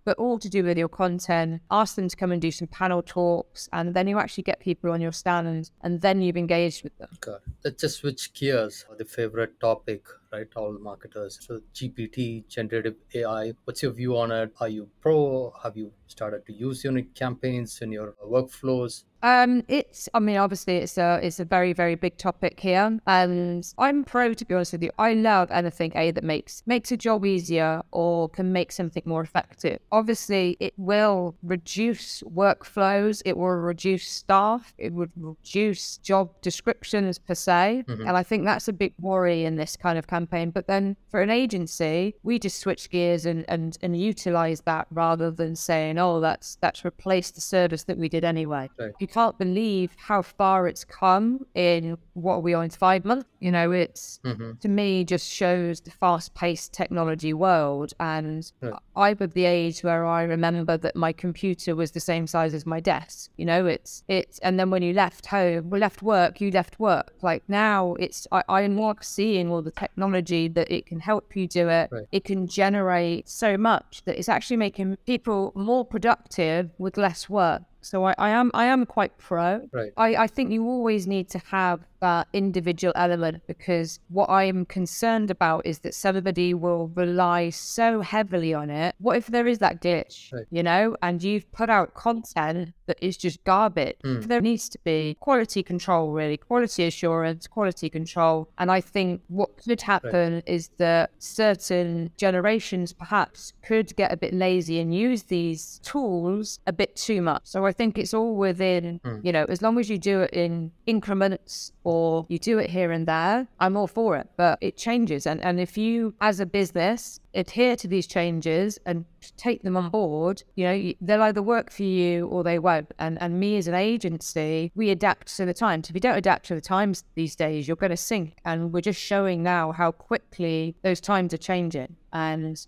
but 0.06 0.16
all 0.20 0.38
to 0.38 0.48
do 0.48 0.64
with 0.64 0.78
your 0.78 0.88
content. 0.88 1.64
Ask 1.72 1.96
them 1.96 2.08
to 2.08 2.16
come 2.16 2.32
and 2.32 2.40
do 2.40 2.52
some 2.52 2.68
panel 2.68 3.02
talks, 3.02 3.68
and 3.74 3.96
then 3.96 4.08
you 4.08 4.20
actually 4.20 4.44
get 4.44 4.60
people 4.60 4.92
on 4.92 5.02
your 5.02 5.12
stand, 5.12 5.72
and 5.82 6.02
then 6.02 6.22
you've 6.22 6.38
engaged 6.38 6.84
with 6.84 6.96
them. 7.00 7.10
God, 7.20 7.40
let's 7.66 7.82
just 7.82 7.98
switch 7.98 8.32
gears. 8.36 8.86
The 8.96 9.06
favorite 9.06 9.60
topic, 9.60 10.06
right? 10.32 10.48
All 10.56 10.78
marketers. 10.80 11.40
So 11.42 11.62
GPT, 11.74 12.48
generative 12.48 12.96
AI. 13.16 13.54
What's 13.64 13.82
your 13.82 13.92
view 13.92 14.16
on 14.18 14.32
it? 14.32 14.54
Are 14.60 14.70
you 14.70 14.88
pro? 15.02 15.52
Have 15.64 15.76
you 15.76 15.92
started 16.06 16.46
to 16.46 16.54
use 16.54 16.84
unique 16.84 17.16
campaigns 17.16 17.82
in 17.82 17.92
your 17.92 18.14
workflows? 18.24 19.06
Um, 19.24 19.64
it's. 19.70 20.10
I 20.14 20.20
mean, 20.20 20.36
obviously, 20.36 20.76
it's 20.76 20.98
a 20.98 21.20
it's 21.24 21.40
a 21.40 21.46
very 21.46 21.72
very 21.72 21.96
big 21.96 22.18
topic 22.18 22.60
here, 22.60 23.00
and 23.08 23.74
I'm 23.78 24.04
pro 24.04 24.34
to 24.34 24.46
be 24.46 24.54
honest 24.54 24.74
with 24.74 24.84
you. 24.84 24.92
I 25.00 25.14
love 25.14 25.50
anything 25.50 25.94
a 25.96 26.12
that 26.12 26.26
makes 26.26 26.62
makes 26.66 26.92
a 26.92 26.98
job 26.98 27.26
easier 27.26 27.82
or 27.92 28.28
can 28.28 28.52
make 28.52 28.74
something 28.74 29.04
more 29.06 29.22
effective. 29.22 29.80
Obviously, 29.94 30.58
it 30.60 30.74
will 30.76 31.36
reduce 31.42 32.22
workflows. 32.24 33.22
It 33.24 33.38
will 33.38 33.48
reduce 33.48 34.10
staff. 34.10 34.74
It 34.78 34.92
would 34.92 35.12
reduce 35.16 35.98
job 36.00 36.30
descriptions 36.42 37.18
per 37.18 37.34
se, 37.34 37.86
mm-hmm. 37.88 38.06
and 38.06 38.18
I 38.18 38.24
think 38.24 38.44
that's 38.44 38.68
a 38.68 38.74
big 38.74 38.94
worry 39.00 39.46
in 39.46 39.56
this 39.56 39.78
kind 39.78 39.98
of 39.98 40.06
campaign. 40.06 40.52
But 40.52 40.68
then 40.68 40.98
for 41.10 41.22
an 41.22 41.30
agency, 41.30 42.16
we 42.24 42.40
just 42.40 42.60
switch 42.60 42.90
gears 42.90 43.26
and 43.26 43.46
and 43.48 43.78
and 43.82 43.96
utilize 43.96 44.60
that 44.66 44.88
rather 44.92 45.32
than 45.32 45.56
saying, 45.56 45.98
oh, 45.98 46.20
that's 46.20 46.58
that's 46.60 46.84
replaced 46.84 47.36
the 47.36 47.42
service 47.42 47.86
that 47.86 47.98
we 47.98 48.10
did 48.10 48.26
anyway. 48.26 48.70
Can't 49.14 49.38
believe 49.38 49.92
how 49.98 50.22
far 50.24 50.68
it's 50.68 50.84
come 50.84 51.46
in 51.54 51.98
what 52.14 52.42
we 52.42 52.54
are 52.54 52.60
we 52.60 52.66
on 52.66 52.70
five 52.70 53.06
months. 53.06 53.30
You 53.40 53.52
know, 53.52 53.72
it's 53.72 54.20
mm-hmm. 54.24 54.54
to 54.60 54.68
me 54.68 55.04
just 55.04 55.32
shows 55.32 55.82
the 55.82 55.92
fast 55.92 56.34
paced 56.34 56.74
technology 56.74 57.34
world. 57.34 57.94
And 58.00 58.52
right. 58.62 58.74
I'm 58.96 59.18
of 59.20 59.34
the 59.34 59.46
age 59.46 59.84
where 59.84 60.06
I 60.06 60.24
remember 60.24 60.78
that 60.78 60.96
my 60.96 61.14
computer 61.14 61.76
was 61.76 61.92
the 61.92 62.00
same 62.00 62.26
size 62.28 62.54
as 62.54 62.66
my 62.66 62.80
desk. 62.80 63.30
You 63.38 63.46
know, 63.46 63.66
it's 63.66 64.04
it's 64.08 64.40
and 64.40 64.60
then 64.60 64.70
when 64.70 64.82
you 64.82 64.94
left 64.94 65.28
home, 65.28 65.70
we 65.70 65.80
left 65.80 66.02
work, 66.02 66.42
you 66.42 66.52
left 66.52 66.80
work. 66.80 67.14
Like 67.22 67.44
now 67.48 67.94
it's 68.00 68.28
I, 68.32 68.44
I'm 68.50 68.76
not 68.76 69.04
seeing 69.06 69.50
all 69.52 69.62
the 69.62 69.72
technology 69.72 70.48
that 70.50 70.72
it 70.72 70.86
can 70.86 71.00
help 71.00 71.36
you 71.36 71.48
do 71.48 71.70
it. 71.70 71.90
Right. 71.92 72.08
It 72.12 72.24
can 72.24 72.48
generate 72.48 73.30
so 73.30 73.58
much 73.58 74.02
that 74.06 74.18
it's 74.18 74.30
actually 74.30 74.58
making 74.58 74.98
people 75.06 75.52
more 75.56 75.86
productive 75.86 76.72
with 76.78 76.98
less 76.98 77.30
work. 77.30 77.64
So 77.86 78.06
I, 78.06 78.16
I 78.18 78.30
am 78.30 78.52
I 78.54 78.66
am 78.66 78.86
quite 78.86 79.18
pro. 79.18 79.68
Right. 79.72 79.92
I, 79.98 80.16
I 80.16 80.28
think 80.28 80.52
you 80.52 80.66
always 80.66 81.08
need 81.08 81.30
to 81.30 81.40
have 81.40 81.82
that 82.04 82.28
individual 82.34 82.92
element 82.98 83.42
because 83.48 84.02
what 84.10 84.30
I 84.30 84.44
am 84.44 84.66
concerned 84.66 85.32
about 85.32 85.66
is 85.66 85.80
that 85.80 85.94
somebody 85.94 86.54
will 86.54 86.92
rely 86.96 87.50
so 87.50 88.02
heavily 88.02 88.54
on 88.54 88.70
it. 88.70 88.94
What 89.00 89.16
if 89.16 89.28
there 89.28 89.48
is 89.48 89.60
that 89.60 89.82
glitch, 89.82 90.34
right. 90.34 90.46
you 90.52 90.64
know, 90.64 90.98
and 91.02 91.24
you've 91.24 91.50
put 91.54 91.70
out 91.70 91.94
content 91.94 92.74
that 92.88 92.98
is 93.02 93.16
just 93.16 93.42
garbage? 93.46 93.96
Mm. 94.04 94.28
There 94.28 94.42
needs 94.42 94.68
to 94.70 94.80
be 94.84 95.16
quality 95.22 95.64
control, 95.64 96.12
really, 96.12 96.36
quality 96.36 96.84
assurance, 96.84 97.48
quality 97.48 97.90
control. 97.90 98.50
And 98.58 98.70
I 98.70 98.82
think 98.82 99.22
what 99.30 99.56
could 99.56 99.82
happen 99.82 100.34
right. 100.34 100.44
is 100.46 100.72
that 100.80 101.12
certain 101.20 102.12
generations 102.18 102.92
perhaps 102.92 103.54
could 103.66 103.96
get 103.96 104.12
a 104.12 104.18
bit 104.18 104.34
lazy 104.34 104.78
and 104.82 104.94
use 104.94 105.24
these 105.24 105.80
tools 105.84 106.60
a 106.68 106.74
bit 106.74 106.98
too 106.98 107.22
much. 107.22 107.44
So 107.46 107.66
I 107.66 107.72
think 107.72 107.98
it's 107.98 108.14
all 108.14 108.36
within, 108.36 109.00
mm. 109.06 109.24
you 109.24 109.32
know, 109.32 109.46
as 109.48 109.62
long 109.62 109.80
as 109.80 109.90
you 109.90 109.98
do 109.98 110.20
it 110.24 110.32
in 110.34 110.74
increments 110.86 111.72
or 111.86 111.93
you 112.30 112.40
do 112.40 112.58
it 112.58 112.70
here 112.70 112.92
and 112.92 113.08
there, 113.08 113.48
I'm 113.60 113.78
all 113.78 113.88
for 113.88 114.18
it. 114.18 114.28
But 114.38 114.58
it 114.62 114.78
changes. 114.78 115.26
And, 115.26 115.42
and 115.44 115.60
if 115.60 115.78
you, 115.78 116.14
as 116.22 116.40
a 116.40 116.46
business, 116.46 117.20
adhere 117.34 117.76
to 117.78 117.88
these 117.88 118.08
changes 118.08 118.80
and 118.86 119.06
take 119.38 119.64
them 119.64 119.76
on 119.76 119.90
board, 119.90 120.44
you 120.56 120.66
know, 120.66 120.94
they'll 121.02 121.24
either 121.24 121.42
work 121.42 121.72
for 121.72 121.84
you 121.84 122.28
or 122.28 122.44
they 122.44 122.60
won't. 122.60 122.92
And 123.00 123.22
and 123.22 123.40
me 123.40 123.58
as 123.58 123.68
an 123.68 123.76
agency, 123.76 124.72
we 124.76 124.90
adapt 124.90 125.36
to 125.38 125.46
the 125.46 125.54
times. 125.54 125.90
If 125.90 125.96
you 125.96 126.02
don't 126.02 126.18
adapt 126.18 126.46
to 126.48 126.56
the 126.56 126.62
times 126.62 127.04
these 127.16 127.36
days, 127.36 127.68
you're 127.68 127.78
going 127.78 127.90
to 127.90 127.98
sink. 127.98 128.38
And 128.46 128.72
we're 128.72 128.82
just 128.82 129.02
showing 129.02 129.44
now 129.44 129.72
how 129.72 129.92
quickly 129.92 130.76
those 130.84 131.02
times 131.02 131.34
are 131.34 131.38
changing. 131.38 131.96
And 132.12 132.66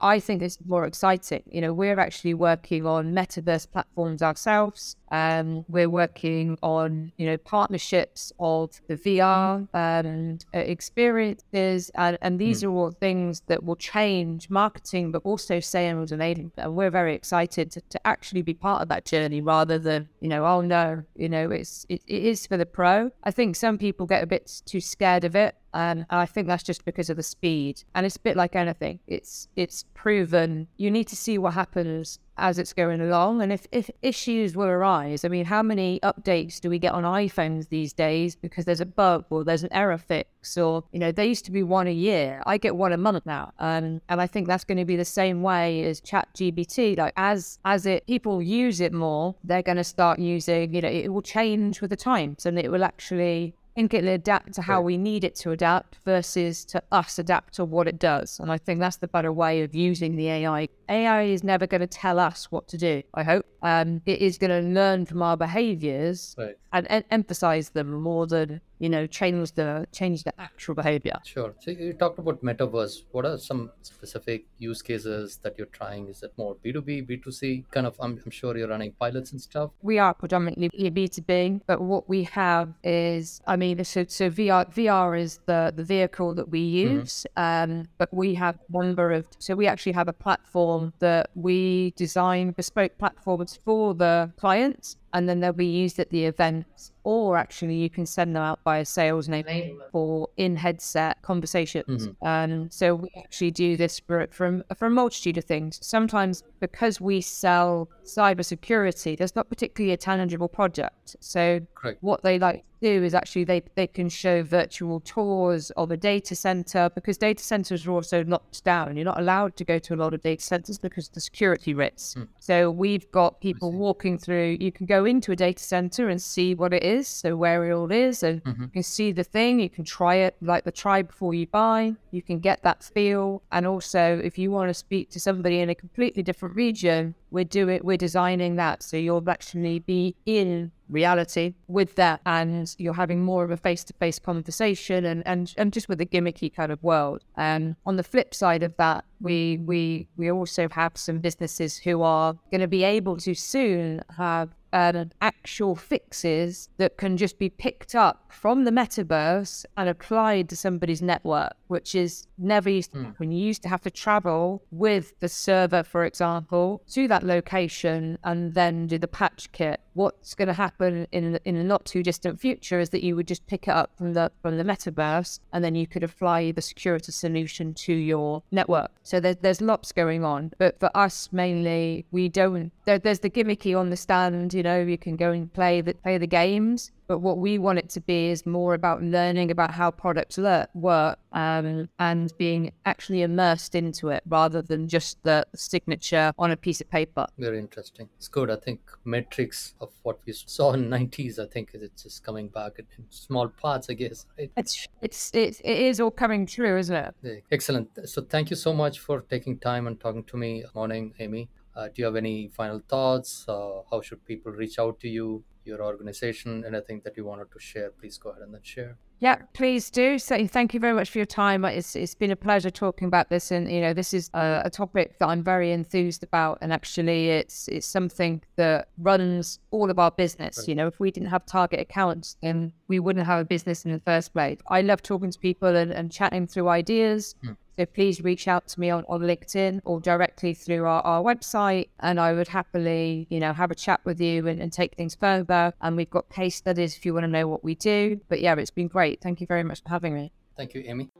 I 0.00 0.20
think 0.20 0.42
it's 0.42 0.58
more 0.66 0.84
exciting. 0.84 1.42
You 1.46 1.60
know, 1.60 1.72
we're 1.72 1.98
actually 1.98 2.34
working 2.34 2.86
on 2.86 3.14
metaverse 3.14 3.70
platforms 3.70 4.22
ourselves. 4.22 4.96
Um, 5.10 5.64
we're 5.68 5.88
working 5.88 6.58
on, 6.62 7.12
you 7.16 7.26
know, 7.26 7.36
partnerships 7.36 8.32
of 8.40 8.80
the 8.88 8.96
VR 8.96 9.68
um, 9.74 10.38
experiences, 10.52 11.90
and, 11.94 12.18
and 12.20 12.38
these 12.38 12.62
mm. 12.62 12.66
are 12.66 12.70
all 12.70 12.90
things 12.90 13.42
that 13.46 13.62
will 13.62 13.76
change 13.76 14.50
marketing, 14.50 15.12
but 15.12 15.22
also 15.24 15.60
sales 15.60 16.10
and 16.10 16.20
aiding. 16.20 16.50
And 16.56 16.74
we're 16.74 16.90
very 16.90 17.14
excited 17.14 17.70
to, 17.72 17.80
to 17.80 18.06
actually 18.06 18.42
be 18.42 18.54
part 18.54 18.82
of 18.82 18.88
that 18.88 19.04
journey 19.04 19.40
rather 19.40 19.78
than, 19.78 20.08
you 20.20 20.28
know, 20.28 20.44
oh 20.44 20.60
no, 20.60 21.04
you 21.14 21.28
know, 21.28 21.50
it's 21.50 21.86
it, 21.88 22.02
it 22.06 22.22
is 22.24 22.46
for 22.46 22.56
the 22.56 22.66
pro. 22.66 23.10
I 23.22 23.30
think 23.30 23.54
some 23.56 23.78
people 23.78 24.06
get 24.06 24.22
a 24.22 24.26
bit 24.26 24.62
too 24.66 24.80
scared 24.80 25.24
of 25.24 25.36
it 25.36 25.54
and 25.74 26.06
I 26.10 26.26
think 26.26 26.46
that's 26.46 26.62
just 26.62 26.84
because 26.84 27.10
of 27.10 27.16
the 27.16 27.22
speed. 27.22 27.82
And 27.94 28.06
it's 28.06 28.16
a 28.16 28.20
bit 28.20 28.36
like 28.36 28.56
anything. 28.56 29.00
It's 29.06 29.48
it's 29.56 29.84
proven. 29.94 30.68
You 30.76 30.90
need 30.90 31.08
to 31.08 31.16
see 31.16 31.36
what 31.38 31.54
happens 31.54 32.18
as 32.36 32.58
it's 32.58 32.72
going 32.72 33.00
along. 33.00 33.42
And 33.42 33.52
if, 33.52 33.66
if 33.70 33.90
issues 34.02 34.56
will 34.56 34.66
arise, 34.66 35.24
I 35.24 35.28
mean, 35.28 35.44
how 35.44 35.62
many 35.62 36.00
updates 36.00 36.60
do 36.60 36.68
we 36.68 36.78
get 36.78 36.92
on 36.92 37.04
iPhones 37.04 37.68
these 37.68 37.92
days 37.92 38.34
because 38.34 38.64
there's 38.64 38.80
a 38.80 38.86
bug 38.86 39.24
or 39.30 39.44
there's 39.44 39.62
an 39.62 39.72
error 39.72 39.98
fix 39.98 40.56
or, 40.56 40.84
you 40.92 40.98
know, 40.98 41.12
they 41.12 41.26
used 41.26 41.44
to 41.44 41.52
be 41.52 41.62
one 41.62 41.86
a 41.86 41.92
year. 41.92 42.42
I 42.46 42.58
get 42.58 42.76
one 42.76 42.92
a 42.92 42.96
month 42.96 43.24
now. 43.24 43.52
Um, 43.58 44.00
and 44.08 44.20
I 44.20 44.26
think 44.26 44.48
that's 44.48 44.64
going 44.64 44.78
to 44.78 44.84
be 44.84 44.96
the 44.96 45.04
same 45.04 45.42
way 45.42 45.84
as 45.84 46.00
chat 46.00 46.28
GPT. 46.34 46.98
Like 46.98 47.12
as, 47.16 47.58
as 47.64 47.86
it, 47.86 48.06
people 48.06 48.42
use 48.42 48.80
it 48.80 48.92
more, 48.92 49.34
they're 49.44 49.62
going 49.62 49.76
to 49.76 49.84
start 49.84 50.18
using, 50.18 50.74
you 50.74 50.82
know, 50.82 50.88
it 50.88 51.12
will 51.12 51.22
change 51.22 51.80
with 51.80 51.90
the 51.90 51.96
times 51.96 52.46
and 52.46 52.58
it 52.58 52.70
will 52.70 52.84
actually 52.84 53.54
think 53.74 53.94
it'll 53.94 54.10
adapt 54.10 54.54
to 54.54 54.62
how 54.62 54.80
we 54.80 54.96
need 54.96 55.24
it 55.24 55.34
to 55.36 55.50
adapt 55.50 55.98
versus 56.04 56.64
to 56.66 56.82
us 56.92 57.18
adapt 57.18 57.54
to 57.54 57.64
what 57.64 57.88
it 57.88 57.98
does. 57.98 58.38
And 58.38 58.50
I 58.50 58.58
think 58.58 58.80
that's 58.80 58.96
the 58.96 59.08
better 59.08 59.32
way 59.32 59.62
of 59.62 59.74
using 59.74 60.16
the 60.16 60.28
AI. 60.28 60.68
AI 60.88 61.22
is 61.22 61.44
never 61.44 61.66
going 61.66 61.80
to 61.80 61.86
tell 61.86 62.18
us 62.18 62.50
what 62.50 62.68
to 62.68 62.78
do, 62.78 63.02
I 63.14 63.22
hope. 63.22 63.46
Um, 63.62 64.02
it 64.06 64.20
is 64.20 64.38
going 64.38 64.50
to 64.50 64.68
learn 64.68 65.06
from 65.06 65.22
our 65.22 65.36
behaviors 65.36 66.34
right. 66.38 66.56
and, 66.72 66.90
and 66.90 67.04
emphasize 67.10 67.70
them 67.70 67.92
more 67.92 68.26
than 68.26 68.60
you 68.78 68.88
know 68.88 69.06
change 69.06 69.52
the 69.52 69.86
change 69.92 70.24
the 70.24 70.34
actual 70.40 70.74
behavior 70.74 71.16
sure 71.24 71.54
so 71.60 71.70
you 71.70 71.92
talked 72.02 72.18
about 72.18 72.42
metaverse 72.48 72.96
what 73.12 73.24
are 73.24 73.38
some 73.38 73.70
specific 73.82 74.40
use 74.58 74.82
cases 74.88 75.38
that 75.42 75.52
you're 75.56 75.74
trying 75.80 76.02
is 76.08 76.22
it 76.26 76.32
more 76.36 76.52
b2b 76.64 76.90
b2c 77.08 77.64
kind 77.70 77.86
of 77.86 77.94
i'm, 78.00 78.20
I'm 78.24 78.30
sure 78.30 78.56
you're 78.58 78.72
running 78.76 78.92
pilots 79.04 79.32
and 79.32 79.40
stuff 79.40 79.70
we 79.82 79.98
are 79.98 80.12
predominantly 80.12 80.90
b2b 80.90 81.60
but 81.66 81.80
what 81.80 82.08
we 82.08 82.24
have 82.24 82.68
is 82.82 83.40
i 83.46 83.56
mean 83.56 83.82
so, 83.84 84.04
so 84.08 84.28
vr 84.28 84.62
vr 84.74 85.18
is 85.18 85.32
the 85.46 85.72
the 85.74 85.84
vehicle 85.84 86.34
that 86.34 86.48
we 86.48 86.62
mm-hmm. 86.62 86.98
use 86.98 87.26
mm-hmm. 87.36 87.70
um, 87.70 87.88
but 87.96 88.12
we 88.12 88.34
have 88.34 88.56
a 88.56 88.72
number 88.76 89.12
of 89.12 89.26
so 89.38 89.54
we 89.54 89.66
actually 89.66 89.92
have 89.92 90.08
a 90.08 90.18
platform 90.26 90.73
that 90.98 91.30
we 91.34 91.92
design 91.96 92.52
bespoke 92.52 92.96
platforms 92.98 93.58
for 93.64 93.94
the 93.94 94.30
clients 94.36 94.96
and 95.14 95.28
then 95.28 95.40
they'll 95.40 95.52
be 95.52 95.66
used 95.66 95.98
at 96.00 96.10
the 96.10 96.24
events 96.24 96.92
or 97.04 97.36
actually 97.36 97.76
you 97.76 97.90
can 97.90 98.06
send 98.06 98.34
them 98.34 98.42
out 98.42 98.62
by 98.64 98.78
a 98.78 98.84
sales 98.84 99.28
name 99.28 99.80
for 99.92 100.28
in 100.38 100.56
headset 100.56 101.20
conversations. 101.22 102.08
Mm-hmm. 102.08 102.26
Um, 102.26 102.70
so 102.70 102.94
we 102.94 103.10
actually 103.16 103.50
do 103.50 103.76
this 103.76 104.00
for, 104.00 104.26
for, 104.30 104.64
for 104.74 104.86
a 104.86 104.90
multitude 104.90 105.36
of 105.38 105.44
things. 105.44 105.78
Sometimes 105.82 106.42
because 106.60 107.00
we 107.00 107.20
sell 107.20 107.88
cybersecurity, 108.04 109.18
there's 109.18 109.36
not 109.36 109.48
particularly 109.50 109.92
a 109.92 109.98
tangible 109.98 110.48
project. 110.48 111.16
So 111.20 111.60
Correct. 111.74 112.02
what 112.02 112.22
they 112.22 112.38
like 112.38 112.64
to 112.80 112.98
do 112.98 113.04
is 113.04 113.14
actually 113.14 113.44
they, 113.44 113.62
they 113.74 113.86
can 113.86 114.08
show 114.08 114.42
virtual 114.42 115.00
tours 115.00 115.70
of 115.72 115.90
a 115.90 115.98
data 115.98 116.34
center 116.34 116.88
because 116.94 117.18
data 117.18 117.44
centers 117.44 117.86
are 117.86 117.92
also 117.92 118.24
locked 118.24 118.64
down. 118.64 118.96
You're 118.96 119.04
not 119.04 119.20
allowed 119.20 119.56
to 119.56 119.64
go 119.64 119.78
to 119.78 119.94
a 119.94 119.96
lot 119.96 120.14
of 120.14 120.22
data 120.22 120.42
centers 120.42 120.78
because 120.78 121.08
of 121.08 121.14
the 121.14 121.20
security 121.20 121.74
risks. 121.74 122.14
Mm. 122.18 122.28
So 122.40 122.70
we've 122.70 123.10
got 123.12 123.42
people 123.42 123.72
walking 123.72 124.16
through, 124.16 124.56
you 124.58 124.72
can 124.72 124.86
go 124.86 125.03
into 125.04 125.32
a 125.32 125.36
data 125.36 125.62
center 125.62 126.08
and 126.08 126.20
see 126.20 126.54
what 126.54 126.72
it 126.72 126.82
is 126.82 126.94
is, 126.94 127.08
so 127.08 127.36
where 127.36 127.64
it 127.68 127.72
all 127.72 127.90
is, 127.90 128.22
and 128.22 128.42
mm-hmm. 128.42 128.62
you 128.62 128.68
can 128.68 128.82
see 128.82 129.12
the 129.12 129.24
thing. 129.24 129.60
You 129.60 129.68
can 129.68 129.84
try 129.84 130.16
it, 130.16 130.36
like 130.40 130.64
the 130.64 130.72
try 130.72 131.02
before 131.02 131.34
you 131.34 131.46
buy. 131.46 131.94
You 132.10 132.22
can 132.22 132.38
get 132.38 132.62
that 132.62 132.82
feel, 132.82 133.42
and 133.52 133.66
also 133.66 134.20
if 134.22 134.38
you 134.38 134.50
want 134.50 134.70
to 134.70 134.74
speak 134.74 135.10
to 135.10 135.20
somebody 135.20 135.60
in 135.60 135.68
a 135.68 135.74
completely 135.74 136.22
different 136.22 136.56
region, 136.56 137.14
we're 137.34 137.44
doing, 137.44 137.80
we're 137.82 137.96
designing 137.96 138.54
that 138.56 138.82
so 138.82 138.96
you'll 138.96 139.28
actually 139.28 139.80
be 139.80 140.14
in 140.24 140.70
reality 140.88 141.54
with 141.66 141.96
that 141.96 142.20
and 142.24 142.76
you're 142.78 142.94
having 142.94 143.24
more 143.24 143.42
of 143.42 143.50
a 143.50 143.56
face-to-face 143.56 144.20
conversation 144.20 145.04
and 145.04 145.26
and, 145.26 145.52
and 145.56 145.72
just 145.72 145.88
with 145.88 146.00
a 146.00 146.06
gimmicky 146.06 146.54
kind 146.54 146.70
of 146.70 146.80
world 146.82 147.24
um 147.36 147.74
on 147.86 147.96
the 147.96 148.02
flip 148.04 148.34
side 148.34 148.62
of 148.62 148.76
that 148.76 149.04
we 149.20 149.58
we 149.64 150.06
we 150.16 150.30
also 150.30 150.68
have 150.68 150.96
some 150.96 151.18
businesses 151.18 151.78
who 151.78 152.02
are 152.02 152.34
going 152.50 152.60
to 152.60 152.68
be 152.68 152.84
able 152.84 153.16
to 153.16 153.34
soon 153.34 154.02
have 154.16 154.50
um, 154.74 155.10
actual 155.22 155.76
fixes 155.76 156.68
that 156.78 156.96
can 156.96 157.16
just 157.16 157.38
be 157.38 157.48
picked 157.48 157.94
up 157.94 158.32
from 158.32 158.64
the 158.64 158.72
metaverse 158.72 159.64
and 159.76 159.88
applied 159.88 160.48
to 160.48 160.56
somebody's 160.56 161.00
network, 161.00 161.54
which 161.68 161.94
is 161.94 162.26
never 162.38 162.70
used 162.70 162.92
hmm. 162.92 162.98
to 162.98 163.04
happen. 163.06 163.32
You 163.32 163.46
used 163.46 163.62
to 163.62 163.68
have 163.68 163.82
to 163.82 163.90
travel 163.90 164.62
with 164.70 165.18
the 165.20 165.28
server, 165.28 165.82
for 165.82 166.04
example, 166.04 166.82
to 166.90 167.08
that 167.08 167.22
location 167.22 168.18
and 168.24 168.54
then 168.54 168.86
do 168.86 168.98
the 168.98 169.08
patch 169.08 169.50
kit. 169.52 169.80
What's 169.94 170.34
going 170.34 170.48
to 170.48 170.54
happen 170.54 171.06
in 171.12 171.38
in 171.44 171.56
a 171.56 171.64
not 171.64 171.84
too 171.84 172.02
distant 172.02 172.40
future 172.40 172.80
is 172.80 172.90
that 172.90 173.04
you 173.04 173.14
would 173.14 173.28
just 173.28 173.46
pick 173.46 173.68
it 173.68 173.70
up 173.70 173.96
from 173.96 174.14
the 174.14 174.32
from 174.42 174.56
the 174.56 174.64
metaverse 174.64 175.38
and 175.52 175.64
then 175.64 175.74
you 175.74 175.86
could 175.86 176.02
apply 176.02 176.50
the 176.52 176.62
security 176.62 177.12
solution 177.12 177.74
to 177.74 177.92
your 177.92 178.42
network. 178.50 178.90
So 179.04 179.20
there's 179.20 179.36
there's 179.36 179.60
lots 179.60 179.92
going 179.92 180.24
on, 180.24 180.52
but 180.58 180.80
for 180.80 180.90
us 180.96 181.28
mainly, 181.32 182.06
we 182.10 182.28
don't. 182.28 182.72
There, 182.86 182.98
there's 182.98 183.20
the 183.20 183.30
gimmicky 183.30 183.78
on 183.78 183.90
the 183.90 183.96
stand. 183.96 184.52
You 184.52 184.62
know, 184.62 184.80
you 184.80 184.98
can 184.98 185.16
go 185.16 185.30
and 185.30 185.52
play 185.52 185.80
the 185.80 185.94
play 185.94 186.18
the 186.18 186.26
games, 186.26 186.90
but 187.06 187.18
what 187.18 187.38
we 187.38 187.58
want 187.58 187.78
it 187.78 187.88
to 187.90 188.00
be 188.00 188.28
is 188.28 188.46
more 188.46 188.74
about 188.74 189.02
learning 189.02 189.50
about 189.50 189.70
how 189.70 189.90
products 189.90 190.38
work 190.74 191.18
um, 191.32 191.88
and 191.98 192.32
being 192.38 192.72
actually 192.86 193.22
immersed 193.22 193.74
into 193.74 194.08
it 194.08 194.22
rather 194.28 194.62
than 194.62 194.88
just 194.88 195.22
the 195.22 195.44
signature 195.54 196.32
on 196.38 196.50
a 196.50 196.56
piece 196.56 196.80
of 196.80 196.90
paper. 196.90 197.26
Very 197.38 197.58
interesting. 197.58 198.08
It's 198.16 198.28
good. 198.28 198.50
I 198.50 198.56
think 198.56 198.80
metrics 199.04 199.74
of 199.80 199.90
what 200.02 200.18
we 200.26 200.32
saw 200.32 200.72
in 200.72 200.88
90s, 200.88 201.38
I 201.38 201.46
think 201.46 201.70
it's 201.74 202.02
just 202.02 202.24
coming 202.24 202.48
back 202.48 202.78
in 202.78 202.86
small 203.10 203.48
parts, 203.48 203.88
I 203.90 203.94
guess. 203.94 204.26
Right? 204.38 204.50
It's 204.56 204.88
it's 205.02 205.30
it, 205.34 205.60
it 205.64 205.78
is 205.78 206.00
all 206.00 206.10
coming 206.10 206.46
true, 206.46 206.78
isn't 206.78 206.96
it? 206.96 207.14
Yeah, 207.22 207.34
Excellent. 207.50 207.88
So 208.08 208.22
thank 208.22 208.50
you 208.50 208.56
so 208.56 208.72
much 208.72 209.00
for 209.00 209.20
taking 209.22 209.58
time 209.58 209.86
and 209.86 209.98
talking 209.98 210.24
to 210.24 210.36
me. 210.36 210.64
Morning, 210.74 211.12
Amy. 211.18 211.48
Uh, 211.76 211.86
do 211.86 211.94
you 211.96 212.04
have 212.04 212.16
any 212.16 212.48
final 212.48 212.80
thoughts? 212.88 213.44
Uh, 213.48 213.82
how 213.90 214.00
should 214.00 214.24
people 214.24 214.52
reach 214.52 214.78
out 214.78 215.00
to 215.00 215.08
you, 215.08 215.42
your 215.64 215.82
organization, 215.82 216.64
anything 216.66 217.00
that 217.04 217.16
you 217.16 217.24
wanted 217.24 217.50
to 217.52 217.58
share? 217.58 217.90
Please 217.90 218.18
go 218.18 218.30
ahead 218.30 218.42
and 218.42 218.54
then 218.54 218.62
share. 218.62 218.96
Yeah, 219.20 219.36
please 219.54 219.90
do. 219.90 220.18
So 220.18 220.46
thank 220.46 220.74
you 220.74 220.80
very 220.80 220.92
much 220.92 221.08
for 221.08 221.18
your 221.18 221.26
time. 221.26 221.64
Uh, 221.64 221.68
it's 221.68 221.96
it's 221.96 222.14
been 222.14 222.30
a 222.30 222.36
pleasure 222.36 222.70
talking 222.70 223.08
about 223.08 223.30
this, 223.30 223.50
and 223.50 223.70
you 223.70 223.80
know 223.80 223.94
this 223.94 224.12
is 224.12 224.28
a, 224.34 224.62
a 224.64 224.70
topic 224.70 225.18
that 225.18 225.26
I'm 225.28 225.42
very 225.42 225.72
enthused 225.72 226.22
about, 226.22 226.58
and 226.60 226.72
actually 226.72 227.30
it's 227.30 227.68
it's 227.68 227.86
something 227.86 228.42
that 228.56 228.88
runs 228.98 229.60
all 229.70 229.90
of 229.90 229.98
our 229.98 230.10
business. 230.10 230.58
Right. 230.58 230.68
You 230.68 230.74
know, 230.74 230.88
if 230.88 231.00
we 231.00 231.10
didn't 231.10 231.30
have 231.30 231.46
target 231.46 231.80
accounts, 231.80 232.36
then 232.42 232.72
we 232.88 233.00
wouldn't 233.00 233.26
have 233.26 233.40
a 233.40 233.44
business 233.44 233.84
in 233.84 233.92
the 233.92 234.00
first 234.00 234.32
place. 234.32 234.58
I 234.68 234.82
love 234.82 235.00
talking 235.00 235.30
to 235.30 235.38
people 235.38 235.74
and, 235.74 235.90
and 235.92 236.12
chatting 236.12 236.46
through 236.46 236.68
ideas. 236.68 237.34
Hmm. 237.42 237.52
So 237.76 237.86
please 237.86 238.22
reach 238.22 238.46
out 238.46 238.68
to 238.68 238.80
me 238.80 238.90
on, 238.90 239.04
on 239.08 239.20
LinkedIn 239.22 239.80
or 239.84 240.00
directly 240.00 240.54
through 240.54 240.84
our, 240.84 241.02
our 241.02 241.22
website. 241.22 241.88
And 242.00 242.20
I 242.20 242.32
would 242.32 242.46
happily, 242.48 243.26
you 243.30 243.40
know, 243.40 243.52
have 243.52 243.70
a 243.70 243.74
chat 243.74 244.00
with 244.04 244.20
you 244.20 244.46
and, 244.46 244.60
and 244.60 244.72
take 244.72 244.94
things 244.94 245.16
further. 245.16 245.53
And 245.80 245.96
we've 245.96 246.10
got 246.10 246.28
case 246.30 246.56
studies 246.56 246.96
if 246.96 247.04
you 247.06 247.14
want 247.14 247.24
to 247.24 247.32
know 247.36 247.46
what 247.48 247.62
we 247.62 247.74
do. 247.74 248.20
But 248.28 248.40
yeah, 248.40 248.54
it's 248.56 248.70
been 248.70 248.88
great. 248.88 249.20
Thank 249.20 249.40
you 249.40 249.46
very 249.46 249.64
much 249.64 249.82
for 249.82 249.90
having 249.90 250.14
me. 250.14 250.32
Thank 250.56 250.74
you, 250.74 250.82
Amy. 250.86 251.10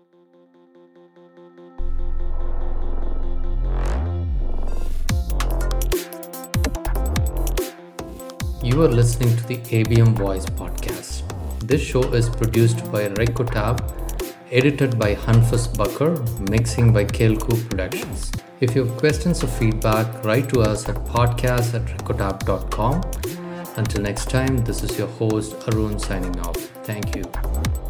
You 8.62 8.82
are 8.82 8.89
listening 8.89 9.37
to 9.37 9.47
the 9.47 9.59
ABM 9.59 10.16
Voice 10.16 10.47
podcast. 10.47 11.22
This 11.68 11.82
show 11.82 12.03
is 12.14 12.30
produced 12.30 12.91
by 12.91 13.09
Recotap, 13.09 13.76
edited 14.51 14.99
by 14.99 15.14
Hanfas 15.14 15.66
Backer, 15.76 16.12
mixing 16.51 16.91
by 16.91 17.05
Kelkoo 17.05 17.59
Productions. 17.68 18.32
If 18.61 18.74
you 18.74 18.87
have 18.87 18.97
questions 18.97 19.45
or 19.45 19.49
feedback, 19.49 20.24
write 20.24 20.49
to 20.55 20.62
us 20.62 20.89
at 20.89 20.97
podcast 21.05 21.74
at 21.74 21.85
recotap.com. 21.99 23.43
Until 23.76 24.02
next 24.02 24.30
time, 24.30 24.58
this 24.58 24.82
is 24.82 24.96
your 24.96 25.08
host 25.08 25.56
Arun 25.68 25.98
signing 25.98 26.38
off. 26.40 26.56
Thank 26.84 27.16
you. 27.16 27.84